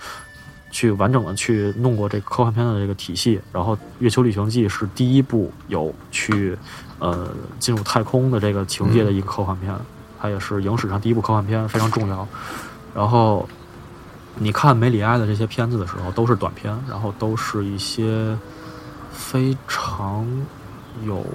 [0.71, 6.57] 去完整的去弄过这个科幻片的这个体系，然后《月球旅行记》是第一部有去
[7.03, 7.27] 呃
[7.59, 9.75] 进入太空的这个情节的一个科幻片，
[10.19, 12.25] 它也是影史上第一部科幻片，非常重要。
[12.95, 13.45] 然后
[14.35, 18.38] 你看梅里埃的这些片子的时候，都是短片，然后都是一些
[19.11, 20.25] 非常
[21.05, 21.25] 有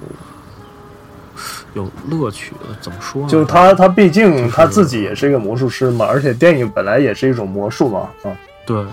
[1.75, 2.75] 有乐趣的。
[2.81, 3.29] 怎么说呢？
[3.29, 8.35] 就是他，他毕竟他自己也是一个魔术师嘛，而且电影本来也是一种魔术嘛，啊，
[8.65, 8.83] 对，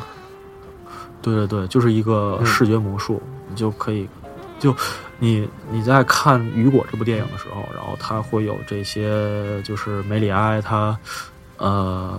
[1.23, 4.07] 对对对，就是一个嗯视觉魔术，你就可以，
[4.59, 4.75] 就
[5.19, 10.99] 你你在看《雨果》这部电影的时候，然后它会有这些，就是梅里埃他，
[11.57, 12.19] 呃，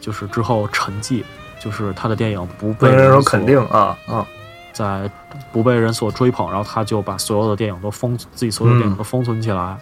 [0.00, 1.22] 就是之后沉寂，
[1.58, 4.26] 就是他的电影不被被人所肯定啊啊，
[4.72, 5.10] 在
[5.50, 9.78] 不被人所追捧，然后他就把所有的电影都封自己所有的电影嗯都封存起来，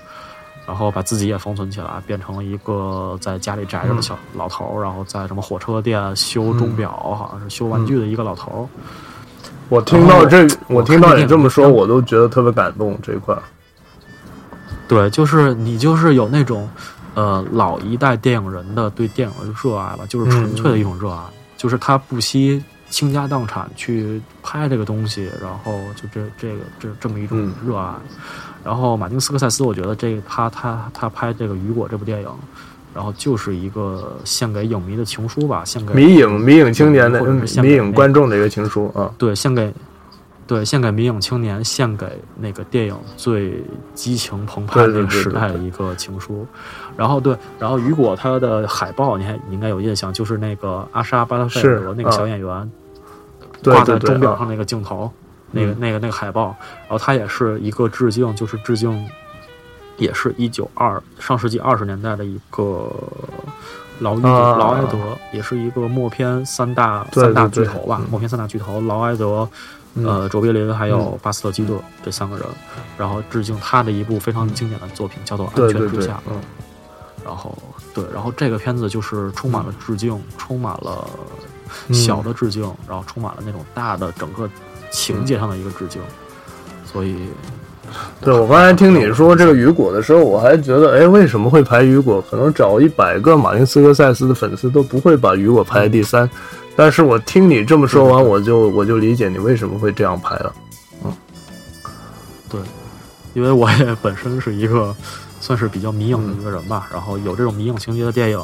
[0.64, 8.62] 然后把自己也封存起来，变成了一个在家里宅着的小老头儿，然后在什么火车店修钟表，好像是修玩具的一个老头儿。
[9.68, 13.36] 我听到这，我听到你这么说，我都觉得特别感动这一块。
[14.86, 16.68] 对，就是你就是有那种
[17.14, 21.18] 呃老一代电影人的对电影的热爱吧，就是纯粹的一种热爱，
[21.56, 27.94] 就是他不惜倾家荡产去拍这个东西，然后就这这个这这么一种嗯热爱。
[28.62, 32.28] 然后马丁斯科塞斯，我觉得这个他他他拍这个《雨果》这部电影，
[32.94, 39.74] 然后就是一个献给影迷的情书吧，献给迷影迷影青年的或者迷影观众的一个情书啊，对，献给
[40.46, 42.06] 对献给迷影青年，献给
[42.38, 43.62] 那个电影最
[43.94, 46.46] 激情澎湃那个时代的一个情书。
[46.96, 52.70] 然后对，然后雨果他的海报你还你应该有印象，就是那个阿莎巴特费尔是德那个小演员
[53.62, 55.10] 对挂在钟表上那个镜头，
[55.50, 55.76] 那个嗯。
[55.80, 58.90] 那个那个海报，然后他也是一个致敬，就是致敬，
[59.96, 62.90] 也是一九二上世纪二十年代的一个
[64.00, 64.56] 劳伊德、啊。
[64.56, 64.98] 劳埃德，
[65.32, 68.10] 也是一个默片三大对三大巨头吧，嗯。
[68.10, 69.48] 默片三大巨头劳埃德。
[69.94, 70.04] 嗯。
[70.04, 71.18] 呃，卓别林还有嗯。
[71.22, 72.46] 巴斯特基德这三个人，
[72.98, 76.40] 然后致敬他的一部非常经典的作品，叫做《安全之下》。，嗯，
[77.24, 77.56] 然后
[77.94, 81.08] 对，然后这个片子就是充满了致敬，充满了
[81.88, 84.50] 嗯小的致敬，然后充满了那种大的整个
[84.90, 86.02] 情节上的一个致敬，
[86.84, 87.16] 所以
[88.20, 92.22] 对我刚才听你说这个雨果的时候，我还觉得，哎，为什么会排雨果？
[92.30, 96.28] 可能找一百个马丁斯科塞斯的粉丝都不会把雨果排在第三。
[96.76, 100.54] 但是我听你这么说完，我就我就理解你为什么会这样排了。
[101.04, 101.12] 嗯
[102.50, 102.60] 对，
[103.32, 104.94] 因为我也本身是一个
[105.40, 108.40] 算是比较迷影的一个人吧，然后有这种迷影情节的电影，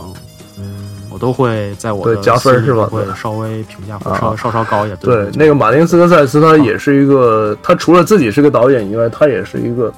[1.10, 4.98] 我都会在我的对加分是吧对会稍微评价稍稍稍高一点。
[5.00, 9.92] 对，对那个马丁斯科塞斯他也是一个，他除了自己是个导演以外，他也是一个，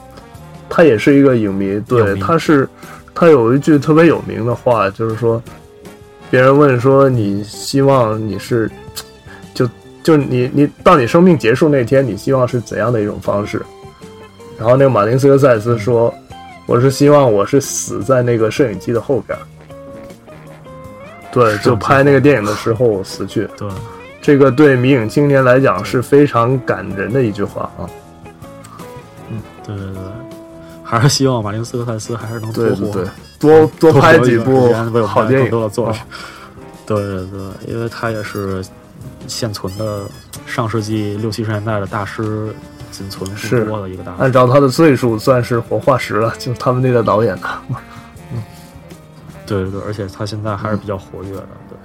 [0.70, 1.78] 他也是一个影迷。
[1.86, 2.66] 对，他是
[3.14, 5.40] 他有一句特别有名的话，就是说，
[6.30, 8.70] 别人问说你希望你是，
[9.52, 9.68] 就
[10.02, 13.60] 就你你到你生命结束那天，你希望是怎样的一种方式？
[14.58, 16.12] 然后那个马丁斯科塞斯说，
[16.66, 19.42] 我是希望我是死在那个摄影机的后边儿。
[21.32, 23.48] 对，就拍那个电影的时候死去。
[23.56, 23.68] 对
[24.20, 27.90] 这个对迷影青年来讲是非常感人的一句话啊！
[29.30, 30.02] 嗯对对对，
[30.84, 33.08] 还是希望马丁斯科塞斯还是能多活对对对，
[33.40, 34.72] 多多拍几部
[35.04, 35.96] 好电影更多做啊。
[36.86, 38.62] 对对对，因为他也是
[39.26, 40.02] 现存的
[40.46, 42.54] 上世纪六七十年代的大师
[42.92, 44.22] 仅存是不多的一个大师。
[44.22, 47.48] 按照他的岁数算是活化石了，就他们那代导演的。
[49.46, 51.46] 对对对，而且他现在还是比较活跃的。
[51.68, 51.76] 对，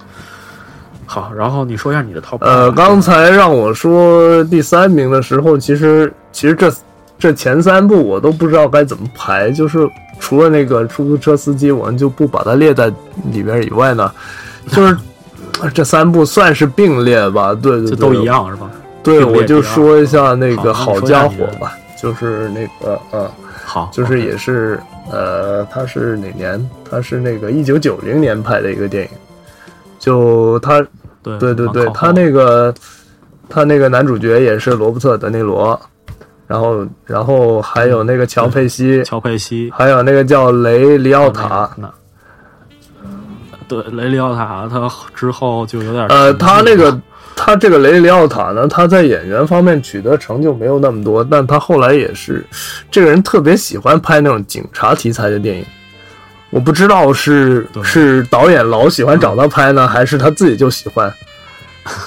[1.05, 2.38] 好，然后你说一下你的 top。
[2.41, 6.71] 呃，刚才让我说第三名的时候，其实其实这
[7.17, 9.89] 这前三部我都不知道该怎么排，就是
[10.19, 12.91] 除了那个出租车司机，我们就不把它列在
[13.31, 14.11] 里边以外呢，
[14.69, 14.97] 就是
[15.73, 17.53] 这三部算是并列吧。
[17.53, 18.25] 对对对，这都一。
[18.25, 18.69] 样是吧？
[19.01, 23.31] 对，我就说一下那个好家伙吧，就是那个呃。
[23.77, 24.79] 好，就是也是
[25.11, 26.69] 呃，他是哪年？
[26.89, 29.09] 他是那个一九九零年拍的一个电影，
[29.99, 30.81] 就他
[31.21, 32.73] 对对对对，他那个
[33.47, 35.79] 他那个男主角也是罗伯特·德尼罗，
[36.47, 41.87] 然后然后还有那个乔佩西，乔佩西、还有那个叫雷里奥塔，那。
[43.67, 47.01] 对雷利奥塔，他之后就有点呃，他那个了
[47.48, 52.45] 他这个雷里奥塔呢，他在演员方面取得成就没有那么多，但他后来也是
[52.91, 55.65] 这个人特别喜欢拍那种警察题材的电影。
[56.49, 61.10] 我不知道是是导演老喜欢找他拍呢，还是他自己就喜欢。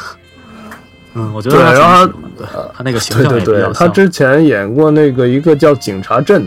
[1.14, 3.72] 嗯，我觉得对他挺然后喜欢的对他那个形对对对象也比较，像。
[3.72, 6.42] 他之前演过那个一个叫《警察镇》，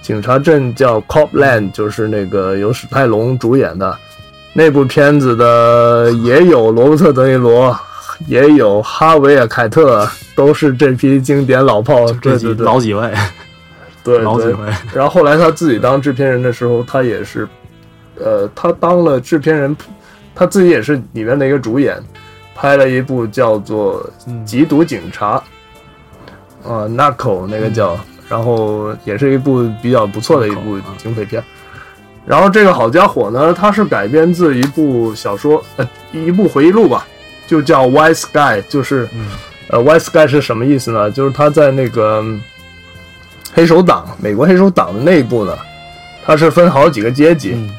[0.00, 3.96] 警察镇叫 Copland，就是那个由史泰龙主演的
[4.54, 7.78] 那部片子的，也有罗伯特·德尼罗，
[8.26, 12.06] 也有哈维尔·凯特，都是这批经典老炮。
[12.20, 13.12] 这几对对对，老几位，
[14.04, 14.40] 对老。
[14.40, 14.54] 几位。
[14.92, 17.48] 然后后来他自己当制片人的时候，他也是，
[18.18, 19.76] 呃，他当了制片人，
[20.34, 22.02] 他自己也是里面的一个主演，
[22.54, 25.38] 拍了一部叫做嗯《缉毒警察》，
[26.64, 27.98] 呃，Narco 那个叫，
[28.28, 31.42] 然后也是一部比较不错的一部警匪片。
[32.24, 37.04] 然后这个好家伙呢，它是改编自一部小说，呃，一部回忆录吧，
[37.52, 39.28] 就叫《White Sky》，就是，嗯。
[39.68, 41.10] 呃，《White Sky》是什么意思呢？
[41.10, 42.42] 就是他在那个嗯
[43.52, 45.54] 黑手党，美国黑手党的内部呢，
[46.24, 47.70] 它是分好几个阶级，嗯。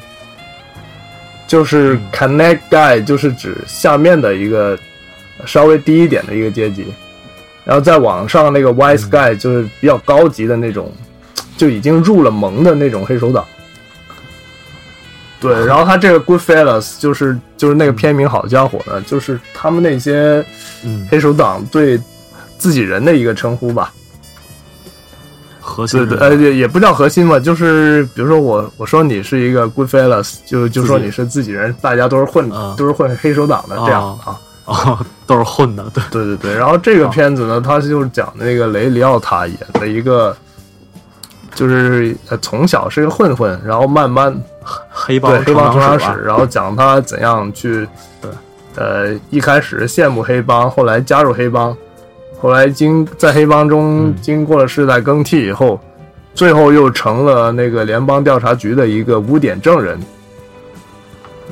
[1.48, 2.02] 就是嗯。
[2.12, 4.78] Connect Guy 就是指下面的一个
[5.44, 6.86] 稍微低一点的一个阶级，
[7.64, 10.92] 然后再往上那个 White Sky 就是比较高级的那种，
[11.56, 13.44] 就已经入了盟的那种黑手党。
[15.48, 20.44] 对， 然后他这个 Goodfellas 就是就是那个片名，好家伙呢，就是他们那些
[20.84, 22.00] 嗯，黑手党对
[22.58, 23.92] 自己人的一个称呼吧。
[25.60, 34.40] 核心对对，呃，也也不叫核心吧，就是比如说我我说你是一个 good fellas，就就说你是自己人，大家都是混、嗯都是混黑手党的这样哦啊。
[34.66, 40.36] 哦， 都是混的，对，对对对，然后这个片子呢，它就是讲那个雷里奥塔演的一个，
[41.54, 44.34] 就是呃从小是一个混混，然后慢慢
[44.90, 47.86] 黑帮黑帮成长史，然后讲他怎样去，
[48.20, 48.30] 对，
[48.76, 51.76] 呃，一开始羡慕黑帮，后来加入黑帮，
[52.40, 54.14] 后来经在黑帮中嗯。
[54.20, 55.80] 经过了世代更替以后，
[56.34, 59.98] 最后又成了那个联邦调查局的一个污点证人。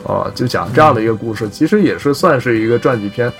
[0.05, 3.33] 哦，就讲这样的一个故事，其实也是算是一个传记片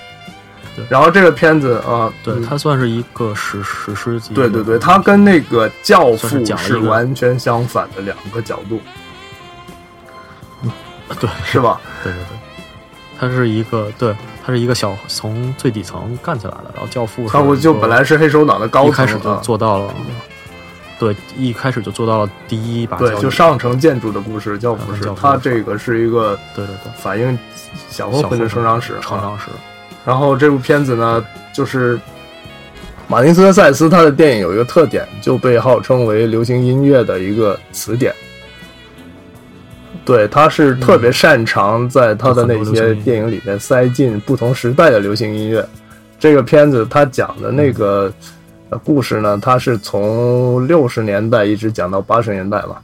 [0.75, 0.85] 对。
[0.89, 4.33] 然后这个片子啊，对，嗯它算是一个史史诗级。
[4.33, 8.79] 对对对，它跟那个《教父是》完全相反的两个角度，
[11.19, 11.79] 对是吧？
[12.03, 12.37] 对对对，
[13.19, 19.93] 它是一个对，它是一个小从最底层干起来的，然后教父是他不就本来是黑手党的高层一开始就啊，做到了，
[20.99, 27.37] 对，一开始就做到了第一把交对，就上层建筑的故事，教父是他这个是一个对对对，反映
[27.89, 28.99] 小混混的成长史，啊。
[29.01, 29.45] 成长史，
[30.05, 31.99] 然后这部片子呢，就是
[33.07, 38.13] 马丁斯科塞斯他的电影有一个特点，就被号称为流行音乐的一个词典。
[40.05, 45.65] 对，他是特别擅长在他的那些电影里面塞进不同时代的流行音乐。
[46.19, 48.11] 这个片子他讲的那个
[48.83, 52.81] 故事呢，他是从六十年代一直讲到八十年代吧。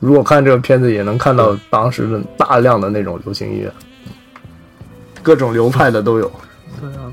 [0.00, 3.72] 如果看这个片子，也能看到当时的大量的那种流行音乐，
[5.28, 6.32] 各种流派的都有。
[6.80, 7.12] 对啊。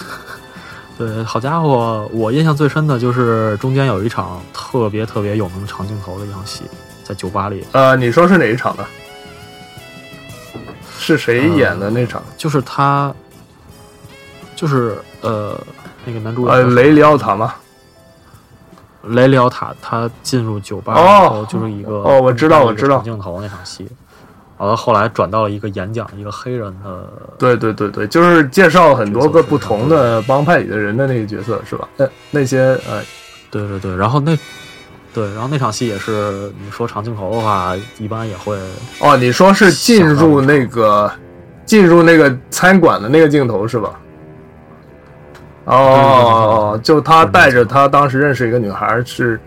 [0.96, 2.08] 对，好家伙！
[2.12, 6.64] 我印象最深的就是中间有一场特别特别有名长镜头的一场戏，
[7.04, 8.84] 在酒吧里，呃，你说是哪一场呢？
[10.98, 12.22] 是谁演的那场？
[12.36, 13.14] 就是他，
[14.56, 15.60] 就是呃，
[16.06, 17.54] 那个男主呃，雷里奥塔吗？
[19.04, 23.88] 雷里奥塔他进入酒吧，哦然后就是一个哦我知道我知道长镜头那场戏，
[24.58, 27.08] 然后后来转到了一个演讲一个黑人的，
[27.38, 31.88] 对对对对，就是介绍很多个不同的帮派里的人的那个角色是吧？
[31.98, 33.00] 呃，那些呃，
[33.50, 34.36] 对对对，然后那
[35.14, 38.58] 对，然后那场戏也是你说长镜头的话，一般也会
[39.00, 41.10] 哦，你说是进入那个
[41.64, 44.00] 进入那个餐馆的那个镜头是吧？
[45.66, 49.38] 哦，就他带着他当时认识一个女孩是，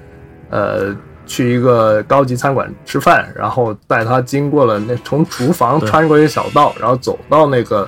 [0.49, 0.95] 呃，
[1.31, 7.87] 去一个高级餐馆吃饭，然后带他经过了那从厨房穿过一个小道，然后走到那个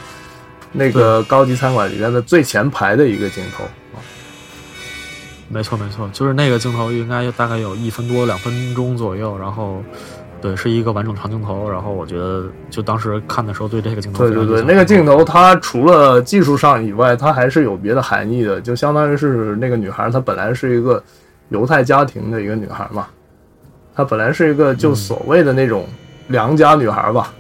[0.72, 3.65] 那个高级餐馆里面的最前排的一个镜头。
[5.49, 9.84] 没错没错，就是那个镜头应该大概有一分多两分钟左右，然后
[10.41, 21.03] 对是一个完整长镜头，然后我觉得就当时看的时候对这个镜头对对对，那个镜头它除了技术上以外，它还是有别的含义的，就相当于是那个女孩她本来是一个
[21.49, 23.06] 犹太家庭的一个女孩嘛，
[23.95, 25.86] 她本来是一个就所谓的那种
[26.28, 27.34] 良家女孩吧。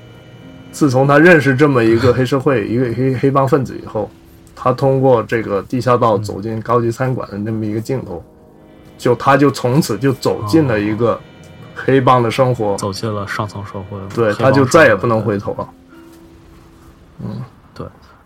[0.71, 4.09] 自从她认识这么一个黑社会、 一个黑黑帮分子以后，
[4.55, 8.23] 她通过这个地下道走进高级餐馆的那么一个镜头，
[8.97, 11.19] 就她就从此就走进了一个
[11.75, 15.69] 黑帮的生活，走进了上层社会，对，她就再也不能回头了。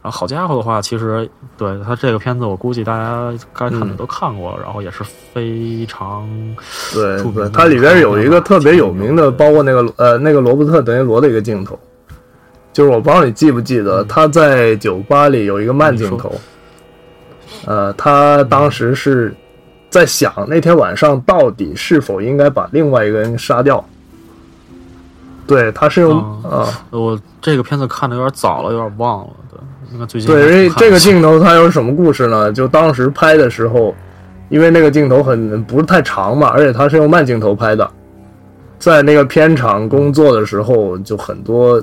[0.07, 6.25] 然后好家伙的话，其实对他这个片子，我估计大家该看的嗯都看过，然后也是非常
[6.93, 11.77] 对对，著名的它里边有一个特别有名的，著名的包括那个呃那个罗伯特·德尼罗的一个镜头，
[12.71, 16.33] 就是我不知道你记不记得，他在酒吧里有一个慢镜头，
[17.65, 19.35] 呃，他当时是
[19.89, 23.83] 在想那天晚上到底是否应该把另外一个人杀掉。
[25.47, 29.29] 对，他是用啊啊，我这个片子看的有点早了，有点忘了。
[29.49, 29.59] 对，
[29.93, 32.51] 应该最近对，因为这个镜头它有什么故事呢？
[32.51, 33.95] 就当时拍的时候，
[34.49, 37.89] 因为那个镜头很不是太长嘛，而且它是用慢镜头拍的，
[38.77, 41.81] 在那个片场工作的时候，就很多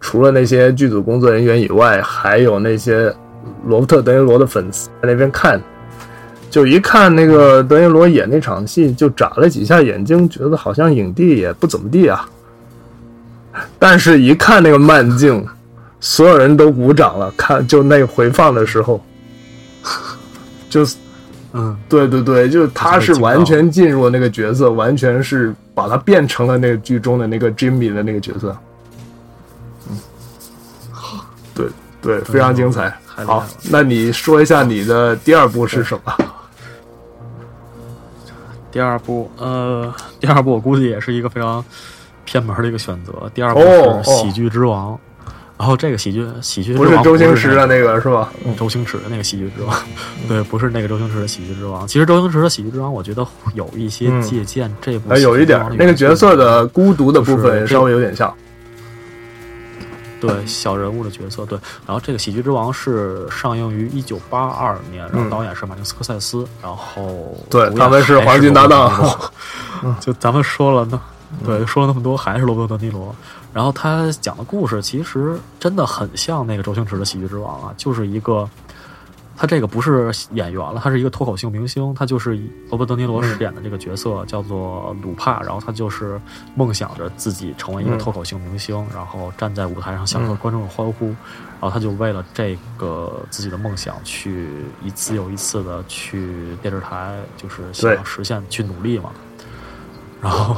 [0.00, 3.12] 除了那些剧组工作人员以外，还有那些
[3.64, 5.58] 罗伯特·德尼罗的粉丝在那边看，
[6.50, 12.28] 就一看那个德尼罗演那场戏，就眨了几下眼睛，觉得好像影帝也不怎么地啊。
[13.78, 15.44] 但是，一看那个慢镜，
[16.00, 17.30] 所有人都鼓掌了。
[17.36, 19.04] 看，就那回放的时候，
[20.68, 20.96] 就是。
[21.54, 28.54] 嗯，对对对，就他是完全进入了那个角色，完全是把他变成了那个剧中的那个 Jimmy 的那个角色。
[29.88, 29.98] 嗯，
[31.54, 31.66] 对
[32.02, 32.94] 对，非常精彩。
[33.06, 36.12] 好，那你说一下你的第二部是什么？
[38.70, 41.64] 第二部，呃，第二部我估计也是一个非常
[42.28, 43.12] 偏门的一个选择。
[43.32, 43.66] 第二部是
[44.04, 44.92] 《喜剧之王》。
[45.56, 48.30] 然后这个喜剧喜剧不是周星驰的那个是吧？
[48.56, 49.76] 周星驰的那个喜剧之王，
[50.28, 51.84] 对，不是那个周星驰的喜剧之王。
[51.88, 58.32] 其实周星驰的喜剧之王，我觉得有一些借鉴这部，有一点那个角色的孤独的部分稍微有点像。
[60.20, 61.58] 对小人物的角色，对。
[61.84, 68.92] 然后这个喜剧之王是上映于一九八二年，然后导演是马丁斯科塞斯，然后对他们是黄金搭档。
[69.98, 71.00] 就咱们说了呢。
[71.44, 73.14] 对，说了那么多，还是罗伯特·德尼罗。
[73.52, 78.48] 然后他讲的故事其实真的很像那个周星驰的《喜剧之王》啊，就是一个
[79.36, 82.34] 他这个不是演员了，他是一个脱口秀明星，他就是
[82.68, 86.20] 罗伯特·德尼罗饰演的这个角色叫做鲁帕，然后他就是
[86.54, 91.06] 梦想着自己成为一个脱口秀明星，然后站在舞台上享受观众的欢呼，
[91.60, 94.48] 然后他就为了这个自己的梦想去
[94.82, 99.10] 一次又一次的去电视台，就是想实现去努力嘛，
[100.20, 100.56] 然后。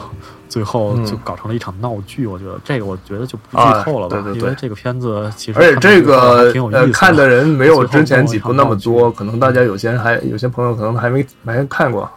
[0.51, 12.10] 最后就搞成了一场闹剧，我觉得这个我觉得就不剧透了吧，对因为这个片子其实而且这个呃看的人没有之前几部那么多，可能大家有些人还有些朋友可能还没没看过。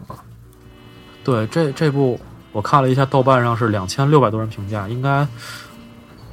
[1.24, 2.20] 对，这这部
[2.52, 5.28] 我看了一下，豆瓣上是两千六百多人评价，应该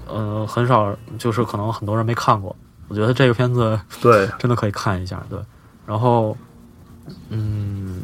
[0.09, 2.56] 呃很少，就是可能很多人没看过。
[2.89, 5.39] 我觉得这个片子对真的可以看一下，对，
[5.86, 6.35] 然后
[7.28, 8.01] 嗯。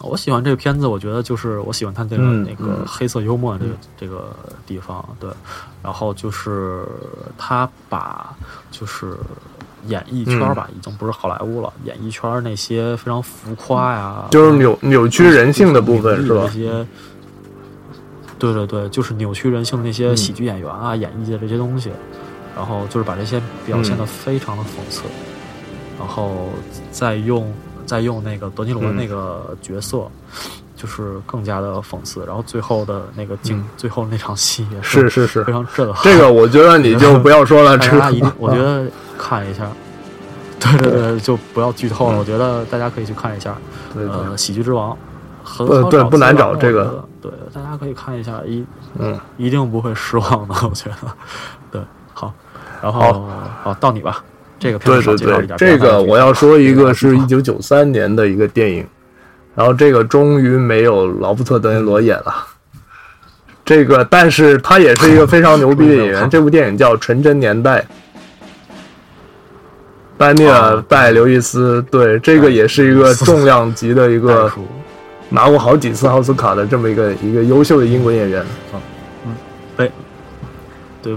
[0.00, 4.34] 我喜欢这个片子，我觉得就是我喜欢他这个那个黑色幽默这个这个
[4.66, 5.30] 地方，对。
[5.82, 6.84] 然后就是
[7.36, 8.34] 他把
[8.70, 9.16] 就是
[9.86, 16.42] 演艺圈吧，已经不是好莱坞了，演艺圈那些非常浮夸呀，就是扭扭曲人性的部分是吧？
[16.44, 16.86] 这些，
[18.38, 21.90] 对对对，就是扭曲人性的那些喜剧演员啊，演艺界这些东西，
[22.56, 25.02] 然后就是把这些表现的非常的讽刺，
[25.98, 26.48] 然后
[26.90, 27.52] 再用。
[27.86, 30.06] 再用那个德尼罗那个角色，
[30.76, 32.24] 就是更加的讽刺。
[32.26, 36.02] 然后最后的那个镜，最后那场戏也是是是非常震撼。
[36.04, 38.86] 这个我觉得你就不要说了，这个一定我觉得
[39.18, 39.66] 看一下。
[40.60, 42.18] 对对对，就不要剧透了。
[42.18, 43.54] 我觉得大家可以去看一下。
[43.94, 44.96] 呃，喜剧之王
[45.42, 47.04] 很好找，不难找这个。
[47.20, 48.64] 对，大家可以看一下，一
[48.98, 50.54] 嗯，一定不会失望的。
[50.62, 51.14] 我觉得，
[51.70, 51.82] 对，
[52.14, 52.32] 好，
[52.80, 53.28] 然后
[53.62, 54.24] 好到你吧。
[54.58, 58.86] 这个对对对，这个我要说一个是一九九三年的一个电影，
[59.54, 62.34] 然后这个终于没有劳伯特·德尼罗演了。
[63.64, 66.28] 这个，但是他也是一个非常牛逼的演员。
[66.30, 67.80] 这部电影叫《纯真年代》，
[70.18, 74.52] 丹尼尔·戴·刘易斯，对，这个也是一个重量级的一个
[75.30, 78.44] 拿过好几次奥斯卡的这么一个一个优秀的英国演员
[78.74, 78.80] 嗯。
[79.76, 79.90] 对，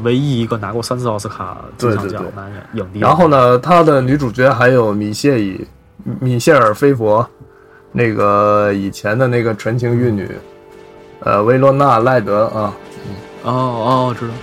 [0.03, 2.99] 唯一一个拿过三次奥斯卡金像奖男影帝。
[2.99, 5.65] 然后呢，他的女主角还有米歇尔
[6.19, 7.25] 米歇尔·菲佛，
[7.91, 10.29] 那个以前的那个纯情玉女，
[11.21, 12.73] 呃，维罗娜·赖德啊。
[13.43, 14.33] 哦哦，知道。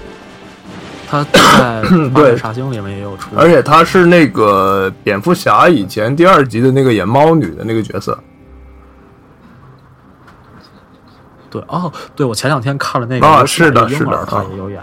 [1.07, 3.31] 他在 《对杀星》里面也有出。
[3.37, 8.19] 而且他是那个蝙蝠侠以前第二集的那个演猫女的那个角色。
[11.51, 14.83] 对哦，对我前两天看了那个啊，是的，是的，他也有演，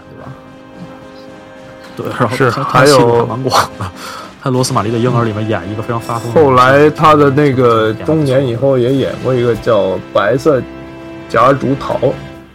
[1.94, 3.84] 对是还有蛮广的，
[4.42, 6.32] 他《罗斯玛丽的婴儿》里面演一个非常发疯。
[6.32, 10.60] 后来他的那个中年以后也演过一个叫《白色
[11.28, 11.94] 夹竹桃》，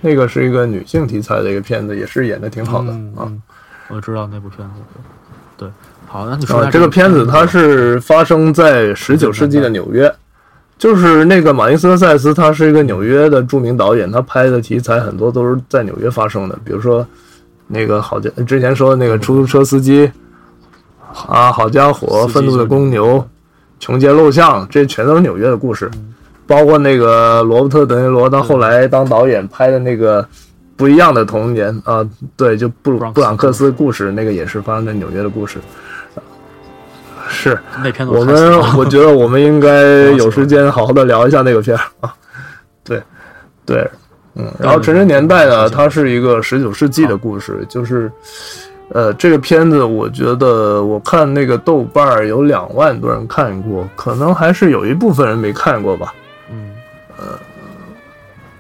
[0.02, 3.32] 那个是一个女性题材的一个片子，也是演的挺好的啊。
[3.90, 4.74] 我知道那部片子。
[5.56, 5.70] 对，
[6.08, 10.12] 好，那你说这个片子它是发生在十九世纪的纽约，
[10.80, 17.06] 就是那个马丁斯科塞斯，他是一个纽约的著名导演，他拍的题材很多都是在纽约发生的，比如说。
[17.68, 20.12] 那个好家，之前说的那个出租车司机，
[21.28, 23.28] 啊，好家伙，愤怒的公牛，
[23.80, 25.92] 穷街陋巷，这全都是纽约的故事，
[26.46, 30.28] 包括那个罗伯特·德尼罗，他后来当导演拍的那个
[30.76, 35.60] 不一样的童年啊，对，就布布朗克斯故事，那个也是发生在纽约的故事。
[37.30, 39.84] 是那片我们我觉得我们应该
[40.16, 42.14] 有时间好好的聊一下那个片儿啊。
[42.86, 43.04] 对，
[43.66, 43.86] 对，
[44.40, 48.12] 嗯，然后《纯真年代》呢，它是一个十九世纪的故事，就是，
[48.90, 56.14] 呃，这个片子我觉得我看那个豆瓣儿有两万多人看过，可能还是有一部分人没看过吧。
[56.52, 56.70] 嗯，
[57.18, 57.40] 呃，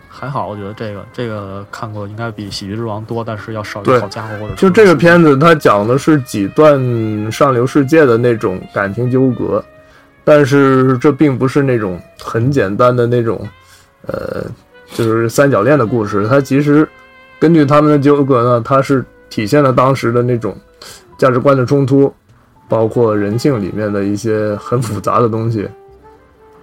[0.09, 9.63] 还好，我觉得这个这个看过应该比《喜剧之王》多，但是要少一好家伙或者就这个片子，它讲的是几段上流世界的那种感情纠葛，
[10.23, 13.47] 但是这并不是那种很简单的那种，
[14.07, 14.43] 呃，
[14.93, 16.27] 就是三角恋的故事。
[16.27, 16.87] 它其实
[17.39, 20.55] 根据他们的纠葛呢，它是体现了当时的那种
[21.17, 22.13] 价值观的冲突，
[22.67, 25.67] 包括人性里面的一些很复杂的东西。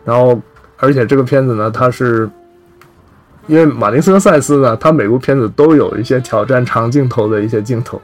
[0.04, 0.40] 然后，
[0.76, 2.28] 而且这个片子呢，它是
[3.46, 8.00] 因为马丁斯科塞斯呢，他每部片子都有一些挑战长镜头的一些镜头。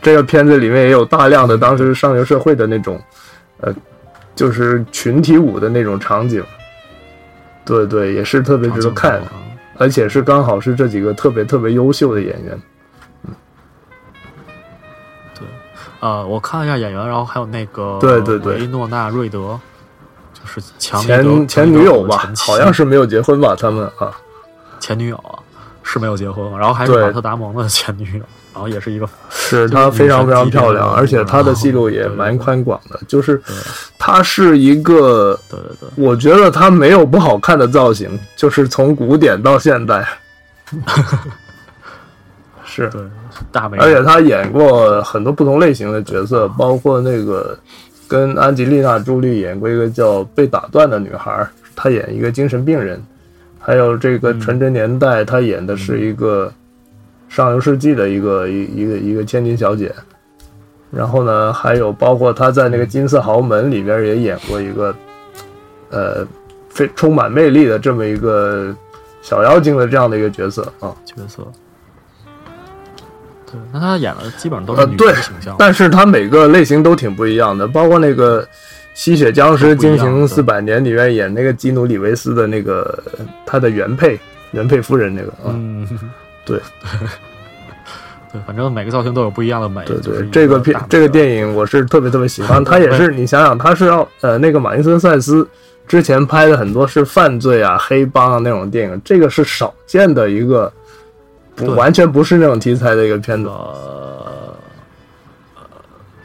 [0.00, 3.00] 这个片子里面也有大量的当时上流社会的那种，
[3.60, 3.74] 呃，
[4.34, 6.44] 就是群体舞的那种场景。
[7.64, 9.32] 对对，也是特别值得看，啊
[9.76, 12.62] 而且是刚好是这几个特别特别优秀的演员。
[15.34, 15.48] 对
[15.98, 18.58] 呃，我看了一下演员，然后还有那个对对对。
[18.58, 19.58] 维诺纳瑞德，
[20.32, 23.56] 就是强前前女友吧，好像是没有结婚吧？
[23.58, 24.14] 他们啊，
[24.78, 25.38] 前女友啊，
[25.82, 27.02] 是没有结婚，然后还是对。
[27.02, 28.24] 马特达蒙的前女友，
[28.54, 33.42] 然后也是一个是她非常非常漂亮，而且她的戏路也蛮宽广的，就是
[33.98, 40.06] 她是一个，对对对，我觉得她没有不好看的造型，就是从古典到现代，
[42.64, 42.88] 是，
[43.50, 47.58] 大美女，而且她演过很多不同类型的角色，包括那个
[48.06, 51.32] 跟安吉丽娜·朱莉演过一个叫《被打断的女孩》，
[51.74, 53.02] 她演一个精神病人，
[53.58, 56.52] 还有这个《纯真年代》，她演的是一个
[57.34, 59.92] 上流世纪的一个一一个一个千金小姐。
[60.92, 64.94] 然后呢，还有包括她在那个《金色豪门》里边也演过一个，
[65.90, 66.24] 呃，
[66.68, 68.72] 非充满魅力的这么一个
[69.20, 70.94] 小妖精的这样的一个角色啊。
[71.04, 71.44] 角色。
[73.50, 78.40] 对，那她演的基本上都是女呃对的形象，但是她每个类型都挺不一样的，包括那个
[78.94, 83.02] 《吸血僵尸惊行四百年》里面演那个基努里维斯的那个
[83.44, 84.16] 他的原配
[84.52, 85.88] 原配夫人那个啊，嗯，
[86.44, 86.58] 对
[88.32, 89.84] 对，反正每个造型都有不一样的美。
[89.84, 95.46] 对对这个片这个电影我是特别特别喜欢， 他也是你想想，他是要呃那个马丁斯科塞斯
[95.86, 100.72] 之前拍的很多是犯罪啊、黑帮啊那种电影，这个是少见的一个
[101.54, 103.48] 不完全不是那种题材的一个片子。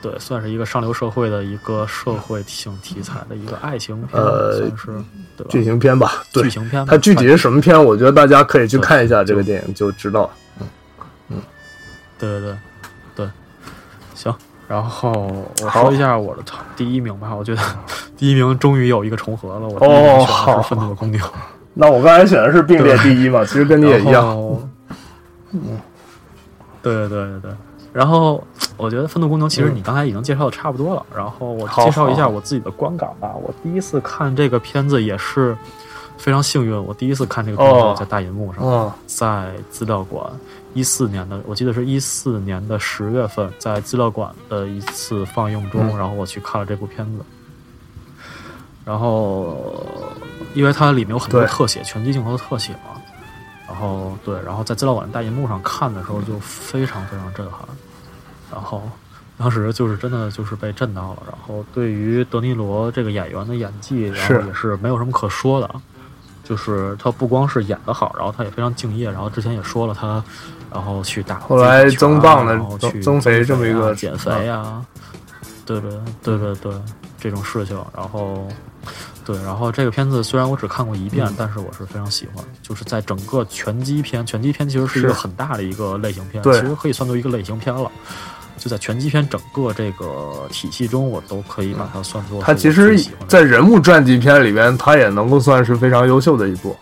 [0.02, 4.86] 对，算是一个上流社会的一个社会性题材的一个爱情片，呃算是
[5.36, 5.50] 对吧？
[5.50, 10.30] 剧情片吧，对剧，情片，它具体是什么片，我觉得大家可以去看一下这个电影就知道了。
[12.18, 12.58] 对对对
[13.16, 13.30] 对，
[14.16, 14.34] 行。
[14.68, 15.12] 然后
[15.64, 16.44] 我好说一下我的
[16.76, 17.62] 第一名吧，我觉得
[18.16, 20.32] 第一名终于有一个重合了，我第一名是
[20.64, 21.20] 《愤怒的公牛》，
[21.74, 24.14] 那我刚才选的是并列第一嘛，其实跟你也一样。
[24.14, 24.70] 然后。
[26.82, 27.52] 对对对对对，
[27.92, 28.44] 然后
[28.78, 33.34] 我觉得《愤怒公牛》其实你刚才已经介绍的差不多了，然后我介绍一下我自己的观感吧。
[33.36, 35.58] 我第一次看这个片子也是
[36.18, 37.94] 非常幸运，我第一次看这个片哦。
[37.96, 40.26] 子在大银幕上，嗯，在资料馆，
[40.74, 45.98] 一四年的，我记得是一四年的十月份，在资料馆的一次放映中，嗯。
[45.98, 47.26] 然后我去看了这部片子。
[48.86, 49.86] 然后，
[50.56, 52.99] 因为它里面有很多特写，拳击镜头的特写嘛，
[53.72, 57.62] 然后对，然后在资料馆大银幕上看的时候就非常非常震撼，
[58.52, 58.82] 然后
[59.38, 61.24] 当时就是真的就是被震到了。
[61.28, 65.70] 然后对于德尼罗这个演员的演技，然后是也是没有什么可说的，
[66.44, 69.12] 就是他不光是演得好，然后他也非常敬业。
[69.12, 70.24] 然后之前也说了他，
[70.74, 74.84] 然后去打后来增磅的然后去增增肥这么一啊个减肥啊，
[75.64, 75.92] 对对
[76.24, 76.74] 对对对
[77.20, 78.48] 这种事情，然后。
[79.30, 82.44] 对，然后这个片子虽然我只看过一遍，嗯但是我是非常喜欢。
[82.64, 87.92] 就是在整个拳击片，拳击片其实是一个很大的一个类型片，对其实可以算作一个类型片了。
[88.58, 96.76] 就在拳击片整个这个体系中，我都可以把它算作是我他其实在人物传记片里边，它也能够算是非常优秀的一部。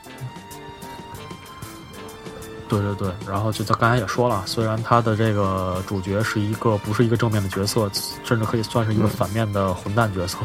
[2.69, 7.91] 对对对，然后就他刚才也说了，虽然他的这个主角是一个不是一个正面的角色，
[8.23, 10.37] 甚至可以算是一个嗯反面的混蛋角色，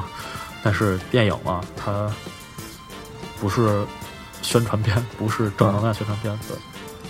[0.63, 2.09] 但是电影嘛，它
[3.41, 3.83] 不是
[4.43, 6.57] 宣传片，不是正能量宣传片，对。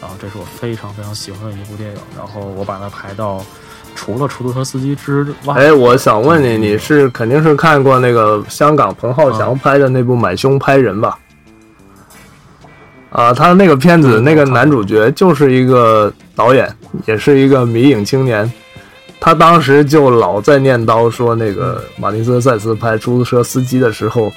[0.01, 3.41] 然后这是我非常非常喜欢的一部电影，然后我把它排到
[3.95, 11.17] 除了出租车司机之外，哎，我想问你，你是肯定是看过那个香港彭浩翔拍的那部《买凶拍人》吧？
[13.11, 16.75] 啊，他那个片子嗯那个男主角就是一个导演，
[17.07, 18.53] 也是一个迷影青年，
[19.25, 24.33] 他当时就老在念叨说，那个马丁斯科塞斯拍出租车司机的时候，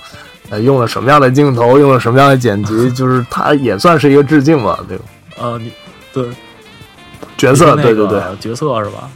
[0.51, 5.03] 呃，用了什么样的镜头，用了什么样的剪辑， 就是他也算是一个致敬吧，对吧？
[5.39, 5.71] 呃，你
[6.13, 6.23] 对。
[7.35, 9.09] 角色，对对对，角色是吧？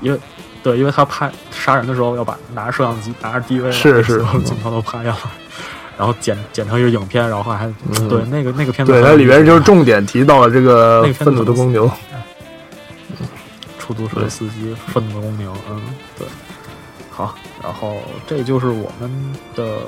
[0.00, 0.18] 因为
[0.62, 4.18] 对，因为他拍杀人的时候要把拿着摄像机，拿着 DV，是是。
[4.44, 5.16] 镜头都拍下来，
[5.98, 8.08] 然后剪剪成一个影片，然后还、嗯。
[8.08, 11.90] 对那个那个片子对，它里边就是重点提到了这个愤怒的公牛，
[13.90, 15.82] 出租车司机愤怒的公牛，嗯，
[16.16, 16.24] 对，
[17.10, 19.10] 好，然后这就是我们
[19.56, 19.80] 的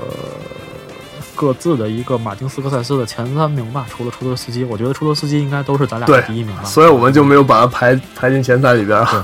[1.36, 3.86] 各自的一个马丁斯科塞斯的前三名吧。
[3.88, 6.64] 除了出租车司机，我觉得出租车司机应该都是咱俩的第一名吧。
[6.64, 9.22] 所以我们就没有把它排排进前三里边对。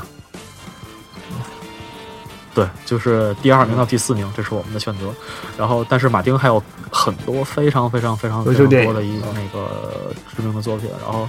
[2.54, 5.12] 对，就是第二名到第四名，这是我们的选择。
[5.56, 10.88] 然后，但是马丁还有很多非常非常非常非常多的一个那个知名的作品。
[11.04, 11.28] 然后，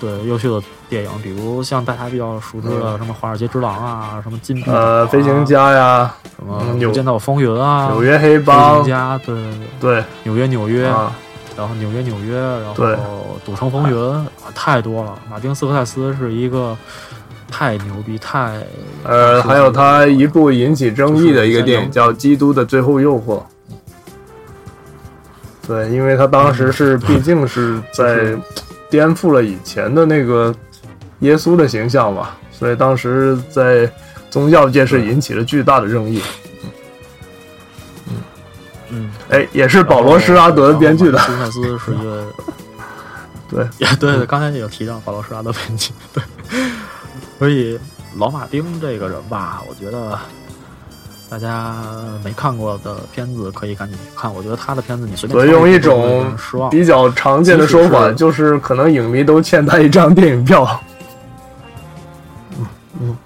[0.00, 11.14] 对优秀的电影，比如像大家比较熟知的什么《华尔街之狼》啊，什么《金币岛》啊呃，飞行，家呀，什么嗯《无间道风云》啊，纽约黑飞帮行，家，对对对，纽约纽约，啊，
[11.56, 15.18] 然后纽约纽约，然后赌城风云，啊太多了。
[15.30, 16.76] 马丁斯科塞斯是一个
[17.50, 18.60] 太牛逼，太
[19.04, 23.38] 呃，还有他一部引起争议的一个电影叫《基督的最后诱惑》。
[25.66, 28.36] 对，因为他当时是毕竟是在
[28.94, 30.54] 颠覆了以前的那个
[31.18, 33.90] 耶稣的形象嘛，所以当时在
[34.30, 36.22] 宗教界是引起了巨大的争议。
[38.90, 41.26] 嗯，哎，也是保罗·施拉德编剧的然。
[41.26, 42.26] 后马丁斯科塞斯是一个，
[43.50, 46.22] 对，也对对，刚才也有提到保罗·施拉德编剧，对，
[47.40, 47.76] 所以
[48.16, 50.16] 老马丁这个人吧，我觉得。
[51.34, 51.74] 大家
[52.22, 56.24] 没看过的片子可以赶紧去看，我觉得他的片子你随便所以用一种。
[56.70, 60.64] 比较常见的说法，是就是可能影迷都欠他一张电影票。
[62.56, 62.66] 嗯
[63.00, 63.16] 嗯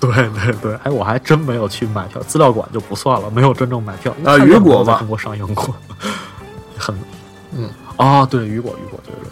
[0.00, 4.12] 对对对，哎，我还真没有去买票，资料馆就不算了，没有真正买票。
[4.24, 5.72] 啊雨果吧没有在中国上映过，
[6.76, 6.92] 很，
[7.56, 9.30] 嗯，啊，对，雨果，雨果，对对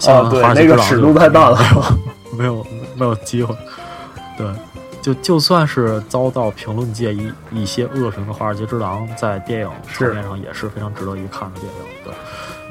[0.00, 1.60] 对，啊，对那个尺度太大了。
[2.36, 3.54] 没有没有机会。
[4.36, 4.46] 对，
[5.08, 11.80] 就就算是遭到评论界一一些恶评的《华尔街之狼》，在电影层面上也是非常值得一看的电影。
[12.04, 12.12] 对，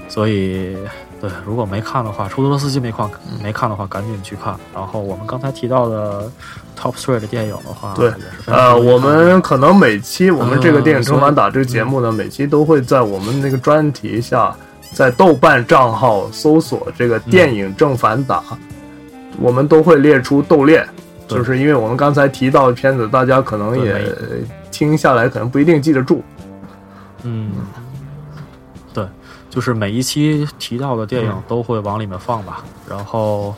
[0.07, 0.77] 所以
[1.19, 3.09] 对，如果没看的话，出租车司机没看
[3.41, 4.55] 没看的话，赶紧去看。
[4.71, 6.31] 然后我们刚才提到的
[6.79, 8.13] Top Three 的电影的话，对
[8.45, 14.55] 呃，我们可能每期我们这个电影嗯正反打这个节目呢，每期都会在我们那个专题下，
[14.93, 18.43] 在豆瓣账号搜索这个电影正反打，
[19.39, 24.13] 我们都会列出豆列，对就是因为我们刚才提到的片子，大家可能也
[24.71, 26.23] 听下来可能不一定记得住。
[27.23, 27.51] 嗯，
[28.93, 29.05] 对，
[29.49, 33.53] 就是每一期提到的电影嗯都会往里面放吧，然后，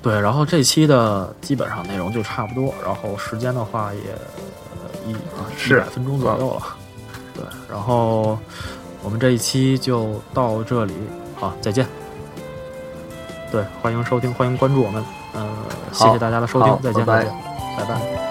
[0.00, 4.00] 对，然后这期的基本上内容就差不多，然后时间的话也
[4.72, 5.14] 呃一
[5.58, 6.62] 是一百分钟左右了，
[7.34, 8.38] 对，然后
[9.02, 10.94] 我们这一期就到这里，
[11.36, 11.86] 好，再见。
[13.52, 15.48] 对，欢迎收听，欢迎关注我们，呃，
[15.92, 17.30] 谢谢大家的收听，再见，拜拜
[17.78, 18.29] 拜拜。